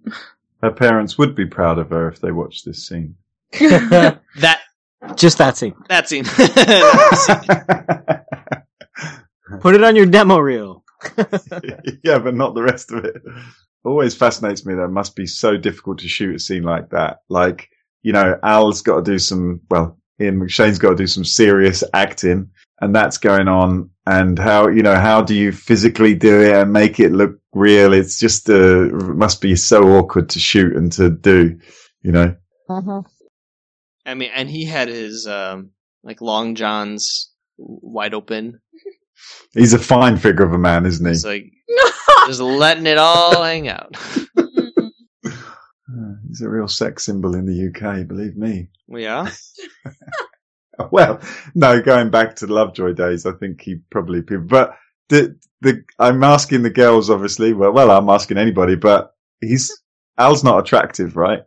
[0.63, 3.17] Her parents would be proud of her if they watched this scene.
[3.61, 4.61] That
[5.17, 5.75] Just that scene.
[5.89, 6.25] that scene.
[9.61, 10.85] Put it on your demo reel.
[12.05, 13.17] yeah, but not the rest of it.
[13.85, 17.21] Always fascinates me that it must be so difficult to shoot a scene like that.
[17.31, 17.70] Like,
[18.03, 21.83] you know, Al's got to do some, well, Ian McShane's got to do some serious
[21.95, 22.51] acting
[22.81, 23.91] and that's going on.
[24.07, 27.93] And how, you know, how do you physically do it and make it look real?
[27.93, 31.59] It's just, uh, must be so awkward to shoot and to do,
[32.03, 32.35] you know?
[32.69, 33.07] Mm-hmm.
[34.07, 35.71] I mean, and he had his um
[36.03, 38.61] like long johns wide open.
[39.53, 41.11] He's a fine figure of a man, isn't he?
[41.11, 41.53] He's like
[42.27, 43.97] just letting it all hang out.
[45.91, 48.71] Uh, He's a real sex symbol in the UK, believe me.
[48.87, 49.31] We are.
[50.91, 51.21] Well,
[51.55, 54.77] no, going back to the Lovejoy days, I think he probably but
[55.11, 57.53] the, the, I'm asking the girls, obviously.
[57.53, 59.71] Well, well, I'm asking anybody, but he's,
[60.17, 61.43] Al's not attractive, right?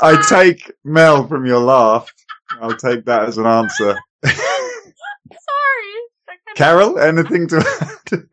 [0.00, 2.12] I take Mel from your laugh.
[2.60, 3.96] I'll take that as an answer.
[4.26, 4.36] Sorry.
[6.54, 7.64] Carol, anything to
[8.12, 8.26] add?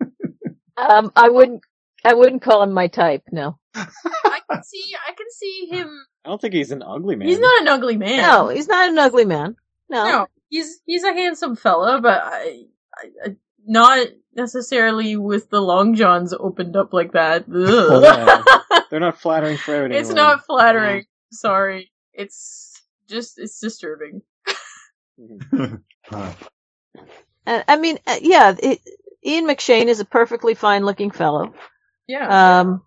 [0.75, 1.61] Um, I wouldn't,
[2.03, 3.23] I wouldn't call him my type.
[3.31, 4.83] No, I can see.
[5.07, 6.05] I can see him.
[6.25, 7.27] I don't think he's an ugly man.
[7.27, 8.17] He's not an ugly man.
[8.21, 9.55] no, he's not an ugly man.
[9.89, 12.63] No, No, he's he's a handsome fella, but I,
[12.95, 13.35] I, I
[13.65, 17.45] not necessarily with the long johns opened up like that.
[17.47, 18.83] Well, Ugh.
[18.89, 19.97] They're not flattering for everyone.
[19.99, 21.05] it's not flattering.
[21.31, 24.21] Sorry, it's just it's disturbing.
[26.11, 26.33] Uh,
[27.45, 28.79] And, I mean, uh, yeah, it,
[29.25, 31.53] Ian McShane is a perfectly fine-looking fellow.
[32.07, 32.81] Yeah, Um,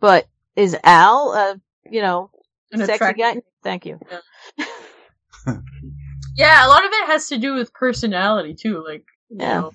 [0.00, 0.26] but
[0.56, 1.54] is Al, uh,
[1.90, 2.30] you know,
[2.72, 3.42] An sexy attractive- guy?
[3.62, 3.98] Thank you.
[6.34, 8.82] Yeah, a lot of it has to do with personality too.
[8.82, 9.60] Like, you Yeah.
[9.60, 9.72] know.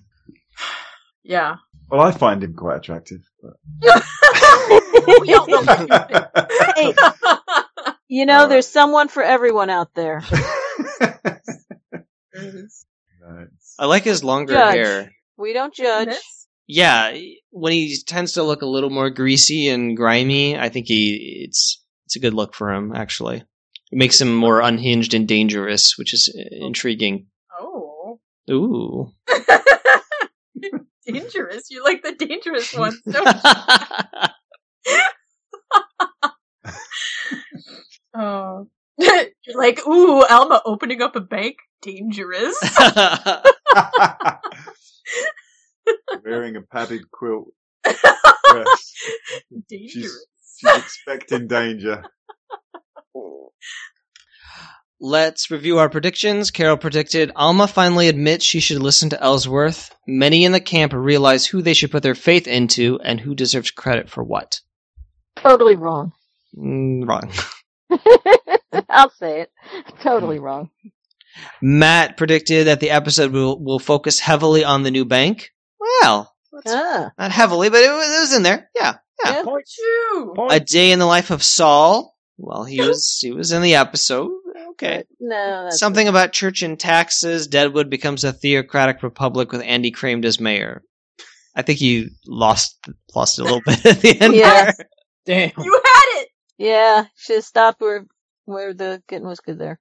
[1.24, 1.56] yeah.
[1.90, 3.22] well, I find him quite attractive.
[3.42, 3.54] But...
[5.22, 10.22] We all know that Hey, you you know, Uh, there's someone for everyone out there.
[10.22, 10.42] think.
[12.34, 14.76] No, it's- I like his longer Judge.
[14.76, 15.12] hair.
[15.38, 16.16] We don't judge.
[16.68, 17.18] That's- Yeah,
[17.52, 21.82] when he tends to look a little more greasy and grimy, I think he it's
[22.06, 23.38] it's a good look for him actually.
[23.38, 27.28] It makes him more unhinged and dangerous, which is uh, intriguing.
[27.60, 28.20] Oh.
[28.52, 29.14] Ooh.
[31.08, 31.70] dangerous.
[31.70, 33.02] You like the dangerous ones.
[33.10, 34.94] Don't you?
[38.20, 38.68] Oh.
[38.98, 41.58] You're like, ooh, Alma opening up a bank?
[41.84, 42.58] Dangerous.
[46.26, 47.48] Wearing a padded quilt.
[47.86, 48.94] Yes.
[49.70, 50.26] Dangerous.
[50.58, 52.04] She's expecting danger.
[55.00, 56.50] Let's review our predictions.
[56.50, 59.94] Carol predicted Alma finally admits she should listen to Ellsworth.
[60.08, 63.70] Many in the camp realize who they should put their faith into and who deserves
[63.70, 64.60] credit for what.
[65.36, 66.14] totally wrong.
[66.58, 67.32] Mm, wrong.
[68.90, 69.52] I'll say it.
[70.02, 70.72] Totally wrong.
[71.62, 75.52] Matt predicted that the episode will, will focus heavily on the new bank.
[75.80, 76.34] Well,
[76.66, 78.70] Ah, not heavily, but it was, it was in there.
[78.76, 78.96] Yeah.
[79.24, 79.44] Yeah.
[79.46, 79.56] Yeah.
[79.68, 80.34] Choo.
[80.50, 82.16] A day in the life of Sol.
[82.38, 84.32] Well, he was he was in the episode.
[84.72, 85.04] Okay.
[85.20, 87.48] no, that's Something about church and taxes.
[87.48, 90.84] Deadwood becomes a theocratic republic with Andy Cramed as mayor.
[91.56, 92.78] I think you lost
[93.16, 94.72] lost it a little bit at the end Yeah.
[94.72, 94.88] there.
[95.26, 95.64] Damn.
[95.66, 96.30] You had it!
[96.60, 98.06] Yeah, should have stopped where
[98.46, 99.80] where the getting was good there.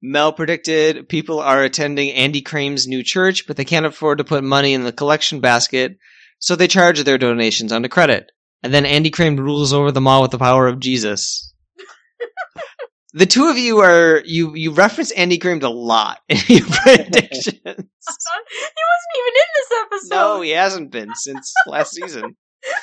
[0.00, 4.44] Mel predicted people are attending Andy Cramed's new church, but they can't afford to put
[4.44, 5.98] money in the collection basket,
[6.38, 8.30] so they charge their donations onto credit.
[8.62, 11.52] And then Andy Crane rules over them all with the power of Jesus.
[13.12, 17.54] the two of you are you you reference Andy Crane a lot in your predictions.
[17.64, 20.14] he wasn't even in this episode.
[20.14, 22.36] no, he hasn't been since last season.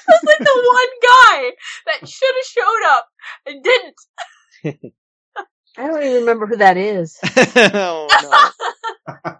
[0.07, 1.51] That's like the one guy
[1.87, 3.07] that should have showed up
[3.45, 4.93] and didn't.
[5.77, 7.18] I don't even remember who that is.
[7.56, 8.07] oh,
[9.07, 9.23] no.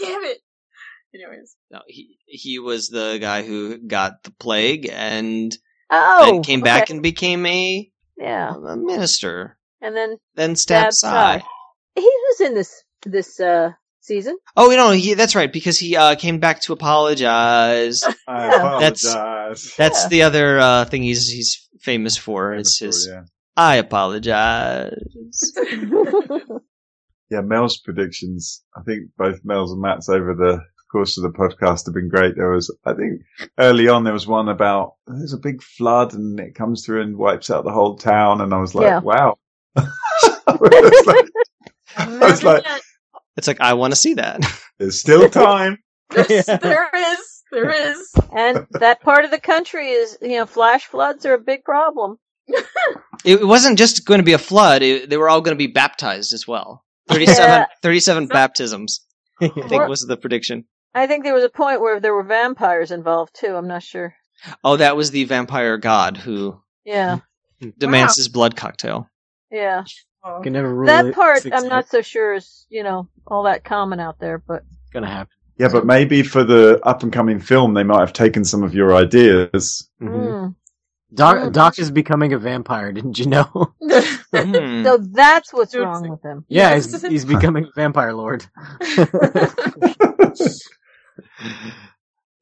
[0.00, 0.38] Damn it.
[1.14, 1.54] Anyways.
[1.70, 5.56] no, he he was the guy who got the plague and
[5.90, 9.56] Oh, then came back and became a, yeah, a minister.
[9.80, 11.38] and then Then stabbed Stabbed Cy.
[11.38, 11.44] Cy.
[11.94, 13.70] he was in this this uh
[14.00, 14.36] season.
[14.56, 18.02] Oh, you know, he, that's right because he uh, came back to apologize.
[18.28, 18.58] I Yeah.
[18.80, 19.74] That's- apologize.
[19.78, 20.08] That's Yeah.
[20.08, 22.54] the other uh, thing he's he's famous for.
[22.54, 23.22] Is his yeah.
[23.56, 24.92] I apologize.
[27.30, 28.62] yeah, Mel's predictions.
[28.76, 30.60] I think both Mel's and Matt's over the
[30.90, 32.36] course of the podcast have been great.
[32.36, 33.22] There was, I think,
[33.58, 37.16] early on there was one about there's a big flood and it comes through and
[37.16, 39.00] wipes out the whole town, and I was like, Yeah.
[39.00, 39.38] wow.
[39.76, 39.86] I
[40.60, 41.26] was like,
[41.96, 42.64] I was like,
[43.36, 44.40] It's like I want to see that.
[44.78, 45.78] there's still time.
[46.10, 47.42] There's, there is.
[47.50, 48.12] There is.
[48.36, 52.18] and that part of the country is you know flash floods are a big problem.
[52.48, 55.66] It, it wasn't just going to be a flood; it, they were all going to
[55.66, 56.84] be baptized as well.
[57.08, 57.66] 37, Yeah.
[57.82, 59.00] 37 baptisms.
[59.40, 60.64] I think Or- was the prediction.
[60.94, 63.56] I think there was a point where there were vampires involved too.
[63.56, 64.14] I'm not sure.
[64.62, 67.18] Oh, that was the vampire god who Yeah,
[67.78, 69.08] demands his blood cocktail.
[69.50, 69.84] yeah.
[70.26, 70.40] Oh.
[70.42, 74.00] Can never rule That part I'm not so sure is you know all that common
[74.00, 74.62] out there, but
[74.92, 75.30] gonna happen.
[75.58, 78.74] Yeah, but maybe for the up and coming film, they might have taken some of
[78.74, 79.88] your ideas.
[80.00, 80.54] Mhm.
[81.14, 81.16] Mm.
[81.16, 81.52] Doc, Mm.
[81.52, 82.92] Doc is becoming a vampire.
[82.96, 83.74] Didn't you know?
[84.36, 84.82] Hmm.
[84.82, 86.44] so that's what's Dude, wrong with him.
[86.48, 88.44] yeah, he's, he's becoming a vampire lord.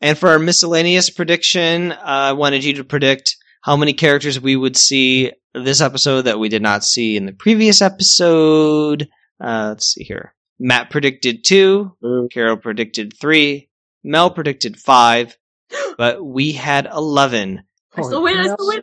[0.00, 4.56] And for our miscellaneous prediction, uh, I wanted you to predict how many characters we
[4.56, 9.08] would see this episode that we did not see in the previous episode.
[9.40, 10.34] Uh, let's see here.
[10.58, 11.96] Matt predicted two.
[12.04, 12.28] Ooh.
[12.32, 13.68] Carol predicted three.
[14.02, 15.36] Mel predicted five.
[15.98, 17.62] But we had 11.
[17.96, 18.38] I still win.
[18.38, 18.82] I still win.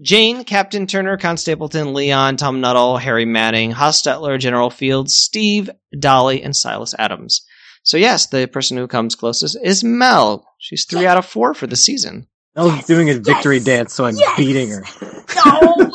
[0.00, 6.42] Jane, Captain Turner, Con Stapleton, Leon, Tom Nuttall, Harry Manning, Hostetler, General Fields, Steve, Dolly,
[6.42, 7.44] and Silas Adams.
[7.84, 10.46] So yes, the person who comes closest is Mel.
[10.58, 12.26] She's three out of four for the season.
[12.56, 14.36] Mel's Yes, doing a victory yes, dance, so I'm yes.
[14.36, 14.84] beating her.
[15.44, 15.90] No.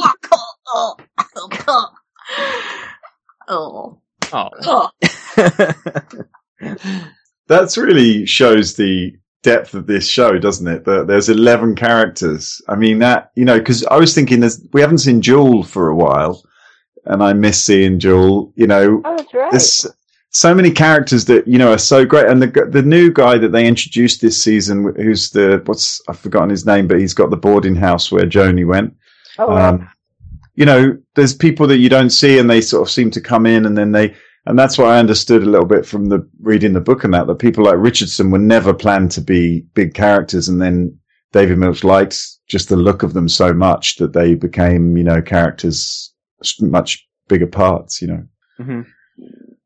[0.72, 0.96] oh,
[1.58, 1.90] oh,
[3.48, 4.02] oh,
[4.32, 4.90] Oh.
[5.42, 6.26] oh.
[7.48, 9.14] That's really shows the
[9.44, 10.86] depth of this show, doesn't it?
[10.86, 12.62] That there's 11 characters.
[12.68, 15.90] I mean, that, you know, because I was thinking there's, we haven't seen Jewel for
[15.90, 16.44] a while,
[17.06, 19.52] and I miss seeing Jewel, you know, Oh, right.
[19.52, 19.88] there's
[20.32, 22.28] so many characters that, you know, are so great.
[22.28, 26.50] And the, the new guy that they introduced this season, who's the, what's, I've forgotten
[26.50, 28.94] his name, but he's got the boarding house where Joanie went.
[29.40, 29.70] oh, wow.
[29.70, 29.90] Um,
[30.56, 33.46] you know, there's people that you don't see and they sort of seem to come
[33.46, 34.14] in and then they,
[34.46, 37.28] and that's what I understood a little bit from the reading the book and that,
[37.28, 40.48] that people like Richardson were never planned to be big characters.
[40.48, 40.98] And then
[41.32, 42.18] David Milch liked
[42.48, 46.14] just the look of them so much that they became, you know, characters,
[46.62, 48.24] much bigger parts, you know.
[48.60, 48.86] Mhm.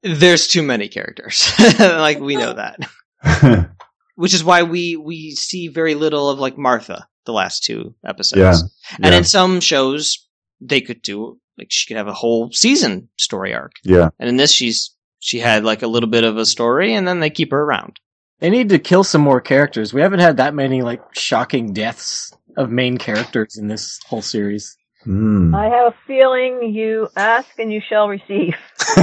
[0.02, 1.52] There's too many characters.
[1.80, 3.70] like we know that.
[4.16, 8.40] Which is why we we see very little of like Martha the last two episodes.
[8.40, 8.96] Yeah.
[8.98, 9.20] And yeah.
[9.20, 10.28] in some shows
[10.60, 13.74] they could do like she could have a whole season story arc.
[13.84, 14.10] yeah.
[14.20, 17.20] And in this she's she had like a little bit of a story and then
[17.20, 18.00] they keep her around.
[18.40, 19.94] They need to kill some more characters.
[19.94, 24.76] We haven't had that many like shocking deaths of main characters in this whole series.
[25.04, 25.54] Hmm.
[25.54, 28.56] I have a feeling you ask and you shall receive.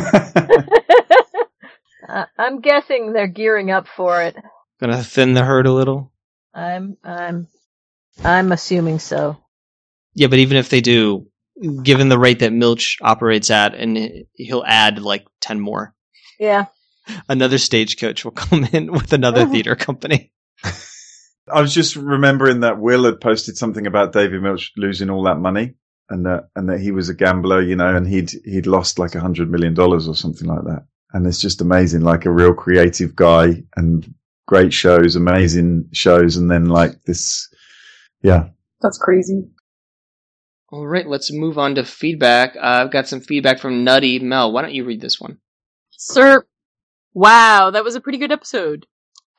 [2.08, 4.36] uh, I'm guessing they're gearing up for it.
[4.80, 6.12] Gonna thin the herd a little.
[6.54, 7.48] I'm I'm
[8.24, 9.38] I'm assuming so.
[10.14, 11.28] Yeah, but even if they do,
[11.82, 15.94] given the rate that Milch operates at, and he'll add like ten more,
[16.38, 16.66] Yeah.
[17.28, 20.32] another stagecoach will come in with another theater company.
[21.52, 25.38] I was just remembering that Will had posted something about David Milch losing all that
[25.38, 25.74] money
[26.08, 29.14] and that, and that he was a gambler, you know, and he'd, he'd lost like
[29.14, 30.86] a hundred million dollars or something like that.
[31.12, 34.14] And it's just amazing, like a real creative guy and
[34.46, 36.36] great shows, amazing shows.
[36.36, 37.48] And then like this,
[38.22, 38.50] yeah.
[38.80, 39.42] That's crazy.
[40.72, 42.54] All right, let's move on to feedback.
[42.56, 44.52] Uh, I've got some feedback from Nutty Mel.
[44.52, 45.38] Why don't you read this one?
[45.90, 46.46] Sir,
[47.12, 48.86] wow, that was a pretty good episode.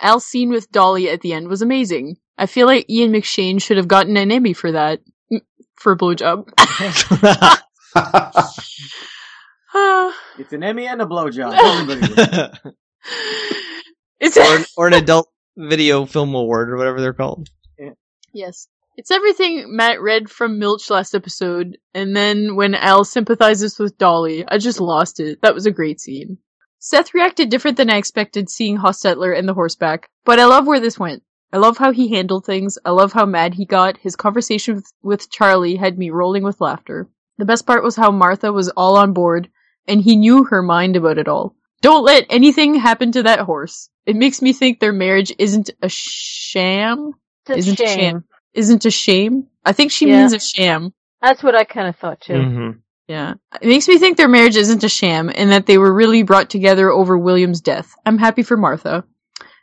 [0.01, 2.17] Al's scene with Dolly at the end was amazing.
[2.37, 4.99] I feel like Ian McShane should have gotten an Emmy for that.
[5.31, 5.41] Mm,
[5.75, 6.49] For a blowjob.
[10.37, 11.53] It's an Emmy and a blowjob.
[11.53, 12.53] Everybody.
[14.19, 17.49] it's or, an, or an adult video film award or whatever they're called.
[18.33, 18.67] Yes.
[19.01, 24.45] It's everything Matt read from Milch last episode, and then when Al sympathizes with Dolly,
[24.47, 25.41] I just lost it.
[25.41, 26.37] That was a great scene.
[26.77, 30.79] Seth reacted different than I expected seeing Hostetler and the horseback, but I love where
[30.79, 31.23] this went.
[31.51, 32.77] I love how he handled things.
[32.85, 33.97] I love how mad he got.
[33.97, 37.09] His conversation with, with Charlie had me rolling with laughter.
[37.39, 39.49] The best part was how Martha was all on board,
[39.87, 41.55] and he knew her mind about it all.
[41.81, 43.89] Don't let anything happen to that horse.
[44.05, 47.13] It makes me think their marriage isn't a sham
[47.49, 48.25] It's isn't a sham.
[48.53, 49.47] Isn't a shame.
[49.65, 50.19] I think she Yeah.
[50.21, 50.93] means a sham.
[51.21, 52.33] That's what I kind of thought too.
[52.33, 52.69] Mm-hmm.
[53.07, 53.33] Yeah.
[53.61, 56.49] It makes me think their marriage isn't a sham and that they were really brought
[56.49, 57.93] together over William's death.
[58.05, 59.03] I'm happy for Martha.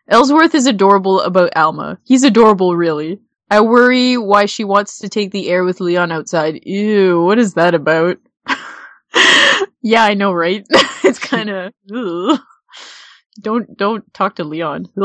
[0.09, 1.99] Ellsworth is adorable about Alma.
[2.05, 3.21] He's adorable, really.
[3.51, 6.61] I worry why she wants to take the air with Leon outside.
[6.67, 8.19] Ew, what is that about?
[9.83, 10.65] yeah, I know, right?
[11.05, 11.73] it's kind of.
[13.41, 14.87] Don't don't talk to Leon.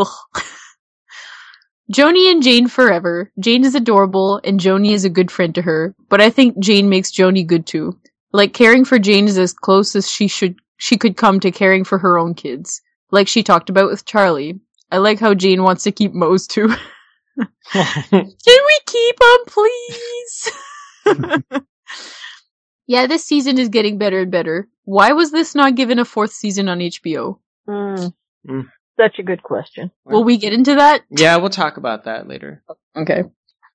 [1.89, 1.95] Ugh.
[1.95, 3.31] Joanie and Jane forever.
[3.39, 5.95] Jane is adorable, and Joanie is a good friend to her.
[6.09, 7.99] But I think Jane makes Joanie good too.
[8.31, 11.83] Like caring for Jane is as close as she should she could come to caring
[11.83, 12.81] for her own kids.
[13.11, 14.59] Like she talked about with Charlie.
[14.91, 16.73] I like how Jane wants to keep Mose too.
[17.71, 20.51] Can we keep him, please?
[22.87, 24.67] yeah, this season is getting better and better.
[24.85, 27.39] Why was this not given a fourth season on HBO?
[27.67, 28.13] Mm.
[28.47, 28.67] Mm.
[28.99, 29.91] Such a good question.
[30.05, 31.01] Will we get into that?
[31.09, 32.63] yeah, we'll talk about that later.
[32.95, 33.23] Okay.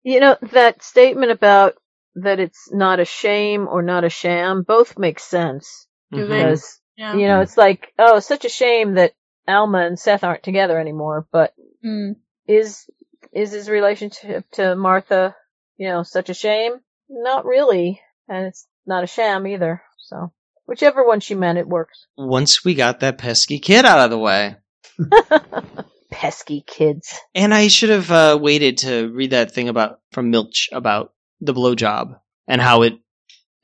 [0.05, 1.75] You know, that statement about
[2.15, 5.87] that it's not a shame or not a sham, both make sense.
[6.13, 6.29] Do Mhm.
[6.29, 6.37] they?
[6.45, 7.15] Because, Yeah.
[7.17, 9.13] you know, it's like, oh, such a shame that
[9.47, 11.53] Alma and Seth aren't together anymore, but
[11.85, 12.17] Mm.
[12.47, 12.89] is,
[13.33, 15.35] is his relationship to Martha,
[15.77, 16.81] you know, such a shame?
[17.09, 18.01] Not really.
[18.29, 19.83] And it's not a sham either.
[19.99, 20.33] So,
[20.67, 22.07] whichever one she meant, it works.
[22.17, 24.57] Once we got that pesky kid out of the way.
[26.11, 27.19] Pesky kids.
[27.35, 31.55] And I should have uh, waited to read that thing about from Milch about the
[31.55, 32.95] blowjob and how it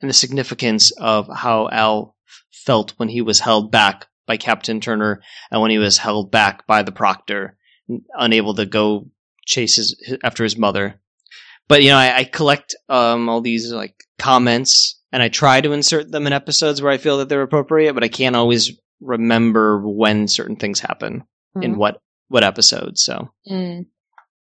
[0.01, 2.15] and the significance of how Al
[2.51, 5.21] felt when he was held back by Captain Turner
[5.51, 7.57] and when he was held back by the Proctor,
[8.13, 9.09] unable to go
[9.45, 10.99] chase his, after his mother.
[11.67, 15.71] But you know, I, I collect um, all these like comments and I try to
[15.71, 18.71] insert them in episodes where I feel that they're appropriate, but I can't always
[19.01, 21.23] remember when certain things happen
[21.61, 21.77] in Mhm.
[21.77, 22.97] what what episode.
[22.97, 23.85] So Mm.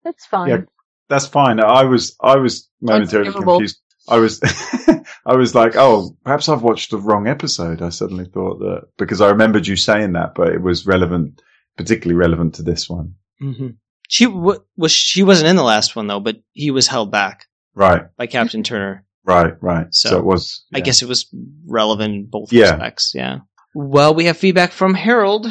[0.04, 0.50] That's fine.
[0.50, 0.62] Yeah.
[1.10, 1.60] That's fine.
[1.60, 3.80] I was, I was momentarily confused.
[4.10, 4.40] I was,
[5.26, 7.82] I was like, oh, perhaps I've watched the wrong episode.
[7.82, 11.42] I suddenly thought that because I remembered you saying that, but it was relevant,
[11.78, 13.16] particularly relevant to this one.
[13.42, 13.68] Mm-hmm.
[14.10, 17.46] She w- was she wasn't in the last one though, but he was held back
[17.76, 19.06] Right, by Captain Turner.
[19.26, 19.88] right, right.
[19.94, 20.66] So, So, it was.
[20.74, 21.28] I guess it was
[21.68, 22.72] relevant in both Yeah.
[22.72, 23.12] respects.
[23.14, 23.40] Yeah.
[23.80, 25.46] Well, we have feedback from Harold.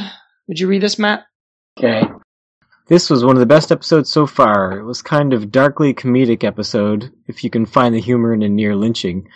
[0.49, 1.27] Would you read this, Matt?
[1.79, 2.03] Okay.
[2.89, 4.77] This was one of the best episodes so far.
[4.77, 8.49] It was kind of darkly comedic episode, if you can find the humor in a
[8.49, 9.29] near lynching.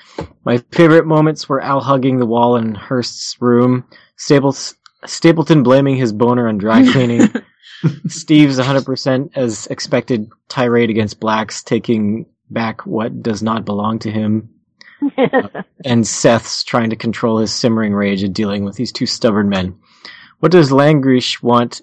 [0.45, 3.85] My favorite moments were Al hugging the wall in Hearst's room,
[4.17, 4.75] Staples,
[5.07, 7.29] Stapleton blaming his boner on dry cleaning,
[8.09, 14.49] Steve's 100% as expected tirade against blacks, taking back what does not belong to him,
[15.85, 19.79] and Seth's trying to control his simmering rage and dealing with these two stubborn men.
[20.41, 21.83] What does Langrishe want?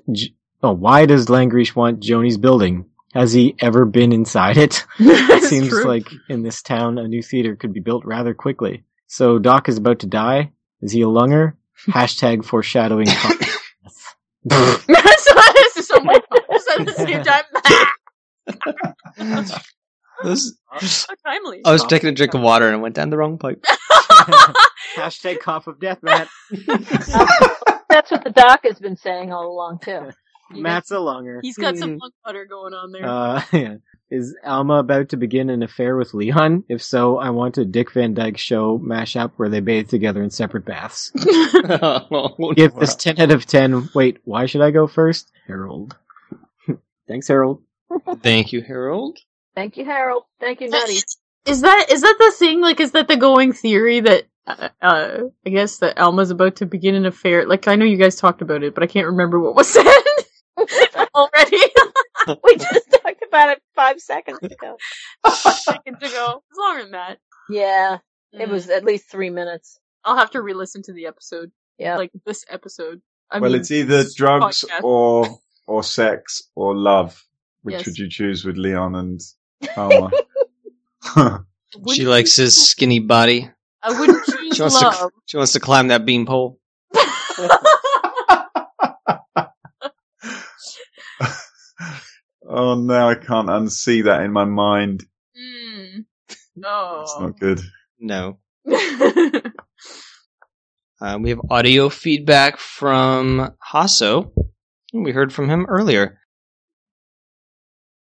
[0.64, 2.86] Oh, why does Langrishe want Joanie's building?
[3.14, 4.86] Has he ever been inside it?
[5.00, 5.86] It seems true.
[5.86, 8.84] like in this town a new theater could be built rather quickly.
[9.08, 10.52] So Doc is about to die.
[10.82, 11.56] Is he a lunger?
[11.88, 13.08] Hashtag foreshadowing.
[14.44, 16.00] That's that's so
[16.80, 17.44] at the same time.
[20.24, 20.80] Those- How
[21.32, 21.62] timely.
[21.66, 23.64] I was taking a drink of water and it went down the wrong pipe.
[24.96, 26.28] Hashtag cough of death, Matt.
[27.90, 30.12] That's what the doc has been saying all along too.
[30.52, 31.40] Matt's a longer.
[31.44, 32.00] He's got some Mm.
[32.02, 33.06] lung butter going on there.
[33.06, 33.76] Uh, yeah.
[34.10, 36.64] Is Alma about to begin an affair with Leon?
[36.70, 40.30] If so, I want a Dick Van Dyke show mashup where they bathe together in
[40.30, 41.12] separate baths.
[41.70, 43.90] Oh, Give this 10 out of 10.
[43.94, 45.30] Wait, why should I go first?
[45.46, 45.98] Harold.
[47.10, 47.62] Thanks, Harold.
[48.22, 49.18] Thank you, Harold.
[49.58, 50.24] Thank you, Harold.
[50.40, 51.00] Thank you, Nutty.
[51.48, 52.62] Is that is that the thing?
[52.62, 56.68] Like, is that the going theory that uh, uh, I guess that Alma's about to
[56.68, 57.48] begin an affair?
[57.48, 59.84] Like, I know you guys talked about it, but I can't remember what was said
[61.16, 61.58] already.
[62.44, 64.78] we just talked about it five seconds ago.
[65.28, 66.44] seconds ago.
[66.52, 67.18] It's longer than that.
[67.50, 67.98] Yeah,
[68.34, 68.52] it Mm.
[68.52, 69.80] was at least three minutes.
[70.06, 71.98] I'll have to re-listen to the episode, Yeah.
[71.98, 73.02] like this episode.
[73.32, 74.84] I well, mean, it's either drugs podcast.
[74.84, 77.24] or or sex or love.
[77.64, 77.86] Which Yes.
[77.88, 79.20] would you choose with Leon and
[79.76, 80.12] Alma?
[81.16, 81.46] Wouldn't
[81.94, 83.50] she likes his skinny body.
[83.84, 84.94] I wouldn't choose She wants love.
[84.96, 85.10] to.
[85.26, 86.60] She wants to climb that beanpole.
[92.48, 95.04] oh no, I can't unsee that in my mind.
[95.38, 96.06] Mm.
[96.56, 97.02] No.
[97.02, 97.62] It's not good.
[98.00, 98.40] No.
[101.00, 104.32] Uh, we have audio feedback from Hasso.
[104.94, 106.20] We heard from him earlier.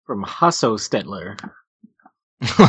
[0.06, 1.38] From Hasso Stetler.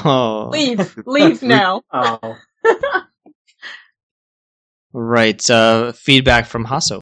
[0.04, 1.82] oh, leave, leave now.
[1.92, 2.36] Oh.
[4.92, 5.50] right.
[5.50, 7.00] Uh, feedback from Hasso.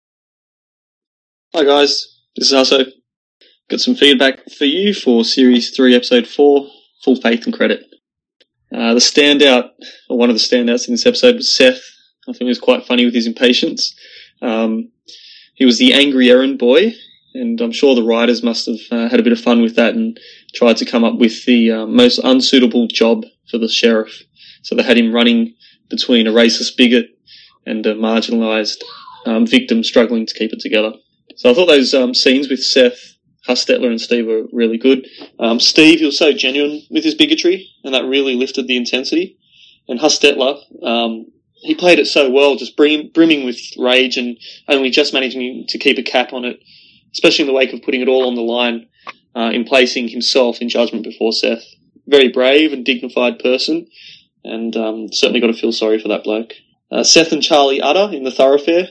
[1.54, 2.90] Hi guys, this is Hasso
[3.70, 6.68] got some feedback for you for series three, episode four,
[7.02, 7.82] full faith and credit.
[8.74, 9.70] Uh, the standout,
[10.08, 11.80] or one of the standouts in this episode was Seth.
[12.28, 13.94] I think he was quite funny with his impatience.
[14.42, 14.90] Um,
[15.54, 16.94] he was the angry errand boy,
[17.34, 19.94] and I'm sure the writers must have uh, had a bit of fun with that
[19.94, 20.18] and
[20.54, 24.22] tried to come up with the uh, most unsuitable job for the sheriff.
[24.62, 25.54] So they had him running
[25.90, 27.06] between a racist bigot
[27.66, 28.82] and a marginalised
[29.26, 30.92] um, victim struggling to keep it together.
[31.36, 33.16] So I thought those um, scenes with Seth,
[33.48, 35.06] Hostetler, and Steve were really good.
[35.38, 39.38] Um, Steve, he was so genuine with his bigotry, and that really lifted the intensity.
[39.88, 44.38] And Hostetler, um, he played it so well, just brim, brimming with rage and
[44.68, 46.60] only just managing to keep a cap on it,
[47.14, 48.88] especially in the wake of putting it all on the line
[49.34, 51.64] uh, in placing himself in judgment before Seth.
[52.06, 53.86] Very brave and dignified person,
[54.44, 56.52] and um, certainly got to feel sorry for that bloke.
[56.90, 58.88] Uh, Seth and Charlie Utter in the thoroughfare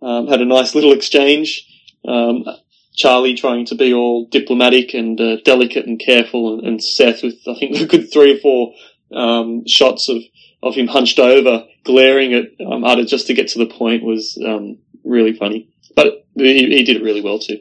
[0.00, 1.66] um, had a nice little exchange.
[2.06, 2.44] Um,
[2.94, 7.36] Charlie trying to be all diplomatic and uh, delicate and careful, and, and Seth with
[7.46, 8.74] I think a good three or four
[9.12, 10.22] um, shots of,
[10.62, 14.40] of him hunched over, glaring at um, Utter just to get to the point was
[14.44, 15.68] um, really funny.
[15.96, 17.58] But he, he did it really well too.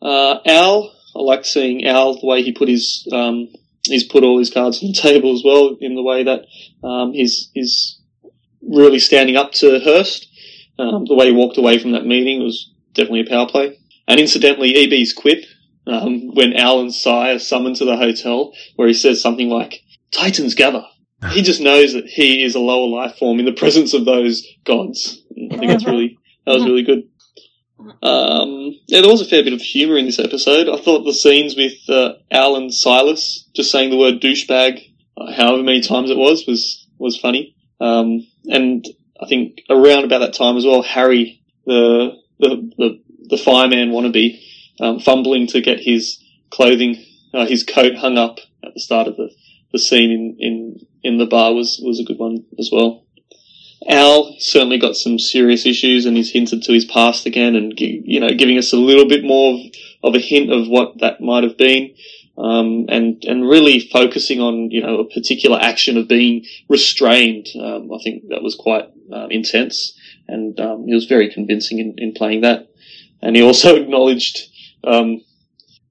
[0.00, 3.48] Uh, Al, I liked seeing Al the way he put his um,
[3.86, 6.46] he's put all his cards on the table as well in the way that
[6.86, 8.00] um, he's he's
[8.62, 10.28] really standing up to Hearst.
[10.78, 13.78] Um, the way he walked away from that meeting was definitely a power play.
[14.08, 15.44] And incidentally, EB's quip
[15.86, 19.82] um, when Al and Cy are summoned to the hotel, where he says something like
[20.10, 20.84] "Titans gather."
[21.30, 24.46] He just knows that he is a lower life form in the presence of those
[24.64, 25.22] gods.
[25.52, 27.08] I think that's really that was really good.
[28.02, 30.68] Um, yeah, there was a fair bit of humour in this episode.
[30.68, 34.80] I thought the scenes with uh, Al and Silas just saying the word douchebag,
[35.16, 37.56] uh, however many times it was, was was funny.
[37.80, 38.86] Um, and
[39.20, 44.40] I think around about that time as well, Harry, the the the, the fireman wannabe,
[44.80, 49.16] um, fumbling to get his clothing, uh, his coat hung up at the start of
[49.16, 49.30] the,
[49.72, 53.03] the scene in, in in the bar was was a good one as well.
[53.88, 58.20] Al certainly got some serious issues, and he's hinted to his past again, and you
[58.20, 59.60] know, giving us a little bit more of,
[60.02, 61.94] of a hint of what that might have been,
[62.38, 67.48] um, and and really focusing on you know a particular action of being restrained.
[67.60, 69.98] Um, I think that was quite um, intense,
[70.28, 72.68] and um, he was very convincing in, in playing that.
[73.22, 74.48] And he also acknowledged
[74.82, 75.22] um,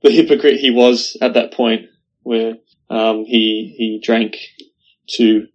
[0.01, 1.87] the hypocrite he was at that point,
[2.23, 2.55] where
[2.89, 4.37] um, he he drank
[5.09, 5.47] to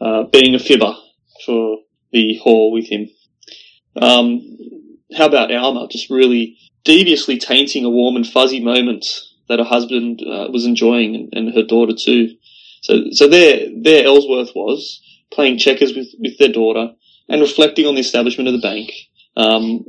[0.00, 0.94] uh, being a fibber
[1.44, 1.78] for
[2.14, 3.10] the whore with him.
[4.00, 4.56] Um,
[5.14, 9.06] how about Alma just really deviously tainting a warm and fuzzy moment
[9.48, 12.36] that her husband uh, was enjoying and, and her daughter too.
[12.82, 16.94] So, so there, there Ellsworth was playing checkers with, with their daughter
[17.28, 18.92] and reflecting on the establishment of the bank.
[19.36, 19.84] Um,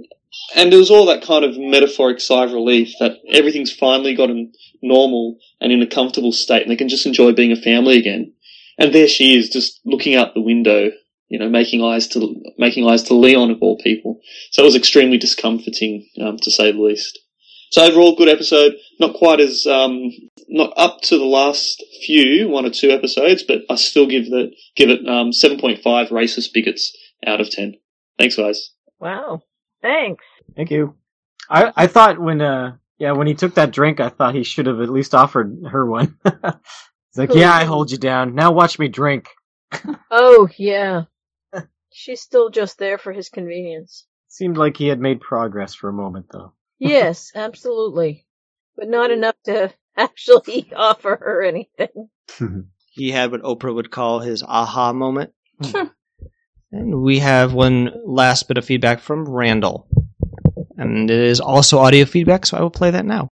[0.56, 4.54] and it was all that kind of metaphoric sigh of relief that everything's finally gotten
[4.82, 8.34] normal and in a comfortable state and they can just enjoy being a family again.
[8.78, 10.92] And there she is just looking out the window,
[11.28, 14.20] you know, making eyes to, making eyes to Leon of all people.
[14.52, 17.20] So it was extremely discomforting, um, to say the least.
[17.72, 18.76] So overall, good episode.
[19.00, 20.12] Not quite as um,
[20.48, 24.52] not up to the last few one or two episodes, but I still give the
[24.76, 26.96] give it um, seven point five racist bigots
[27.26, 27.74] out of ten.
[28.18, 28.72] Thanks, guys.
[29.00, 29.42] Wow.
[29.82, 30.24] Thanks.
[30.56, 30.96] Thank you.
[31.50, 34.68] I I thought when uh yeah when he took that drink, I thought he should
[34.68, 36.18] have at least offered her one.
[37.16, 38.36] He's like, yeah, I hold you down.
[38.36, 39.30] Now watch me drink.
[40.12, 41.04] Oh, yeah.
[41.98, 44.06] She's still just there for his convenience.
[44.28, 46.52] Seemed like he had made progress for a moment, though.
[46.78, 48.28] Yes, absolutely.
[48.76, 52.10] But not enough to actually offer her anything.
[52.92, 55.32] He had what Oprah would call his aha moment.
[55.64, 55.88] Hmm.
[56.70, 59.88] and we have one last bit of feedback from Randall.
[60.76, 63.30] And it is also audio feedback, so I will play that now.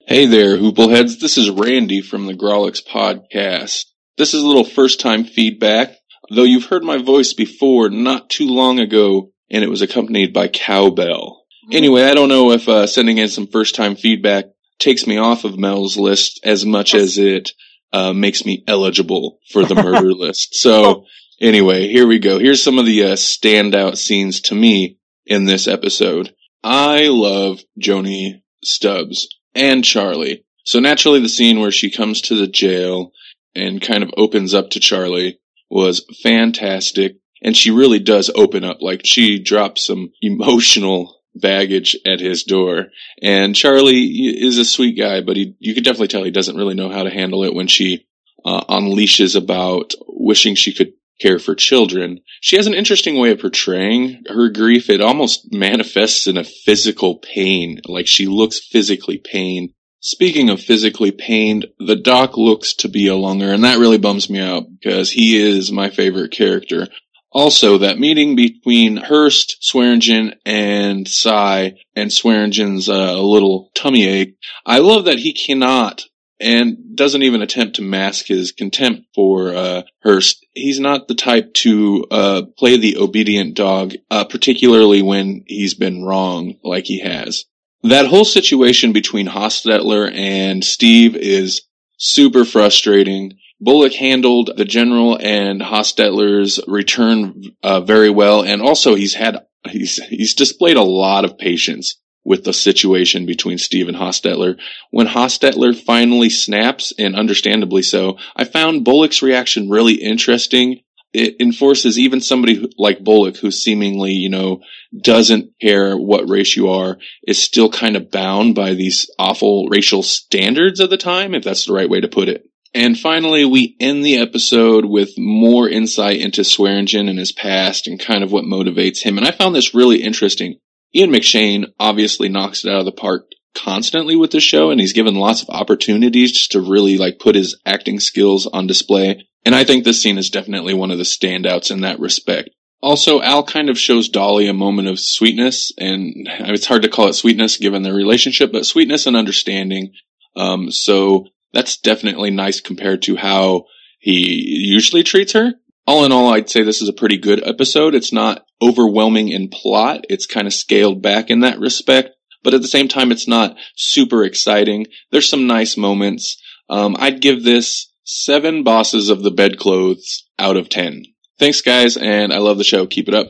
[0.00, 1.20] Hey there, Hoopleheads.
[1.20, 3.84] This is Randy from the Grolix podcast.
[4.18, 5.94] This is a little first time feedback,
[6.30, 10.48] though you've heard my voice before not too long ago, and it was accompanied by
[10.48, 11.44] cowbell.
[11.72, 14.46] Anyway, I don't know if uh, sending in some first time feedback
[14.78, 17.52] takes me off of Mel's list as much as it
[17.92, 20.54] uh, makes me eligible for the murder list.
[20.54, 21.04] So,
[21.40, 22.38] anyway, here we go.
[22.38, 26.34] Here's some of the uh, standout scenes to me in this episode.
[26.62, 30.44] I love Joanie Stubbs and Charlie.
[30.64, 33.12] So naturally the scene where she comes to the jail
[33.54, 35.40] and kind of opens up to Charlie
[35.70, 37.16] was fantastic.
[37.42, 42.86] And she really does open up, like she drops some emotional baggage at his door.
[43.22, 46.74] And Charlie is a sweet guy, but he, you can definitely tell he doesn't really
[46.74, 48.06] know how to handle it when she
[48.44, 52.20] uh, unleashes about wishing she could care for children.
[52.40, 54.88] She has an interesting way of portraying her grief.
[54.88, 59.70] It almost manifests in a physical pain, like she looks physically pained.
[60.02, 64.30] Speaking of physically pained, the doc looks to be a lunger, and that really bums
[64.30, 66.88] me out because he is my favorite character.
[67.32, 74.78] Also, that meeting between Hearst, Swearingen, and Cy, and Swearingen's uh, little tummy ache, I
[74.78, 76.06] love that he cannot
[76.40, 80.44] and doesn't even attempt to mask his contempt for uh, Hearst.
[80.54, 86.02] He's not the type to uh, play the obedient dog, uh, particularly when he's been
[86.02, 87.44] wrong, like he has.
[87.82, 91.62] That whole situation between Hostetler and Steve is
[91.96, 93.38] super frustrating.
[93.60, 99.96] Bullock handled the general and Hostetler's return uh, very well, and also he's had he's
[100.04, 104.58] he's displayed a lot of patience with the situation between Steve and Hostetler.
[104.90, 110.80] When Hostetler finally snaps, and understandably so, I found Bullock's reaction really interesting.
[111.12, 114.60] It enforces even somebody like Bullock, who seemingly, you know,
[115.02, 120.02] doesn't care what race you are, is still kind of bound by these awful racial
[120.02, 122.44] standards of the time, if that's the right way to put it.
[122.72, 127.98] And finally, we end the episode with more insight into Swearingen and his past and
[127.98, 129.18] kind of what motivates him.
[129.18, 130.58] And I found this really interesting.
[130.94, 133.26] Ian McShane obviously knocks it out of the park
[133.56, 137.34] constantly with the show, and he's given lots of opportunities just to really like put
[137.34, 139.26] his acting skills on display.
[139.44, 142.50] And I think this scene is definitely one of the standouts in that respect.
[142.82, 147.08] Also, Al kind of shows Dolly a moment of sweetness, and it's hard to call
[147.08, 149.92] it sweetness given their relationship, but sweetness and understanding.
[150.34, 153.66] Um, so that's definitely nice compared to how
[153.98, 155.52] he usually treats her.
[155.86, 157.94] All in all, I'd say this is a pretty good episode.
[157.94, 160.04] It's not overwhelming in plot.
[160.08, 162.10] It's kind of scaled back in that respect,
[162.42, 164.86] but at the same time, it's not super exciting.
[165.10, 166.40] There's some nice moments.
[166.70, 171.04] Um, I'd give this seven bosses of the bedclothes out of ten.
[171.38, 172.86] Thanks, guys, and I love the show.
[172.86, 173.28] Keep it up.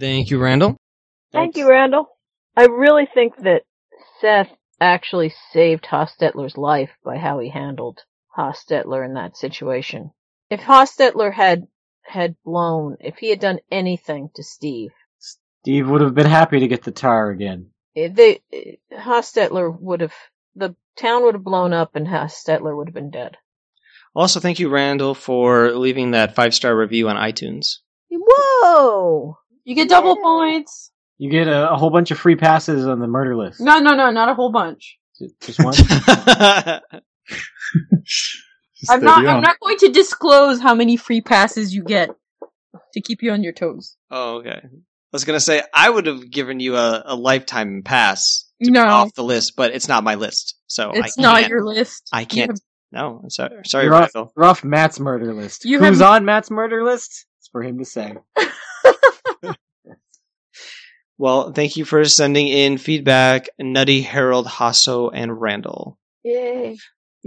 [0.00, 0.76] Thank you, Randall.
[1.32, 2.06] Thank you, Randall.
[2.56, 3.62] I really think that
[4.20, 8.00] Seth actually saved Hostetler's life by how he handled
[8.36, 10.10] Hostetler in that situation.
[10.50, 11.66] If Hostetler had
[12.02, 14.90] had blown, if he had done anything to Steve,
[15.62, 17.70] Steve would have been happy to get the tar again.
[17.96, 20.14] eh, they eh, Hostetler would have
[20.54, 23.36] the town would have blown up and Hostetler would have been dead.
[24.14, 27.78] Also, thank you, Randall, for leaving that five star review on iTunes.
[28.10, 29.36] Whoa!
[29.64, 30.90] You get double points.
[31.18, 33.60] You get a, a whole bunch of free passes on the murder list.
[33.60, 34.98] No, no, no, not a whole bunch.
[35.40, 35.74] Just one.
[38.90, 39.26] I'm not.
[39.26, 42.10] I'm not going to disclose how many free passes you get
[42.92, 43.96] to keep you on your toes.
[44.10, 44.60] oh, okay.
[44.62, 48.84] I was gonna say I would have given you a, a lifetime pass to No.
[48.84, 51.50] off the list, but it's not my list, so It's I not can't.
[51.50, 52.08] your list.
[52.12, 52.60] I can't.
[52.94, 53.62] Have- No, I'm sorry.
[53.66, 54.32] Sorry, You're off, Randall.
[54.36, 55.64] you're off Matt's murder list.
[55.64, 57.26] You Who's have- on Matt's murder list?
[57.40, 58.14] It's for him to say.
[61.16, 65.96] Well, thank you for sending in feedback, Nutty, Harold, Hasso, and Randall.
[66.24, 66.76] Yay!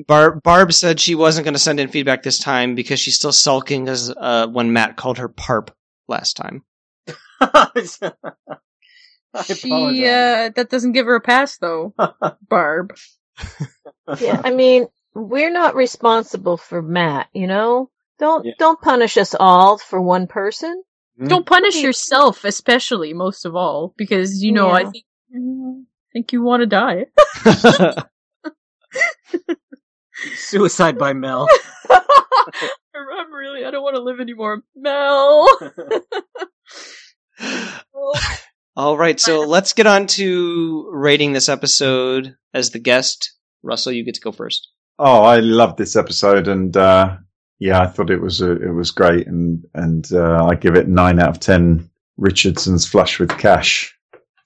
[0.07, 3.31] Barb, Barb said she wasn't going to send in feedback this time because she's still
[3.31, 5.69] sulking as uh, when Matt called her parp
[6.09, 6.63] last time.
[7.39, 7.69] I
[9.45, 10.03] She apologize.
[10.03, 11.93] uh, that doesn't give her a pass though,
[12.49, 12.93] Barb.
[14.19, 14.87] Yeah, I mean,
[15.17, 17.89] we're not responsible for Matt, you know?
[18.19, 18.53] Don't Yeah.
[18.57, 20.83] don't punish us all for one person.
[21.19, 21.27] Hmm?
[21.27, 25.05] Don't punish yourself, especially most of all, because you know I think
[26.13, 27.05] think you want to die.
[30.35, 31.47] Suicide by Mel.
[31.89, 35.47] I'm really I don't want to live anymore, Mel.
[38.75, 43.33] All right, so let's get on to rating this episode as the guest.
[43.63, 44.69] Russell, you get to go first.
[44.99, 47.17] Oh, I loved this episode, and uh,
[47.59, 50.87] yeah, I thought it was a, it was great, and and uh, I give it
[50.87, 51.89] nine out of ten.
[52.17, 53.95] Richardson's flush with cash.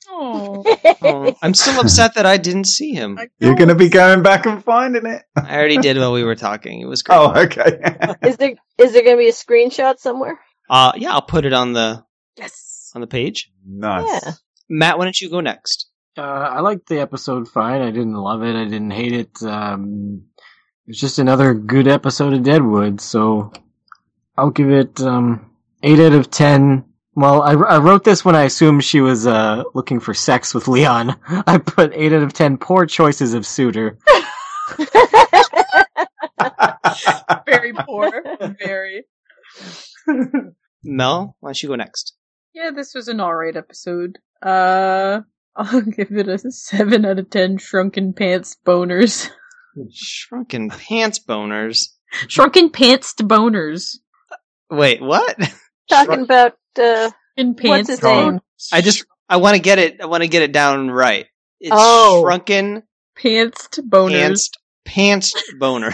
[0.09, 0.63] oh,
[1.01, 3.17] Oh, I'm still upset that I didn't see him.
[3.39, 5.23] You're going to be going back and finding it.
[5.35, 6.79] I already did while we were talking.
[6.81, 7.15] It was great.
[7.15, 7.79] Oh, okay.
[8.27, 10.39] is there is there going to be a screenshot somewhere?
[10.69, 12.03] Uh, yeah, I'll put it on the
[12.37, 12.91] yes.
[12.93, 13.51] on the page.
[13.65, 14.05] nice.
[14.07, 14.31] Yeah.
[14.69, 15.90] Matt, why don't you go next?
[16.17, 17.81] Uh, I liked the episode fine.
[17.81, 18.55] I didn't love it.
[18.55, 19.43] I didn't hate it.
[19.43, 22.99] Um, it was just another good episode of Deadwood.
[22.99, 23.53] So
[24.37, 25.51] I'll give it um,
[25.83, 26.85] eight out of ten.
[27.13, 30.67] Well, I, I wrote this when I assumed she was uh, looking for sex with
[30.67, 31.15] Leon.
[31.47, 32.57] I put eight out of ten.
[32.57, 33.97] Poor choices of suitor.
[37.45, 38.11] Very poor.
[38.59, 39.05] Very.
[40.83, 42.15] Mel, why don't you go next?
[42.53, 44.17] Yeah, this was an alright episode.
[44.41, 45.21] Uh,
[45.55, 49.29] I'll give it a 7 out of 10 shrunken pants boners.
[49.93, 51.87] Shrunken pants boners.
[52.27, 53.97] shrunken pants to boners.
[54.69, 55.37] Wait, what?
[55.89, 57.89] Talking about uh, In what's pants.
[57.89, 58.39] his to name?
[58.73, 60.01] I just I want to get it.
[60.01, 61.25] I want to get it down right.
[61.61, 62.21] It's Oh.
[62.23, 62.83] shrunken
[63.15, 64.49] Pants to boners.
[64.85, 65.93] pants pants boners.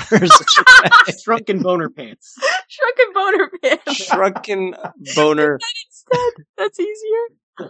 [1.24, 2.36] Shrunken boner pants.
[2.68, 3.94] Shrunken boner pants.
[4.06, 4.74] shrunken
[5.16, 5.60] boner.
[5.86, 7.70] Instead, that's easier.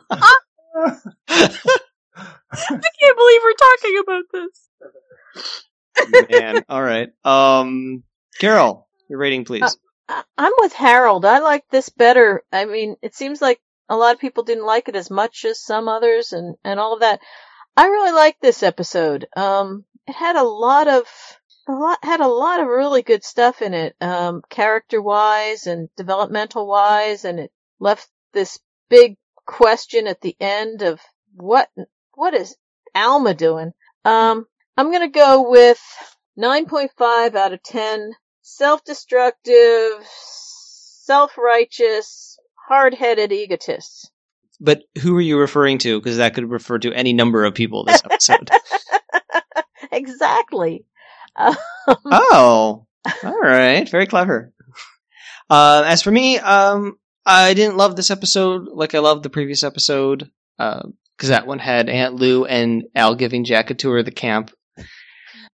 [1.28, 6.30] I can't believe we're talking about this.
[6.30, 7.10] Man, all right.
[7.24, 8.04] Um,
[8.40, 9.64] Carol, your rating, please.
[9.64, 9.70] Uh,
[10.10, 11.26] I- I'm with Harold.
[11.26, 12.44] I like this better.
[12.52, 13.60] I mean, it seems like
[13.90, 16.94] a lot of people didn't like it as much as some others and, and all
[16.94, 17.20] of that.
[17.76, 19.28] I really liked this episode.
[19.36, 21.04] Um, it had a lot of,
[21.68, 25.90] a lot, had a lot of really good stuff in it, um, character wise and
[25.98, 28.60] developmental wise, and it left this
[28.90, 29.18] big
[29.48, 31.02] question at the end of
[31.36, 31.70] what,
[32.14, 32.56] what is
[32.94, 33.74] Alma doing?
[34.06, 34.46] Um,
[34.78, 35.82] I'm gonna go with
[36.38, 38.12] 9.5 out of 10
[38.42, 40.06] self-destructive,
[41.06, 42.38] self-righteous,
[42.68, 44.12] hard-headed egotists.
[44.60, 46.00] But who are you referring to?
[46.00, 48.50] Because that could refer to any number of people this episode.
[49.92, 50.86] exactly.
[51.36, 51.56] Um,
[51.88, 52.88] oh,
[53.24, 53.88] all right.
[53.88, 54.52] Very clever.
[55.50, 56.98] Uh, as for me, um,
[57.28, 60.32] I didn't love this episode like I loved the previous episode.
[60.58, 64.52] because that one had Aunt Lou and Al giving Jack a tour of the camp.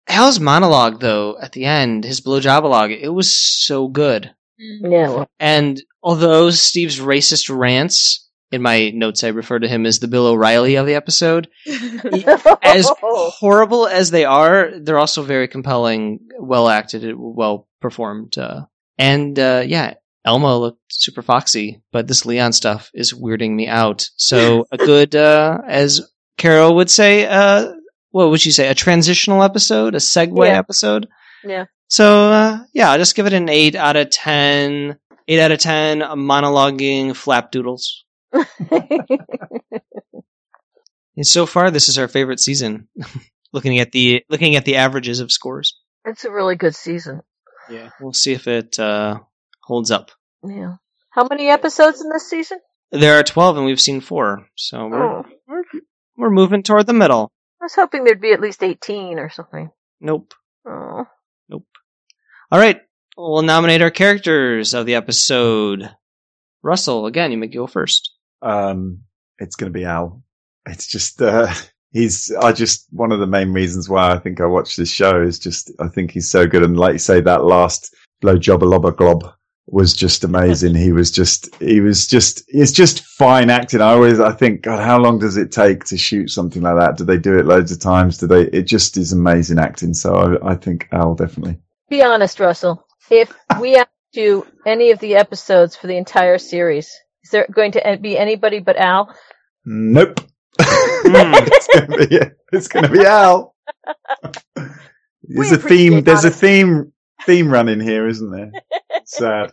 [0.07, 4.33] Al's monologue, though, at the end, his blowjobalogue, it was so good.
[4.57, 10.07] yeah, And although Steve's racist rants, in my notes I refer to him as the
[10.07, 11.49] Bill O'Reilly of the episode,
[12.63, 18.35] as horrible as they are, they're also very compelling, well acted, well performed.
[18.39, 18.61] Uh,
[18.97, 19.93] and uh, yeah,
[20.29, 24.07] Alma looked super foxy, but this Leon stuff is weirding me out.
[24.15, 27.73] So a good, uh, as Carol would say, uh,
[28.11, 28.67] what would you say?
[28.69, 30.57] A transitional episode, a segue Yeah.
[30.57, 31.07] episode.
[31.43, 31.65] yeah.
[31.87, 34.97] So uh, yeah, I'll just give it an eight out of ten.
[35.27, 36.01] Eight out of ten.
[36.03, 37.81] A Monologuing flapdoodles.
[41.17, 42.87] And so far, this is our favorite season.
[43.53, 45.77] looking at the looking at the averages of scores.
[46.05, 47.21] it's a really good season.
[47.69, 49.19] Yeah, we'll see if it uh,
[49.61, 50.11] holds up.
[50.43, 50.75] Yeah.
[51.11, 52.59] How many episodes in this season?
[52.91, 55.63] There are twelve, and we've seen four, so we're Oh, we're,
[56.17, 57.31] we're moving toward the middle.
[57.61, 59.69] I was hoping there'd be at least 18 or something.
[59.99, 60.33] Nope.
[60.65, 61.05] Oh.
[61.49, 61.65] Nope.
[62.51, 62.79] All right,
[63.17, 65.89] we'll nominate our characters of the episode.
[66.63, 68.11] Russell, again, you may go first.
[68.41, 69.01] Um,
[69.39, 70.23] it's going to be Al.
[70.65, 71.53] It's just, uh,
[71.91, 75.21] he's, I just, one of the main reasons why I think I watch this show
[75.21, 76.63] is just, I think he's so good.
[76.63, 79.23] And like you say, that last blow job a lobber glob
[79.71, 80.75] was just amazing.
[80.75, 83.81] he was just, he was just, it's just fine acting.
[83.81, 86.97] I always, I think, God, how long does it take to shoot something like that?
[86.97, 88.17] Do they do it loads of times?
[88.17, 89.93] Do they, it just is amazing acting.
[89.93, 91.59] So I, I think Al definitely.
[91.89, 92.85] Be honest, Russell.
[93.09, 96.87] If we asked you any of the episodes for the entire series,
[97.23, 99.13] is there going to be anybody but Al?
[99.65, 100.21] Nope.
[101.05, 101.33] Hmm.
[101.47, 102.19] it's gonna be
[102.51, 103.55] it's gonna be Al.
[105.23, 105.93] There's We a theme.
[105.93, 106.91] appreciate There's a theme
[107.25, 108.51] theme running here, isn't there?
[109.05, 109.51] Sad.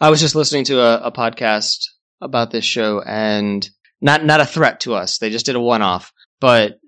[0.00, 1.78] I was just listening to a, a podcast
[2.20, 3.68] about this show, and
[4.00, 5.18] not not a threat to us.
[5.18, 6.78] They just did a one off, but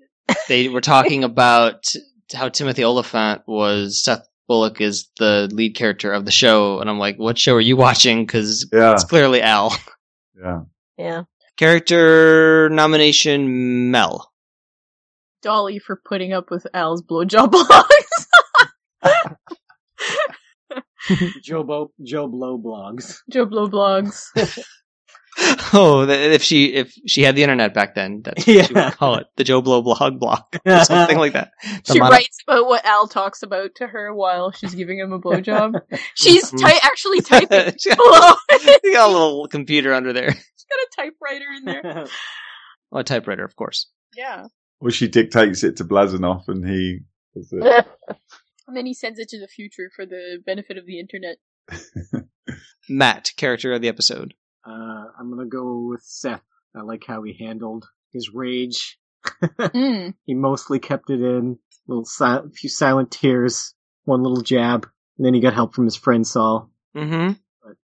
[0.47, 1.93] they were talking about
[2.33, 6.97] how Timothy Olyphant was Seth Bullock is the lead character of the show, and I'm
[6.99, 8.25] like, what show are you watching?
[8.25, 8.93] Because Yeah.
[8.93, 9.75] it's clearly Al.
[10.41, 10.61] Yeah.
[10.97, 11.23] Yeah.
[11.57, 14.31] Character nomination Mel.
[15.43, 17.51] Dolly for putting up with Al's blowjob
[19.03, 19.25] blogs.
[21.43, 23.17] Joe, Bo- Joe Blow blogs.
[23.31, 24.25] Joe Blow blogs.
[25.71, 29.15] Oh, if she if she had the internet back then, that's what she would call
[29.15, 31.51] it, the Joe Blow blog block or something like that.
[31.85, 35.13] The She mono- writes about what Al talks about to her while she's giving him
[35.13, 35.79] a blowjob.
[36.15, 36.59] She's Mhm.
[36.61, 37.97] ty- actually typing She got-
[38.49, 38.73] below.
[38.91, 40.31] got a little computer under there.
[40.31, 42.07] She's got a typewriter in there.
[42.91, 43.87] Oh, a typewriter, of course.
[44.17, 44.47] Yeah.
[44.81, 46.99] Well, she dictates it to Blazanov, and he.
[48.69, 48.71] Does.
[48.71, 51.37] And then he sends it to the future for the benefit of the internet.
[52.89, 54.33] Matt, character of the episode.
[54.65, 56.41] Uh, I'm gonna go with Seth.
[56.75, 58.97] I like how he handled his rage.
[59.59, 60.13] Mm.
[60.25, 61.57] he mostly kept it in.
[61.87, 63.73] Little si- few silent tears,
[64.05, 64.87] one little jab,
[65.17, 66.69] and then he got help from his friend Sol.
[66.95, 67.33] Mm-hmm.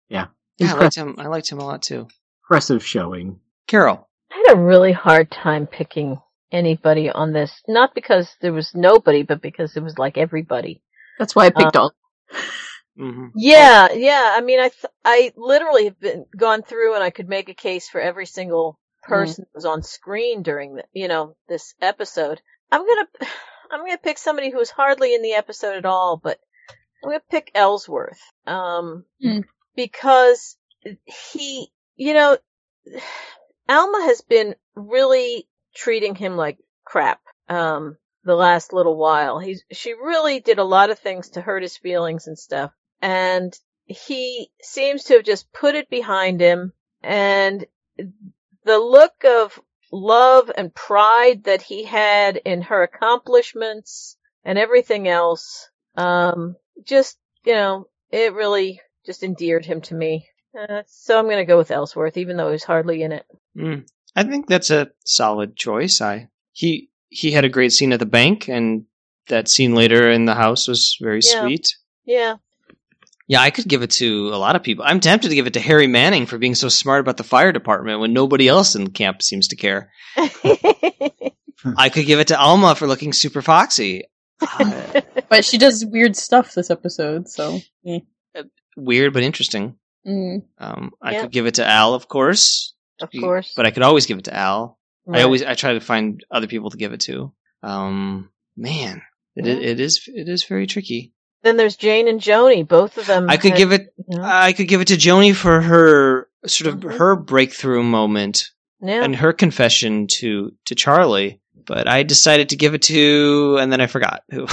[0.08, 0.26] Yeah,
[0.58, 1.16] Yeah, I liked him.
[1.18, 2.06] I liked him a lot too.
[2.44, 3.40] impressive showing.
[3.66, 4.08] Carol.
[4.30, 6.18] I had a really hard time picking
[6.52, 7.52] anybody on this.
[7.68, 10.82] Not because there was nobody, but because it was like everybody.
[11.18, 11.92] That's why I picked Uh, all.
[12.98, 13.26] Mm-hmm.
[13.36, 14.34] Yeah, yeah.
[14.36, 17.54] I mean, I th- I literally have been gone through, and I could make a
[17.54, 22.40] case for every single person that was on screen during the, you know, this episode.
[22.72, 23.06] I'm gonna,
[23.70, 26.38] I'm gonna pick somebody who was hardly in the episode at all, but
[27.04, 29.40] I'm gonna pick Ellsworth, um, Hmm.
[29.74, 30.56] because
[31.04, 32.38] he, you know,
[33.68, 35.46] Alma has been really
[35.76, 37.20] treating him like crap.
[37.48, 39.38] Um, the last little while.
[39.38, 42.72] He's she really did a lot of things to hurt his feelings and stuff.
[43.00, 46.72] And he seems to have just put it behind him
[47.02, 47.64] and
[48.64, 49.58] the look of
[49.92, 57.54] love and pride that he had in her accomplishments and everything else um just you
[57.54, 60.26] know it really just endeared him to me
[60.58, 63.24] uh, so i'm going to go with ellsworth even though he's hardly in it
[63.56, 63.86] Mm.
[64.16, 66.00] I think that's a solid choice.
[66.00, 68.86] I he he had a great scene at the bank, and
[69.28, 71.40] that scene later in the house was very Yeah.
[71.42, 71.76] sweet.
[72.04, 72.36] yeah
[73.28, 74.84] Yeah, I could give it to a lot of people.
[74.86, 77.52] I'm tempted to give it to Harry Manning for being so smart about the fire
[77.52, 79.90] department when nobody else in camp seems to care.
[81.76, 84.04] I could give it to Alma for looking super foxy.
[84.40, 87.58] Uh, But she does weird stuff this episode, so.
[87.84, 87.98] eh.
[88.76, 89.76] weird but interesting.
[90.06, 90.42] Mm.
[90.58, 91.22] Um, I Yeah.
[91.22, 94.24] could give it to Al, of course, of course but I could always give it
[94.24, 94.78] to Al.
[95.12, 97.32] I always I try to find other people to give it to.
[97.62, 99.02] Um, man,
[99.36, 99.52] it, Yeah.
[99.54, 101.12] it is it is very tricky.
[101.42, 104.24] then there's jane and Joanie both of them I could had- give it you know,
[104.24, 106.98] I could give it to Joanie for her sort of Mhm.
[106.98, 108.50] her breakthrough moment
[108.80, 111.40] yeah and her confession to to Charlie.
[111.66, 114.42] But I decided to give it to, and then I forgot who.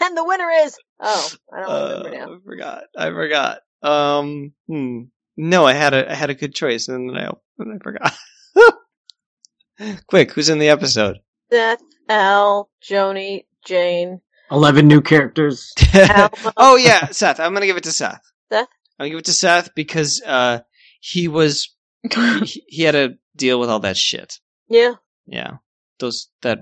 [0.00, 2.82] and the winner is oh i don't remember now Uh, I forgot.
[2.96, 3.58] I forgot.
[3.82, 5.00] Um, hmm.
[5.36, 8.14] No, I had a I had a good choice, and then I and I forgot.
[10.06, 11.18] Quick, who's in the episode?
[11.50, 15.72] Seth, Al, Joanie, Jane, Eleven new characters.
[16.56, 17.40] Oh yeah, Seth.
[17.40, 18.22] I'm gonna give it to Seth.
[18.50, 18.68] Seth?
[18.98, 20.60] I'm gonna give it to Seth because uh,
[21.00, 21.74] he was
[22.10, 24.38] he, he had to deal with all that shit.
[24.68, 24.94] Yeah,
[25.26, 25.56] Yeah,
[25.98, 26.60] those that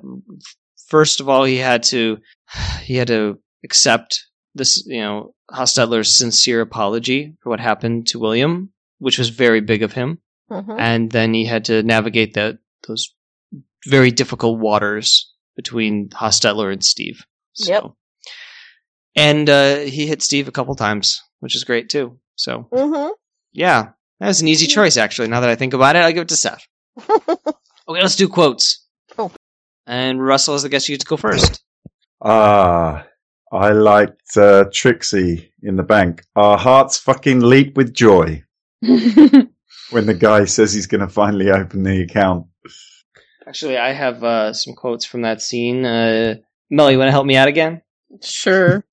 [0.88, 2.18] first of all he had to
[2.82, 8.72] he had to accept this you know Hostetler's sincere apology for what happened to William,
[8.98, 10.18] which was very big of him,
[10.50, 10.78] mhm.
[10.78, 13.14] and then he had to navigate that those
[13.86, 17.24] very difficult waters between Hostetler and Steve.
[17.52, 17.72] So.
[17.72, 17.84] Yep.
[19.16, 22.18] And uh, he hit Steve a couple times, which is great too.
[22.36, 23.10] So Mhm.
[23.52, 25.28] yeah, that was an easy choice actually.
[25.28, 26.66] Now that I think about it, I'll give it to Seth.
[27.86, 28.86] Okay, let's do quotes.
[29.18, 29.30] Oh.
[29.86, 31.62] And Russell, as the guest, you get to go first.
[32.22, 33.04] Ah,
[33.52, 36.24] I liked uh, Trixie in the bank.
[36.34, 38.42] Our hearts fucking leap with joy
[38.80, 42.46] when the guy says he's going to finally open the account.
[43.46, 45.84] Actually, I have uh, some quotes from that scene.
[45.84, 46.36] Uh,
[46.70, 47.82] Mel, you want to help me out again?
[48.22, 48.84] sure.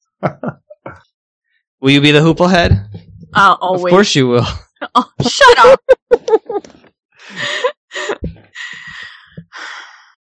[1.82, 2.88] Will you be the hoople head?
[3.34, 3.86] Uh, always.
[3.86, 4.46] Of course you will.
[4.96, 5.80] Oh, shut up!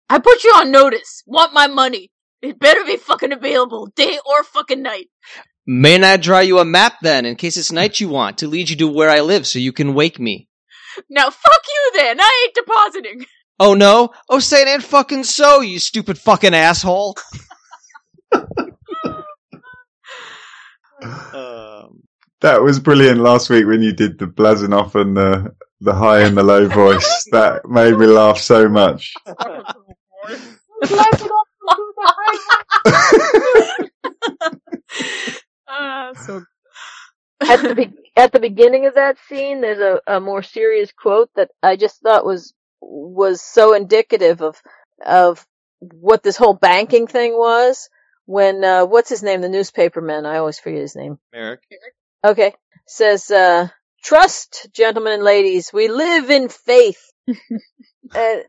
[0.10, 1.24] I put you on notice.
[1.26, 2.12] Want my money.
[2.42, 5.08] It better be fucking available, day or fucking night.
[5.68, 8.70] May I draw you a map then, in case it's night you want, to lead
[8.70, 10.48] you to where I live so you can wake me?
[11.10, 13.26] Now fuck you then, I ain't depositing.
[13.60, 14.10] Oh no?
[14.30, 17.18] Oh, say it ain't fucking so, you stupid fucking asshole.
[21.04, 22.04] um,
[22.42, 26.38] That was brilliant last week when you did the Blazanov and the the high and
[26.38, 27.28] the low voice.
[27.32, 29.14] That made me laugh so much.
[35.68, 36.42] Ah, so
[37.42, 41.30] at the be- at the beginning of that scene, there's a, a more serious quote
[41.36, 44.62] that I just thought was was so indicative of
[45.06, 45.46] of
[45.80, 47.90] what this whole banking thing was.
[48.26, 50.26] When uh, what's his name, the newspaperman?
[50.26, 51.18] I always forget his name.
[51.34, 51.62] Merrick.
[52.24, 52.54] Okay,
[52.86, 53.70] says uh,
[54.04, 55.72] trust, gentlemen and ladies.
[55.74, 57.02] We live in faith.
[58.16, 58.44] and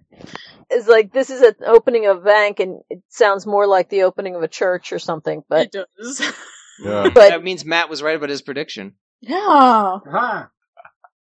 [0.70, 4.02] it's like this is an opening of a bank, and it sounds more like the
[4.04, 5.42] opening of a church or something.
[5.48, 6.20] But it does.
[6.82, 7.10] Yeah.
[7.14, 8.94] but that means Matt was right about his prediction.
[9.20, 9.36] Yeah.
[9.38, 10.48] Ah,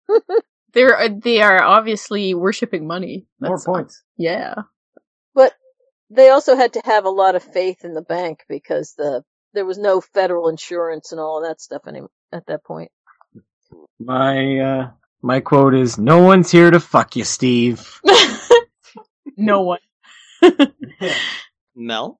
[0.73, 3.27] They're uh, they are obviously worshiping money.
[3.39, 4.03] more That's- points.
[4.17, 4.55] Yeah.
[5.33, 5.53] But
[6.09, 9.23] they also had to have a lot of faith in the bank because the
[9.53, 12.01] there was no federal insurance and all of that stuff any,
[12.33, 12.91] at that point.
[13.99, 14.91] My uh,
[15.25, 17.99] my quote is: "No one's here to fuck you, Steve."
[19.37, 19.79] no one.
[21.75, 22.19] Mel?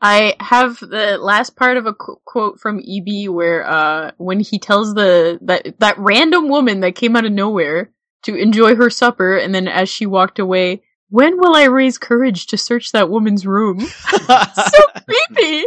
[0.00, 4.58] I have the last part of a qu- quote from EB where uh when he
[4.60, 7.90] tells the that that random woman that came out of nowhere
[8.22, 12.46] to enjoy her supper and then as she walked away, when will I raise courage
[12.48, 13.80] to search that woman's room?
[13.80, 15.66] so creepy.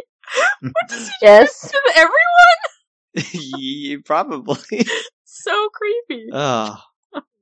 [0.62, 1.62] What does he Yes.
[1.64, 3.32] do to everyone?
[3.34, 4.86] Yeah, Probably.
[5.44, 6.28] So creepy.
[6.34, 6.78] Oh,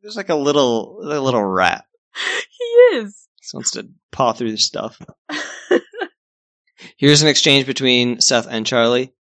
[0.02, 1.86] there's like a little, a little rat.
[2.50, 2.64] he
[2.98, 3.28] is.
[3.42, 5.02] Just wants to paw through the stuff.
[6.98, 9.14] Here's an exchange between Seth and Charlie.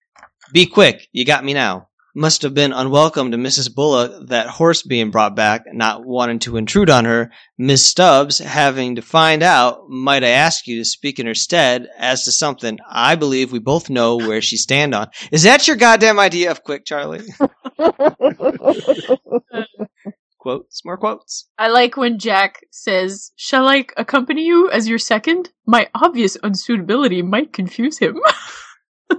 [0.51, 1.87] Be quick, you got me now.
[2.19, 3.71] Must have been unwelcome to Mrs.
[3.75, 7.29] Bullock, that horse being brought back, not wanting to intrude on her.
[7.59, 11.87] Miss Stubbs, having to find out, might I ask you to speak in her stead
[11.95, 15.09] as to something I believe we both know where she stand on.
[15.31, 17.21] Is that your goddamn idea of quick, Charlie?
[20.39, 21.47] quotes, more quotes.
[21.59, 25.51] I like when Jack says, Shall I accompany you as your second?
[25.67, 28.19] My obvious unsuitability might confuse him.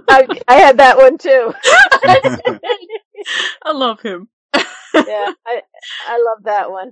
[0.07, 1.53] I, I had that one too.
[3.63, 4.27] I love him.
[4.55, 5.61] yeah, I
[6.07, 6.91] I love that one.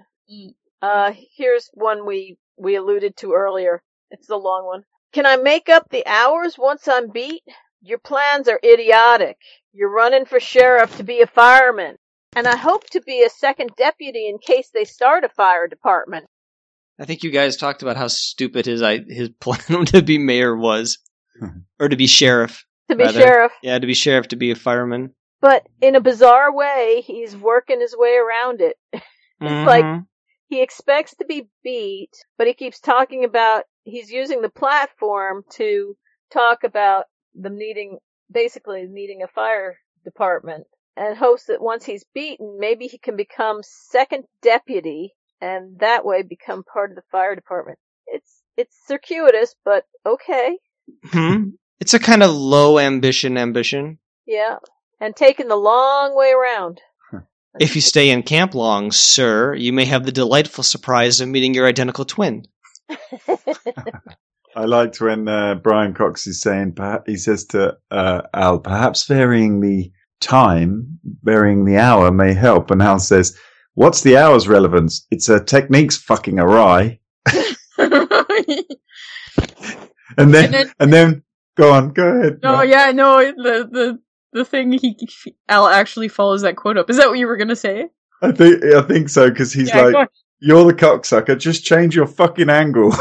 [0.81, 3.81] Uh, here's one we we alluded to earlier.
[4.11, 4.83] It's the long one.
[5.13, 7.41] Can I make up the hours once I'm beat?
[7.81, 9.37] Your plans are idiotic.
[9.73, 11.95] You're running for sheriff to be a fireman,
[12.35, 16.25] and I hope to be a second deputy in case they start a fire department.
[16.99, 20.55] I think you guys talked about how stupid his i- his plan to be mayor
[20.55, 20.97] was,
[21.79, 22.65] or to be sheriff.
[22.89, 23.19] To be Rather.
[23.21, 25.13] sheriff, Yeah, to be sheriff, to be a fireman.
[25.41, 28.77] but in a bizarre way, he's working his way around it.
[29.39, 30.07] It's like- Mhm.
[30.47, 35.95] he expects to be beat, but he keeps talking about he's using the platform to
[36.31, 37.05] talk about
[37.35, 37.99] them needing
[38.31, 40.65] basically needing a fire department
[40.95, 46.23] and hopes that once he's beaten, maybe he can become second deputy and that way
[46.23, 47.77] become part of the fire department.
[48.07, 50.57] It's it's circuitous, but okay.
[51.05, 51.49] Hmm.
[51.79, 53.99] It's a kind of low ambition ambition.
[54.25, 54.57] Yeah.
[54.99, 56.81] And taking the long way around.
[57.59, 61.53] If you stay in camp long, sir, you may have the delightful surprise of meeting
[61.55, 62.45] your identical twin.
[64.55, 69.05] I liked when uh, Brian Cox is saying, perha- he says to uh, Al, perhaps
[69.05, 72.69] varying the time, varying the hour may help.
[72.71, 73.37] And Al says,
[73.75, 75.05] what's the hour's relevance?
[75.11, 76.99] It's a technique's fucking awry.
[80.17, 81.23] And then, And then- and then,
[81.57, 82.39] go on, go ahead.
[82.43, 83.99] no, yeah, no, the the
[84.33, 84.97] the thing he
[85.49, 86.89] Al actually follows that quote up.
[86.89, 87.89] Is that what you were gonna say?
[88.21, 90.09] I think, I think so, because he's yeah, like,
[90.39, 92.93] you're the cocksucker, just change your fucking angle.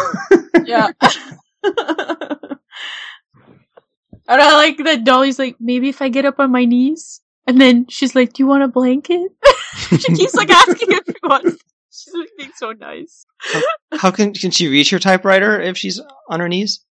[0.64, 0.90] yeah.
[1.62, 1.78] and
[4.28, 7.86] I like that Dolly's like, maybe if I get up on my knees, and then
[7.88, 9.30] she's like, "Do you want a blanket?"
[9.74, 11.62] she keeps like asking if he wants.
[11.90, 13.24] She's like being so nice.
[13.92, 16.84] How can can she reach her typewriter if she's on her knees?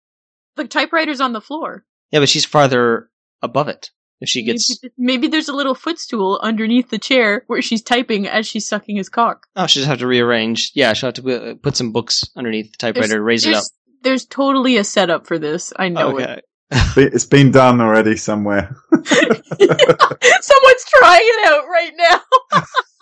[0.56, 1.84] The typewriter's on the floor.
[2.10, 3.10] Yeah, but she's farther
[3.42, 3.90] above it.
[4.20, 8.26] If she gets, maybe, maybe there's a little footstool underneath the chair where she's typing
[8.26, 9.46] as she's sucking his cock.
[9.56, 10.70] oh, she'll just have to rearrange.
[10.74, 13.54] Yeah, she'll have to uh, put some books underneath the typewriter, raise it up.
[13.54, 13.72] there's,
[14.02, 15.72] there's totally a setup for this.
[15.76, 16.44] I know it.
[16.72, 17.02] Okay.
[17.02, 18.74] it's been done already somewhere.
[18.92, 22.20] Someone's trying it out right now.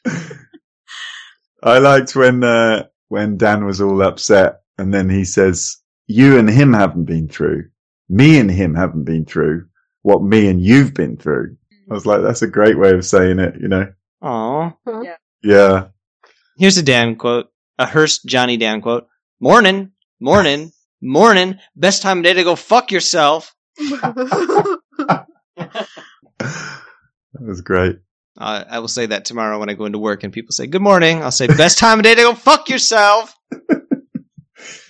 [1.63, 6.49] I liked when uh, when Dan was all upset, and then he says, "You and
[6.49, 7.71] him haven't been through.
[8.09, 9.67] Me and him haven't been through
[10.03, 11.57] what me and you've been through."
[11.91, 13.93] I was like, "That's a great way of saying it," you know?
[14.23, 14.73] Aw.
[15.03, 15.17] Yeah.
[15.43, 15.87] yeah.
[16.57, 17.51] Here's a Dan quote.
[17.79, 19.07] A Hearst Johnny Dan quote.
[19.41, 20.73] Morning, morning,
[21.03, 21.59] morning.
[21.77, 23.55] Best time of day to go fuck yourself.
[27.35, 27.99] That was great.
[28.39, 30.83] Uh, I will say that tomorrow when I go into work and people say good
[30.83, 31.23] morning.
[31.23, 33.35] I'll say best time of day to go fuck yourself.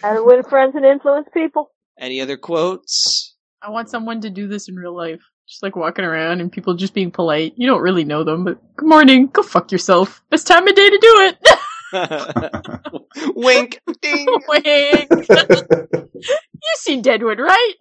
[0.02, 1.70] How to win friends and influence people.
[1.98, 3.34] Any other quotes?
[3.62, 5.20] I want someone to do this in real life.
[5.48, 7.52] Just like walking around and people just being polite.
[7.56, 10.22] You don't really know them, but good morning, go fuck yourself.
[10.30, 11.36] Best time of day to do it.
[13.36, 13.80] Wink.
[14.01, 14.26] Ding.
[14.48, 15.09] Wink.
[16.14, 17.74] you see Deadwood, right?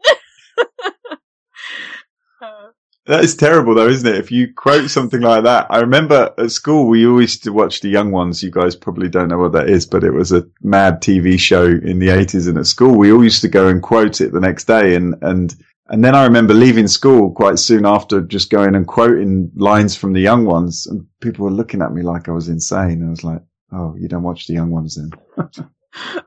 [2.41, 2.69] Uh,
[3.05, 4.17] That is terrible, though, isn't it?
[4.17, 7.81] If you quote something like that, I remember at school we always used to watch
[7.81, 8.41] the young ones.
[8.41, 11.65] You guys probably don't know what that is, but it was a mad TV show
[11.65, 12.47] in the eighties.
[12.47, 14.95] And at school, we all used to go and quote it the next day.
[14.95, 15.53] And and
[15.89, 20.13] and then I remember leaving school quite soon after, just going and quoting lines from
[20.13, 23.05] the young ones, and people were looking at me like I was insane.
[23.05, 23.41] I was like,
[23.73, 25.59] "Oh, you don't watch the young ones then?"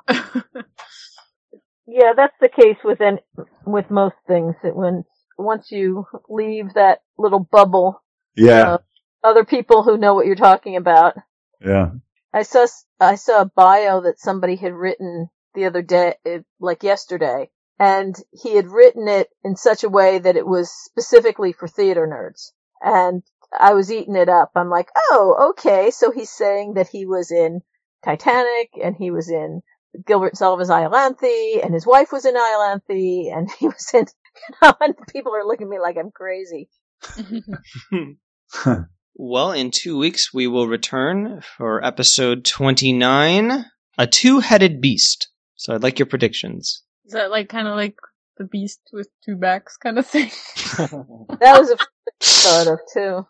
[1.89, 3.21] Yeah, that's the case with an,
[3.65, 4.55] with most things.
[4.63, 5.05] That when
[5.39, 8.03] once you leave that little bubble,
[8.35, 8.79] Yeah,
[9.23, 11.15] other people who know what you're talking about.
[11.61, 11.91] yeah.
[12.33, 12.67] I saw
[13.01, 16.15] I saw a bio that somebody had written the other day,
[16.61, 21.53] like yesterday, and he had written it in such a way that it was specifically
[21.53, 22.53] for theater nerds.
[22.83, 23.23] And
[23.59, 24.51] I was eating it up.
[24.55, 25.91] I'm like, oh, okay.
[25.91, 27.61] So he's saying that he was in
[28.05, 29.63] Titanic and he was in
[30.07, 34.07] Gilbert Sullivan's Iolanthe and his wife was in Iolanthe and he was in,
[34.81, 36.69] and people are looking at me like I'm crazy.
[39.19, 43.65] Well, in two weeks we will return for episode twenty-nine,
[43.97, 45.29] a two-headed beast.
[45.55, 46.83] So I'd like your predictions.
[47.07, 47.97] Is that like kind of like
[48.37, 50.31] the beast with two backs kind of thing?
[51.41, 51.79] That was a
[52.23, 53.27] thought of too.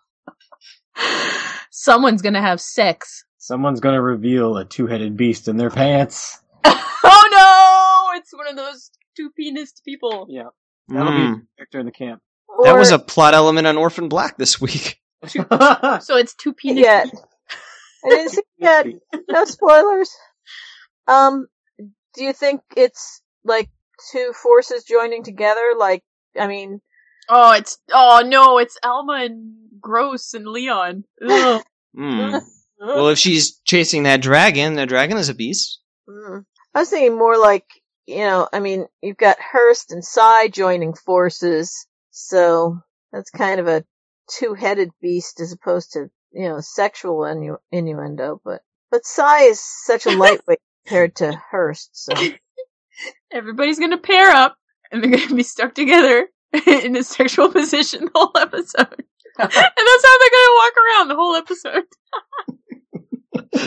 [1.70, 3.24] Someone's gonna have sex.
[3.38, 6.40] Someone's gonna reveal a two-headed beast in their pants.
[6.64, 7.28] oh
[8.12, 8.18] no!
[8.18, 10.26] It's one of those two penis people.
[10.28, 10.48] Yeah,
[10.88, 11.34] that'll Mm.
[11.40, 12.22] be Victor in the camp.
[12.62, 15.00] That Or- was a plot element on Orphan Black this week.
[15.28, 16.84] So it's two penis.
[16.84, 17.04] Yeah.
[18.04, 18.86] I didn't see yet.
[19.28, 20.14] No spoilers.
[21.08, 21.46] Um,
[22.14, 23.68] do you think it's like
[24.12, 25.72] two forces joining together?
[25.76, 26.04] Like,
[26.38, 26.80] I mean,
[27.28, 28.58] Oh, it's oh no!
[28.58, 31.04] It's Alma and Gross and Leon.
[31.96, 32.42] Mm.
[32.78, 35.80] Well, if she's chasing that dragon, the dragon is a beast.
[36.08, 36.44] Mm.
[36.74, 37.64] I was thinking more like,
[38.06, 42.78] you know, I mean, you've got Hearst and Cy joining forces, so
[43.12, 43.84] that's kind of a
[44.30, 48.40] two-headed beast as opposed to, you know, sexual innu- innuendo.
[48.44, 52.14] But but Cy is such a lightweight compared to Hearst, so.
[53.30, 54.56] Everybody's gonna pair up,
[54.90, 56.28] and they're gonna be stuck together
[56.66, 59.04] in a sexual position the whole episode.
[59.38, 61.84] and that's how they're gonna walk around the whole episode.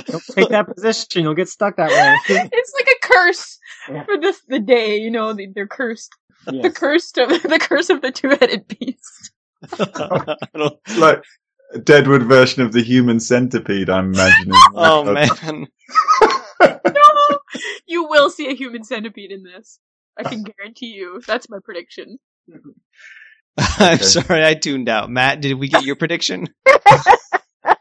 [0.08, 2.50] Don't take that position; you'll get stuck that way.
[2.54, 3.60] It's like a curse
[3.90, 4.04] Yeah.
[4.06, 4.98] for this the day.
[4.98, 6.12] You know, they, they're cursed.
[6.46, 6.78] The Yes.
[6.78, 9.32] cursed of the curse of the two-headed beast.
[9.72, 11.24] It's like
[11.74, 13.90] a Deadwood version of the human centipede.
[13.90, 14.54] I'm imagining.
[14.74, 15.68] oh man,
[16.62, 17.38] No,
[17.88, 19.80] you will see a human centipede in this.
[20.18, 21.22] I can guarantee you.
[21.28, 22.18] That's my prediction.
[23.58, 24.04] I'm Okay.
[24.04, 25.10] sorry I tuned out.
[25.10, 26.48] Matt, did we get your prediction?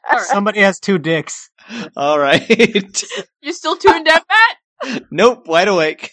[0.11, 1.51] All right, Somebody has two dicks.
[1.97, 2.49] All right.
[3.43, 5.03] you still tuned out, Matt?
[5.11, 6.11] nope, wide awake.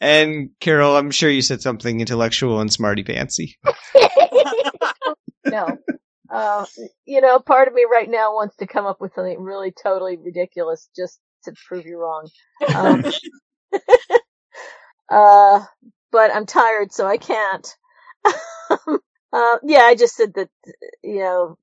[0.00, 3.58] and Carol, I'm sure you said something intellectual and smarty fancy.
[5.46, 5.78] no.
[6.30, 6.66] Uh,
[7.06, 10.18] you know, part of me right now wants to come up with something really totally
[10.18, 12.28] ridiculous just to prove you wrong.
[12.74, 13.04] Um,
[15.10, 15.64] uh,
[16.12, 17.74] but I'm tired, so I can't.
[19.32, 20.48] Uh, yeah, I just said that,
[21.02, 21.58] you know,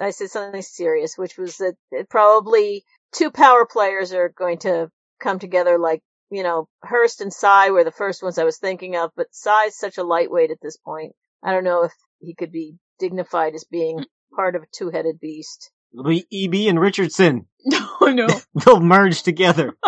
[0.00, 4.90] I said something serious, which was that it probably two power players are going to
[5.20, 8.96] come together like, you know, Hearst and Cy were the first ones I was thinking
[8.96, 11.12] of, but Cy's such a lightweight at this point.
[11.42, 15.70] I don't know if he could be dignified as being part of a two-headed beast.
[15.92, 17.46] It'll be EB and Richardson.
[17.66, 18.26] No, no.
[18.64, 19.74] They'll merge together.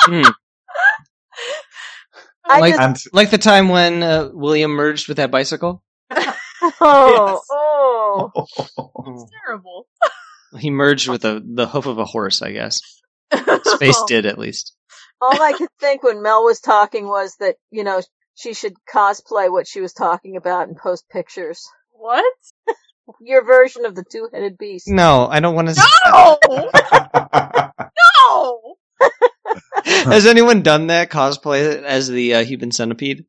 [0.00, 0.22] Hmm.
[2.44, 5.82] I Like- just, Like the time when uh, William merged with that bicycle.
[6.80, 8.32] oh, oh,
[9.06, 9.86] It's terrible.
[10.58, 12.80] He merged with the the hoof of a horse, I guess.
[13.64, 14.74] Space did at least.
[15.20, 18.00] all I could think when Mel was talking was that, you know,
[18.34, 21.68] she should cosplay what she was talking about and post pictures.
[21.90, 22.24] What?
[23.20, 24.88] Your version of the two-headed beast.
[24.88, 25.82] No, I don't want to.
[26.06, 26.70] No!
[28.20, 28.76] No!
[29.84, 33.26] Has anyone done that cosplay as the uh, human centipede?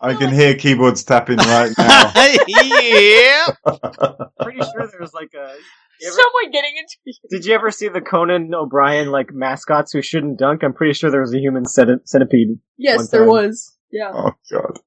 [0.00, 2.12] I can like- hear keyboards tapping right now.
[2.46, 3.46] yeah.
[4.42, 5.44] Pretty sure there's like a.
[5.44, 10.38] ever- someone getting into Did you ever see the Conan O'Brien like mascots who shouldn't
[10.38, 10.62] dunk?
[10.62, 12.58] I'm pretty sure there was a human centi- centipede.
[12.76, 13.76] Yes, there was.
[13.90, 14.10] Yeah.
[14.12, 14.78] oh god.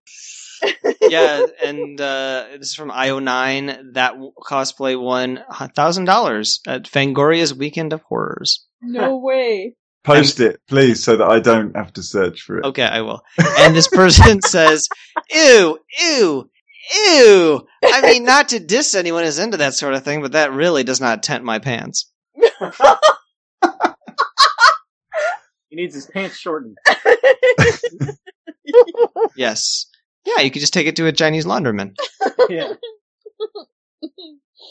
[1.01, 3.93] yeah, and uh, this is from IO9.
[3.93, 4.15] That
[4.49, 5.43] cosplay won
[5.75, 8.65] thousand dollars at Fangoria's Weekend of Horrors.
[8.81, 9.75] No way.
[10.07, 12.65] Post it, please, so that I don't have to search for it.
[12.65, 13.21] Okay, I will.
[13.59, 14.87] And this person says,
[15.31, 16.49] "Ew, ew,
[17.05, 20.51] ew." I mean, not to diss anyone who's into that sort of thing, but that
[20.53, 22.11] really does not tent my pants.
[25.69, 26.77] He needs his pants shortened.
[29.35, 29.85] Yes.
[30.25, 31.95] Yeah, you could just take it to a Chinese laundroman.
[32.49, 32.73] yeah.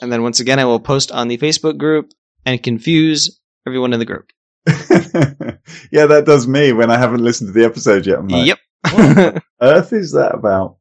[0.02, 2.10] And then once again, I will post on the Facebook group
[2.44, 4.30] and confuse everyone in the group.
[5.90, 8.18] yeah, that does me when I haven't listened to the episode yet.
[8.18, 8.58] I'm like, yep.
[8.92, 10.76] what earth is that about?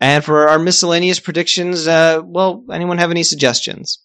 [0.00, 4.02] and for our miscellaneous predictions, uh, well, anyone have any suggestions?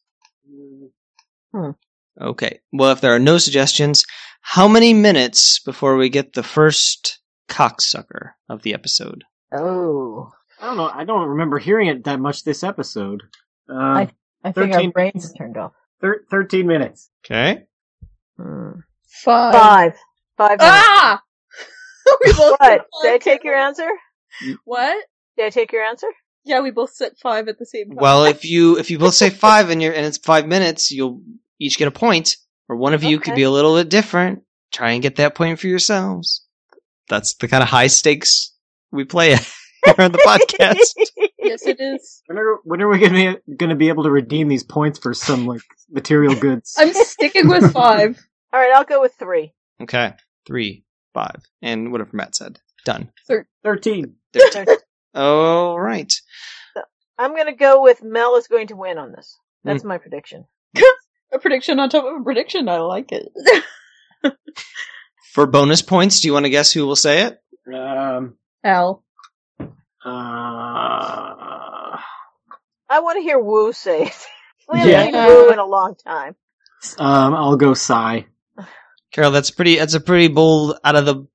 [1.53, 1.71] Hmm.
[2.19, 2.59] Okay.
[2.71, 4.05] Well, if there are no suggestions,
[4.41, 7.19] how many minutes before we get the first
[7.49, 9.23] cocksucker of the episode?
[9.53, 10.89] Oh, I don't know.
[10.93, 13.23] I don't remember hearing it that much this episode.
[13.69, 14.11] Uh, I-
[14.43, 15.73] I think 13 our brains turned off.
[16.01, 17.11] thir- 13 minutes.
[17.23, 17.65] Okay.
[18.37, 18.71] Hmm.
[19.11, 19.53] Five.
[19.53, 19.93] Five.
[20.37, 20.57] Five.
[20.61, 21.21] Ah!
[22.25, 22.61] we both What?
[22.61, 23.21] said Did I five.
[23.21, 23.89] take your answer?
[24.65, 25.05] What?
[25.37, 26.07] Did I take your answer?
[26.43, 27.97] Yeah, we both said five at the same time.
[27.97, 31.21] Well, if you if you both say five and you're and it's five minutes, you'll
[31.59, 34.41] each get a point, or one of you could be a little bit different.
[34.71, 36.43] Try and get that point for yourselves.
[37.09, 38.55] That's the kind of high stakes
[38.91, 39.29] we play
[39.85, 41.27] here on the podcast.
[41.39, 42.23] yes, it is.
[42.25, 45.13] When are, when are we gonna be, gonna be able to redeem these points for
[45.13, 46.73] some like material goods?
[46.79, 48.17] I'm sticking with five.
[48.53, 49.53] All right, I'll go with three.
[49.81, 50.13] Okay,
[50.45, 52.59] three, five, and whatever Matt said.
[52.85, 53.11] Done.
[53.63, 54.15] 13.
[54.33, 54.65] Thirteen.
[55.13, 56.11] All right.
[57.17, 59.37] I'm going to go with Mel is going to win on this.
[59.63, 60.45] That's my prediction.
[61.33, 62.67] A prediction on top of a prediction.
[62.67, 63.31] I like it.
[65.33, 67.41] For bonus points, do you want to guess who will say it?
[67.73, 69.03] Um, Al.
[69.61, 69.67] uh,
[72.89, 74.27] I want to hear Wu say it.
[74.69, 75.25] We haven't Yeah.
[75.27, 76.35] seen Wu in a long time.
[76.97, 78.25] um, I'll go Cy.
[79.11, 79.77] Carol, that's pretty.
[79.77, 81.27] That's a pretty bold out of the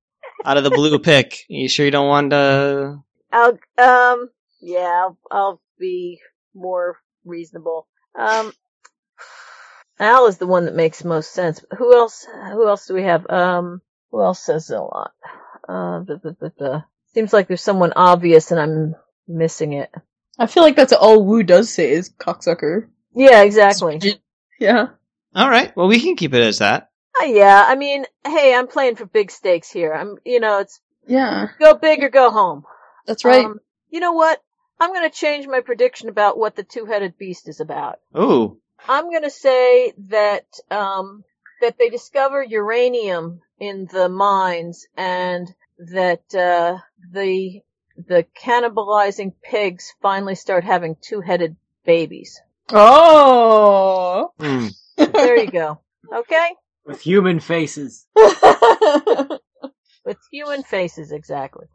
[0.44, 1.44] out of the blue pick.
[1.48, 3.02] You sure you don't want to?
[3.32, 4.30] I'll, um,
[4.60, 6.20] yeah, I'll, I'll be
[6.54, 7.86] more reasonable.
[8.18, 8.52] Um,
[9.98, 11.64] Al is the one that makes most sense.
[11.76, 12.26] Who else?
[12.52, 13.28] Who else do we have?
[13.28, 15.12] Um, who else says a lot?
[15.68, 16.84] Uh, the, the, the, the.
[17.14, 18.94] Seems like there's someone obvious and I'm
[19.26, 19.90] missing it.
[20.38, 22.88] I feel like that's all Wu does say is cocksucker.
[23.14, 24.00] Yeah, exactly.
[24.60, 24.88] Yeah.
[25.34, 25.74] All right.
[25.74, 26.90] Well, we can keep it as that.
[27.20, 29.92] Uh, yeah, I mean, hey, I'm playing for big stakes here.
[29.92, 31.48] I'm, you know, it's Yeah.
[31.58, 32.64] go big or go home.
[33.06, 33.44] That's right.
[33.44, 34.42] Um, you know what?
[34.80, 37.98] I'm going to change my prediction about what the two-headed beast is about.
[38.14, 41.24] Oh, I'm going to say that um,
[41.62, 46.78] that they discover uranium in the mines and that uh,
[47.12, 47.60] the
[47.96, 52.38] the cannibalizing pigs finally start having two-headed babies.
[52.70, 54.30] oh.
[54.38, 54.66] Hmm.
[54.96, 55.80] There you go.
[56.12, 56.48] Okay,
[56.86, 58.06] With human faces.
[58.16, 59.40] with
[60.30, 61.66] human faces, exactly.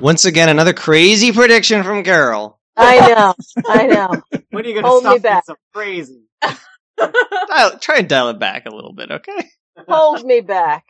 [0.00, 2.58] once again, another crazy prediction from Carol.
[2.76, 3.34] I know,
[3.68, 4.22] I know.
[4.50, 5.44] When are you gonna Hold me stop being back.
[5.46, 6.22] so crazy?
[6.98, 9.48] Dial, try and dial it back a little bit, okay?
[9.86, 10.84] Hold me back.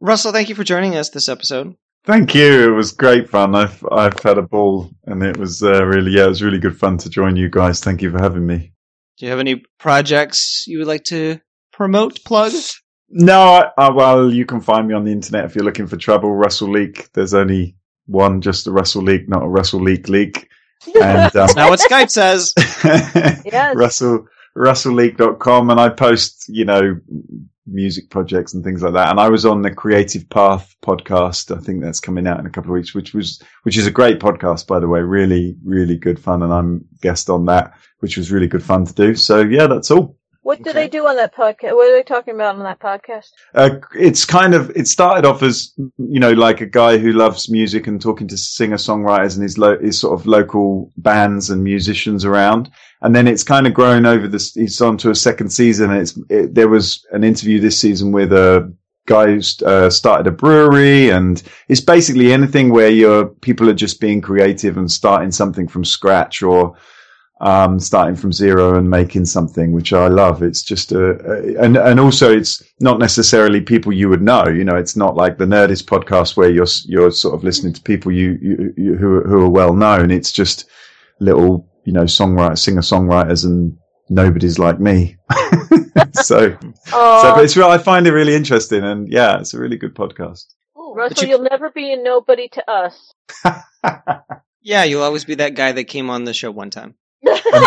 [0.00, 1.74] Russell, thank you for joining us this episode.
[2.04, 2.72] Thank you.
[2.72, 3.54] It was great fun.
[3.54, 6.78] I've I've had a ball, and it was uh, really yeah, it was really good
[6.78, 7.80] fun to join you guys.
[7.80, 8.72] Thank you for having me.
[9.18, 11.38] Do you have any projects you would like to
[11.80, 12.52] promote, plug?
[13.08, 15.96] No, I, I, well, you can find me on the internet if you're looking for
[15.96, 16.30] trouble.
[16.34, 17.10] Russell Leak.
[17.14, 20.46] There's only one, just a Russell Leak, not a Russell Leak leak.
[20.94, 22.52] And um, That's not what Skype says.
[23.50, 23.76] Yes.
[23.76, 24.26] Russell
[24.58, 27.00] russellleak.com and I post, you know,
[27.66, 29.08] music projects and things like that.
[29.08, 31.56] And I was on the Creative Path podcast.
[31.56, 33.90] I think that's coming out in a couple of weeks, which was, which is a
[33.90, 35.00] great podcast, by the way.
[35.00, 36.42] Really, really good fun.
[36.42, 39.14] And I'm guest on that, which was really good fun to do.
[39.14, 40.19] So yeah, that's all.
[40.42, 40.80] What do Okay.
[40.84, 41.74] they do on that podcast?
[41.74, 43.26] What are they talking about on that podcast?
[43.54, 47.50] Uh, it's kind of it started off as you know like a guy who loves
[47.50, 51.62] music and talking to singer songwriters and his lo- his sort of local bands and
[51.62, 52.70] musicians around,
[53.02, 54.56] and then it's kind of grown over this.
[54.56, 58.10] It's on to a second season, and it's it, there was an interview this season
[58.10, 58.72] with a
[59.06, 64.00] guy who uh, started a brewery, and it's basically anything where your people are just
[64.00, 66.76] being creative and starting something from scratch or
[67.40, 70.42] um, starting from zero and making something, which I love.
[70.42, 74.46] It's just a, a and and also it's not necessarily people you would know.
[74.46, 77.80] You know, it's not like the Nerdist podcast where you're you're sort of listening to
[77.82, 80.10] people you, you, you who are- who are well known.
[80.10, 80.68] It's just
[81.20, 83.76] little you know songwriters, singer songwriters, and
[84.08, 85.16] nobody's like me.
[86.12, 87.56] so so, but it's.
[87.56, 90.44] I find it really interesting, and yeah, it's a really good podcast.
[90.92, 93.12] Russell, you- you'll never be a nobody to us.
[94.62, 96.94] Yeah, you'll always be that guy that came on the show one time.
[97.22, 97.64] And,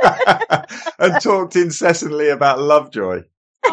[0.98, 3.22] and talked incessantly about Lovejoy.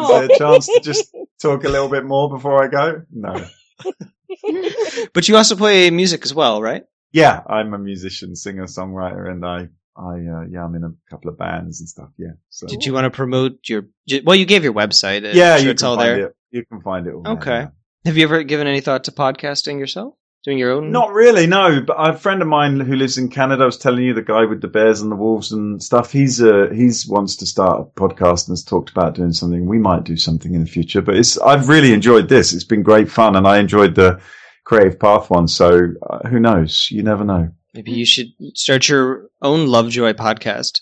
[0.00, 3.02] Is there a chance to just talk a little bit more before I go?
[3.12, 3.44] No.
[5.14, 6.84] But you also play music as well, right?
[7.12, 11.30] Yeah, I'm a musician, singer, songwriter, and I, I, uh, yeah, I'm in a couple
[11.30, 12.10] of bands and stuff.
[12.18, 12.32] Yeah.
[12.50, 13.86] So Did you want to promote your?
[14.24, 15.28] Well, you gave your website.
[15.28, 16.26] I'm yeah, sure you it's all there.
[16.26, 16.36] it.
[16.50, 17.14] You can find it.
[17.14, 17.50] All there, Okay.
[17.60, 17.68] yeah.
[18.04, 20.14] Have you ever given any thought to podcasting yourself?
[20.46, 20.92] Doing your own?
[20.92, 21.80] Not really, no.
[21.80, 24.44] But a friend of mine who lives in Canada I was telling you the guy
[24.44, 26.12] with the bears and the wolves and stuff.
[26.12, 29.66] He's uh he's wants to start a podcast and has talked about doing something.
[29.66, 32.52] We might do something in the future, but it's I've really enjoyed this.
[32.52, 34.20] It's been great fun, and I enjoyed the
[34.62, 35.48] creative path one.
[35.48, 36.92] So uh, who knows?
[36.92, 37.50] You never know.
[37.74, 40.80] Maybe you should start your own Lovejoy podcast.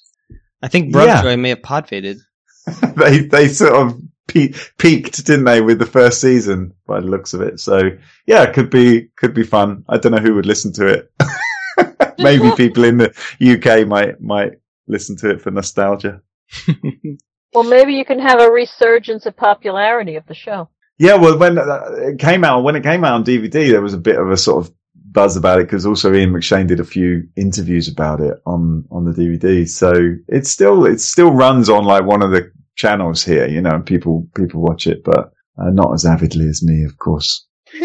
[0.60, 1.22] I think Yeah.
[1.22, 2.18] Lovejoy may have podfaded.
[2.96, 7.34] they they sort of pe- peaked, didn't they, with the first season by the looks
[7.34, 7.60] of it.
[7.60, 7.90] So
[8.26, 9.84] yeah, could be could be fun.
[9.88, 11.12] I don't know who would listen to it.
[12.18, 14.52] Maybe people in the UK might might
[14.86, 16.20] listen to it for nostalgia.
[17.54, 20.68] well, maybe you can have a resurgence of popularity of the show.
[20.98, 23.94] Yeah, well, when uh, it came out, when it came out on DVD, there was
[23.94, 26.84] a bit of a sort of buzz about it because also Ian McShane did a
[26.84, 29.68] few interviews about it on on the DVD.
[29.68, 33.70] So it's still it still runs on like one of the channels here, you know,
[33.70, 37.46] and people people watch it, but uh, not as avidly as me, of course.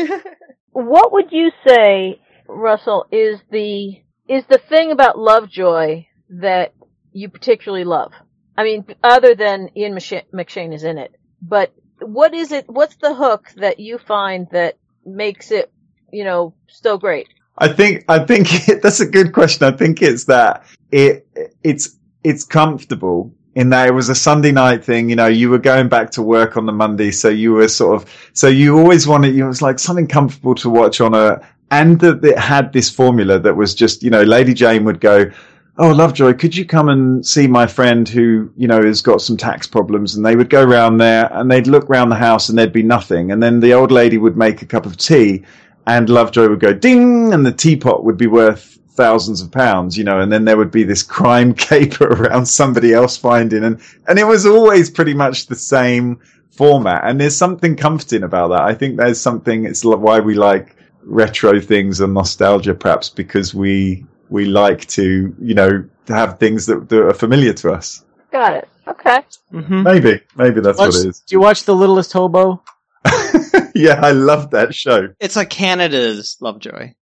[0.71, 6.73] What would you say, Russell, is the is the thing about Lovejoy that
[7.11, 8.13] you particularly love?
[8.57, 11.11] I mean, other than Ian McShane, McShane is in it,
[11.41, 12.69] but what is it?
[12.69, 15.69] What's the hook that you find that makes it,
[16.13, 17.27] you know, so great?
[17.57, 18.47] I think I think
[18.81, 19.67] that's a good question.
[19.67, 21.27] I think it's that it
[21.61, 25.09] it's it's comfortable in that it was a Sunday night thing.
[25.09, 28.01] You know, you were going back to work on the Monday, so you were sort
[28.01, 29.33] of so you always wanted.
[29.33, 32.71] You know, it was like something comfortable to watch on a and that it had
[32.71, 35.29] this formula that was just you know, Lady Jane would go.
[35.77, 39.37] Oh, Lovejoy, could you come and see my friend who, you know, has got some
[39.37, 40.13] tax problems?
[40.13, 42.83] And they would go round there and they'd look round the house and there'd be
[42.83, 43.31] nothing.
[43.31, 45.45] And then the old lady would make a cup of tea
[45.87, 50.03] and Lovejoy would go ding, and the teapot would be worth thousands of pounds, you
[50.03, 54.19] know, and then there would be this crime caper around somebody else finding, and and
[54.19, 56.19] it was always pretty much the same
[56.51, 57.01] format.
[57.05, 58.61] And there's something comforting about that.
[58.61, 59.65] I think there's something.
[59.65, 65.53] It's why we like retro things and nostalgia, perhaps because we we like to, you
[65.55, 68.03] know, to have things that, that are familiar to us.
[68.31, 68.67] Got it.
[68.87, 69.21] Okay.
[69.51, 71.19] hmm Maybe, maybe that's Watch- what it is.
[71.21, 72.61] Do you watch The Littlest Hobo?
[73.75, 75.09] yeah, I love that show.
[75.19, 76.93] It's like Canada's Lovejoy.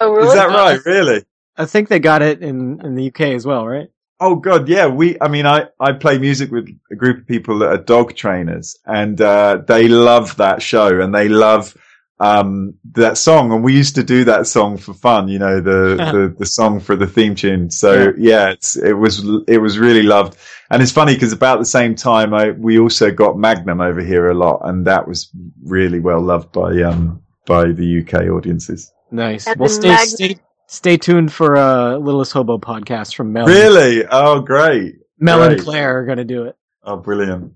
[0.00, 0.28] Oh, really?
[0.28, 0.80] Is that right?
[0.84, 1.24] Really?
[1.58, 3.88] I think they got it in in the UK as well, right?
[4.20, 4.86] Oh god, yeah.
[4.86, 8.16] We, I mean, I, I play music with a group of people that are dog
[8.16, 11.76] trainers and, uh, they love that show and they love,
[12.18, 13.52] um, that song.
[13.52, 16.80] And we used to do that song for fun, you know, the, the, the song
[16.80, 17.70] for the theme tune.
[17.70, 20.36] So yeah, it's, it was, it was really loved.
[20.70, 24.30] And it's funny because about the same time, I, we also got Magnum over here
[24.30, 25.30] a lot and that was
[25.62, 28.92] really well loved by, um, by the UK audiences.
[29.12, 29.46] Nice.
[29.46, 33.46] Well, the stay stay stay tuned for uh, Littlest Hobo podcast from Mel.
[33.46, 34.04] Really?
[34.08, 34.96] Oh, great.
[35.18, 36.56] Mel and Claire are going to do it.
[36.84, 37.54] Oh, brilliant.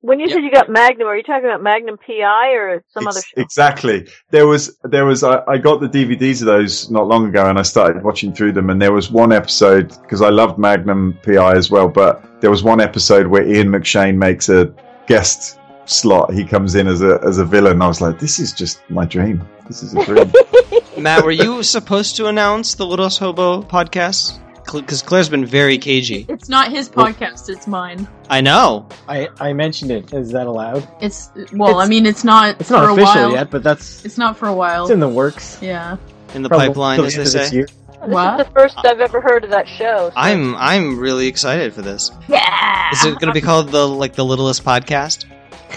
[0.00, 3.20] When you said you got Magnum, are you talking about Magnum PI or some other
[3.20, 3.40] show?
[3.40, 4.08] Exactly.
[4.30, 7.56] There was, there was, I, I got the DVDs of those not long ago and
[7.56, 11.54] I started watching through them and there was one episode, because I loved Magnum PI
[11.54, 14.74] as well, but there was one episode where Ian McShane makes a
[15.06, 15.60] guest
[15.92, 16.32] slot.
[16.32, 17.80] He comes in as a, as a villain.
[17.82, 19.46] I was like, this is just my dream.
[19.68, 20.32] This is a dream.
[20.98, 24.38] Matt, were you supposed to announce the Littlest Hobo podcast?
[24.72, 26.24] Because Claire's been very cagey.
[26.28, 28.06] It's not his podcast, it's mine.
[28.30, 28.86] I know.
[29.08, 30.12] I I mentioned it.
[30.14, 30.86] Is that allowed?
[31.00, 33.32] It's well, It's- I mean, it's not It's for not a official while.
[33.32, 34.84] yet, but that's It's not for a while.
[34.84, 35.58] it's in the works.
[35.60, 35.96] yeah.
[36.34, 37.56] In the Probably pipeline, till as the they end of this say.
[37.56, 37.66] year.
[37.66, 38.40] This What?
[38.40, 40.10] is the first I've ever heard of that show.
[40.10, 42.10] so- I'm I'm really excited for this.
[42.28, 42.90] yeah.
[42.92, 45.24] Is it going to be called the like the Littlest Podcast?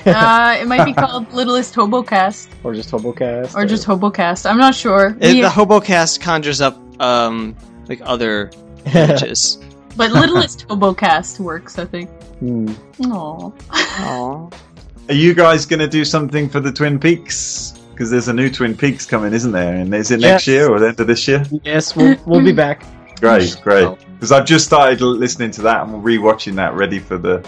[0.06, 3.56] Uh, it might be called Littlest Hobocast Or just Hobocast.
[3.56, 4.50] or just Hobocast.
[4.50, 5.16] I'm not sure.
[5.20, 7.56] It, We- the Hobocast conjures up um
[7.88, 8.52] like other
[8.94, 9.58] images.
[9.96, 12.10] but Littlest Hobocast works, I think.
[12.40, 12.68] Hmm.
[13.00, 13.54] Aww.
[13.70, 14.54] Aww.
[15.10, 17.74] Are you guys going to do something for the Twin Peaks?
[17.92, 19.76] Because there's a new Twin Peaks coming, isn't there?
[19.76, 20.48] And is it next Yes.
[20.48, 21.46] year or the end of this year?
[21.64, 22.84] Yes, we'll we'll be back.
[23.22, 23.88] Great, great.
[24.16, 27.46] Because I've just started listening to that and rewatching that, ready for the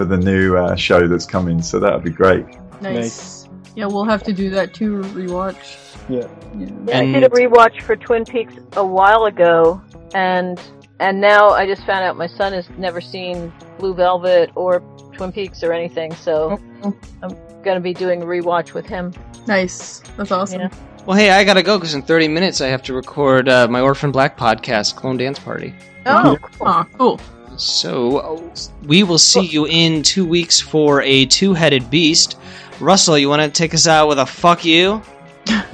[0.00, 1.60] for the new uh, show that's coming.
[1.60, 2.46] So that would be great.
[2.80, 3.46] Nice.
[3.76, 5.00] Yeah, we'll have to do that too.
[5.12, 5.76] Rewatch.
[6.08, 6.26] Yeah.
[6.56, 6.68] Yeah.
[6.86, 9.82] Yeah, I did a rewatch for Twin Peaks a while ago,
[10.14, 10.58] and
[11.00, 14.80] and now I just found out my son has never seen Blue Velvet or
[15.12, 16.96] Twin Peaks or anything, so Oh.
[17.22, 19.12] I'm gonna be doing a rewatch with him.
[19.46, 20.00] Nice.
[20.16, 20.62] That's awesome.
[20.62, 20.68] Yeah.
[21.04, 23.82] Well, hey, I gotta go because in 30 minutes I have to record uh, my
[23.82, 25.74] Orphan Black podcast, Clone Dance Party.
[26.06, 26.66] Oh, cool.
[26.66, 27.20] Aw, cool.
[27.60, 28.50] So
[28.84, 32.38] we will see you in two weeks for a two-headed beast.
[32.80, 35.02] Russell, you want to take us out with a fuck you?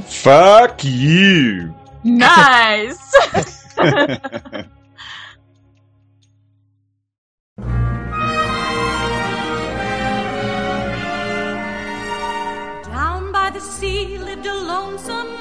[0.05, 1.73] Fuck you.
[2.03, 3.13] Nice!
[12.87, 15.41] Down by the sea lived a lonesome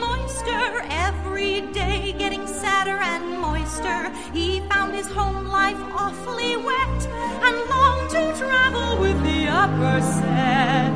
[0.89, 4.11] every day getting sadder and moister.
[4.33, 7.07] He found his home life awfully wet
[7.45, 10.95] and longed to travel with the upper set.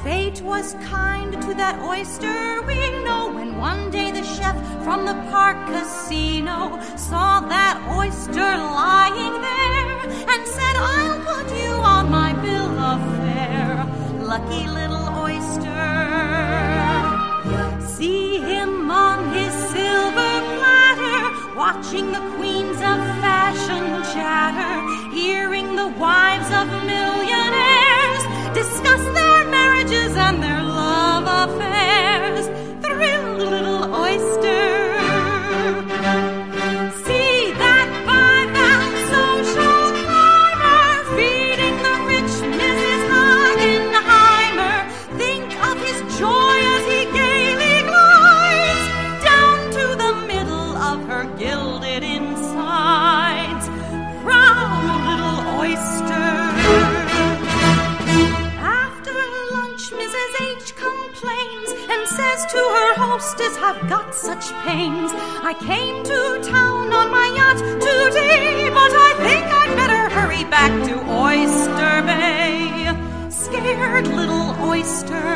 [0.03, 5.15] Fate was kind to that oyster, we know, when one day the chef from the
[5.31, 9.99] park casino saw that oyster lying there
[10.33, 13.85] and said, I'll put you on my bill of fare.
[14.23, 14.98] Lucky little
[17.97, 24.75] See him on his silver platter, watching the queens of fashion chatter,
[25.13, 31.78] hearing the wives of millionaires discuss their marriages and their love affairs.
[64.65, 65.13] Pains.
[65.51, 70.73] I came to town on my yacht today, but I think I'd better hurry back
[70.89, 72.93] to Oyster Bay.
[73.31, 75.31] Scared little oyster.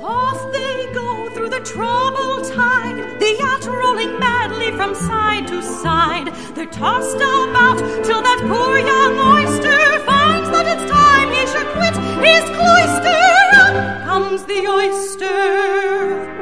[0.00, 6.28] Off they go through the troubled tide, the yacht rolling madly from side to side.
[6.54, 11.96] They're tossed about till that poor young oyster finds that it's time he should quit
[12.26, 13.22] his cloister.
[13.64, 16.41] Up comes the oyster.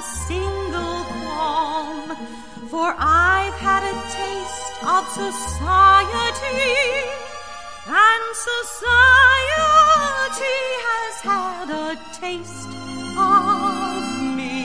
[0.00, 2.16] A single qualm,
[2.70, 6.78] for I've had a taste of society,
[7.86, 8.78] and society
[10.88, 12.72] has had a taste
[13.18, 14.00] of
[14.38, 14.56] me.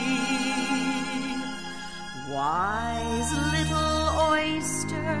[2.30, 4.00] Wise little
[4.32, 5.16] oyster.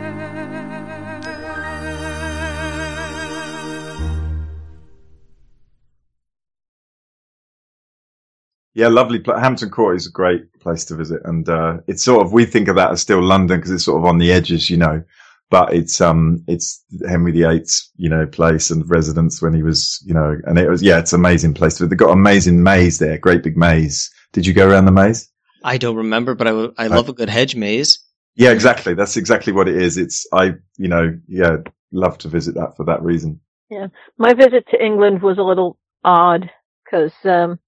[8.76, 9.18] Yeah, lovely.
[9.18, 12.44] Pla- Hampton Court is a great place to visit, and uh, it's sort of we
[12.44, 15.02] think of that as still London because it's sort of on the edges, you know.
[15.48, 20.12] But it's um it's Henry VIII's you know place and residence when he was you
[20.12, 21.78] know, and it was yeah, it's an amazing place.
[21.78, 24.10] They've got amazing maze there, great big maze.
[24.34, 25.26] Did you go around the maze?
[25.64, 27.98] I don't remember, but I, w- I love a good hedge maze.
[28.34, 28.92] Yeah, exactly.
[28.92, 29.96] That's exactly what it is.
[29.96, 31.56] It's I you know yeah
[31.92, 33.40] love to visit that for that reason.
[33.70, 33.86] Yeah,
[34.18, 36.50] my visit to England was a little odd
[36.84, 37.58] because um,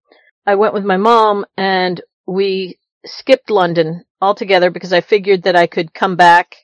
[0.49, 5.67] I went with my mom and we skipped London altogether because I figured that I
[5.67, 6.57] could come back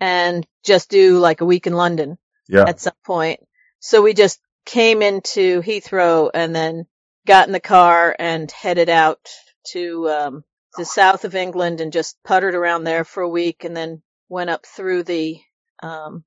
[0.00, 2.16] and just do like a week in London
[2.48, 3.40] Yeah, at some point.
[3.78, 6.86] So we just came into Heathrow and then
[7.26, 9.28] got in the car and headed out
[9.72, 10.44] to um,
[10.78, 14.00] the south of England and just puttered around there for a week and then
[14.30, 15.38] went up through the
[15.82, 16.24] um,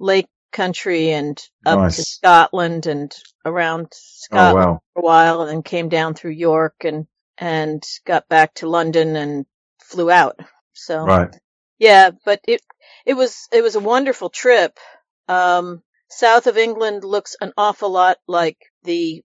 [0.00, 5.50] lake country and up to Scotland and around oh Scotland wow, for a while and
[5.50, 7.06] then came down through York and
[7.38, 9.46] and got back to London and
[9.82, 10.40] flew out.
[10.72, 11.34] So right.
[11.78, 12.62] yeah, but it
[13.04, 14.78] it was it was a wonderful trip.
[15.28, 19.22] Um, south of England looks an awful lot like the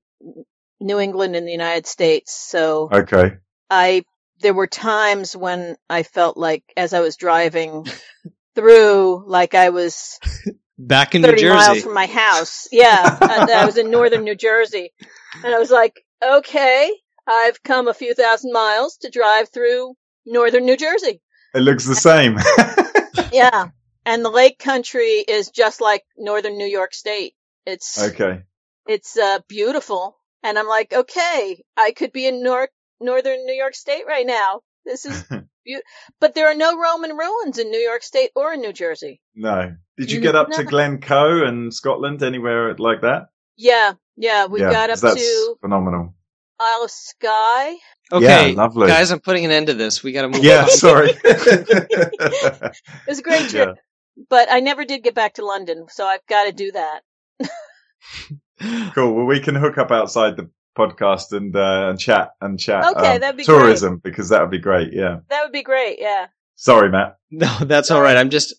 [0.79, 2.33] New England in the United States.
[2.33, 3.37] So Okay,
[3.69, 4.03] I
[4.41, 7.85] there were times when I felt like as I was driving
[8.55, 10.19] through, like I was
[10.87, 12.67] Back in New 30 miles from my house.
[12.71, 14.91] Yeah, and I was in northern New Jersey,
[15.43, 16.91] and I was like, okay,
[17.27, 19.95] I've come a few thousand miles to drive through
[20.25, 21.21] northern New Jersey.
[21.53, 22.37] it looks the same.
[23.33, 23.69] Yeah.
[24.05, 27.33] And the lake country is just like northern New York State.
[27.65, 28.43] It's okay,
[28.87, 30.17] it's uh beautiful.
[30.43, 32.69] And I'm like, okay, I could be in Nor-
[32.99, 34.61] northern New York State right now.
[34.85, 35.23] This is
[35.65, 35.81] beau-
[36.19, 39.21] but there are no Roman ruins in New York State or in New Jersey.
[39.35, 39.75] no.
[39.97, 43.29] Did you get up to Glencoe and Scotland anywhere like that?
[43.57, 46.15] Yeah, yeah, we yeah, got up that's to phenomenal.
[46.59, 47.75] Isle of Skye.
[48.11, 48.87] Okay, Yeah, lovely.
[48.87, 50.01] guys, I'm putting an end to this.
[50.01, 50.69] We got to move Yeah, on.
[50.69, 51.09] sorry.
[51.23, 52.75] It
[53.07, 53.77] was a great trip,
[54.29, 57.01] but I never did get back to London, so I've got to do that.
[58.93, 59.13] cool.
[59.15, 62.85] Well, we can hook up outside the podcast and uh, and chat and chat.
[62.95, 64.93] Okay, um, that'd be tourism because that would be great.
[64.93, 65.19] Yeah.
[65.29, 65.97] That would be great.
[65.99, 67.17] Yeah, Sorry, Matt.
[67.31, 68.17] No, that's all right.
[68.17, 68.53] I'm just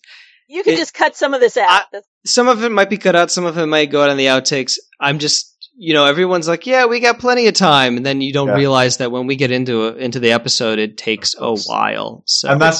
[0.47, 1.85] you can It- just cut some of this out.
[1.93, 4.17] I- some of it might be cut out, some of it might go out on
[4.17, 4.73] the outtakes.
[4.99, 8.31] I'm just you know, everyone's like, "Yeah, we got plenty of time," and then you
[8.31, 8.55] don't Yeah.
[8.55, 12.21] realize that when we get into a, into the episode, it takes a while.
[12.27, 12.79] So And that's.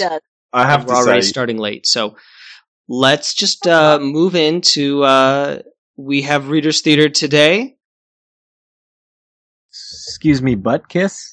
[0.53, 1.29] I have we're to already say.
[1.29, 1.87] starting late.
[1.87, 2.15] So
[2.87, 5.03] let's just uh, move into.
[5.03, 5.59] Uh,
[5.97, 7.72] we have Readers Theater today.
[10.23, 11.32] Excuse me, butt kiss.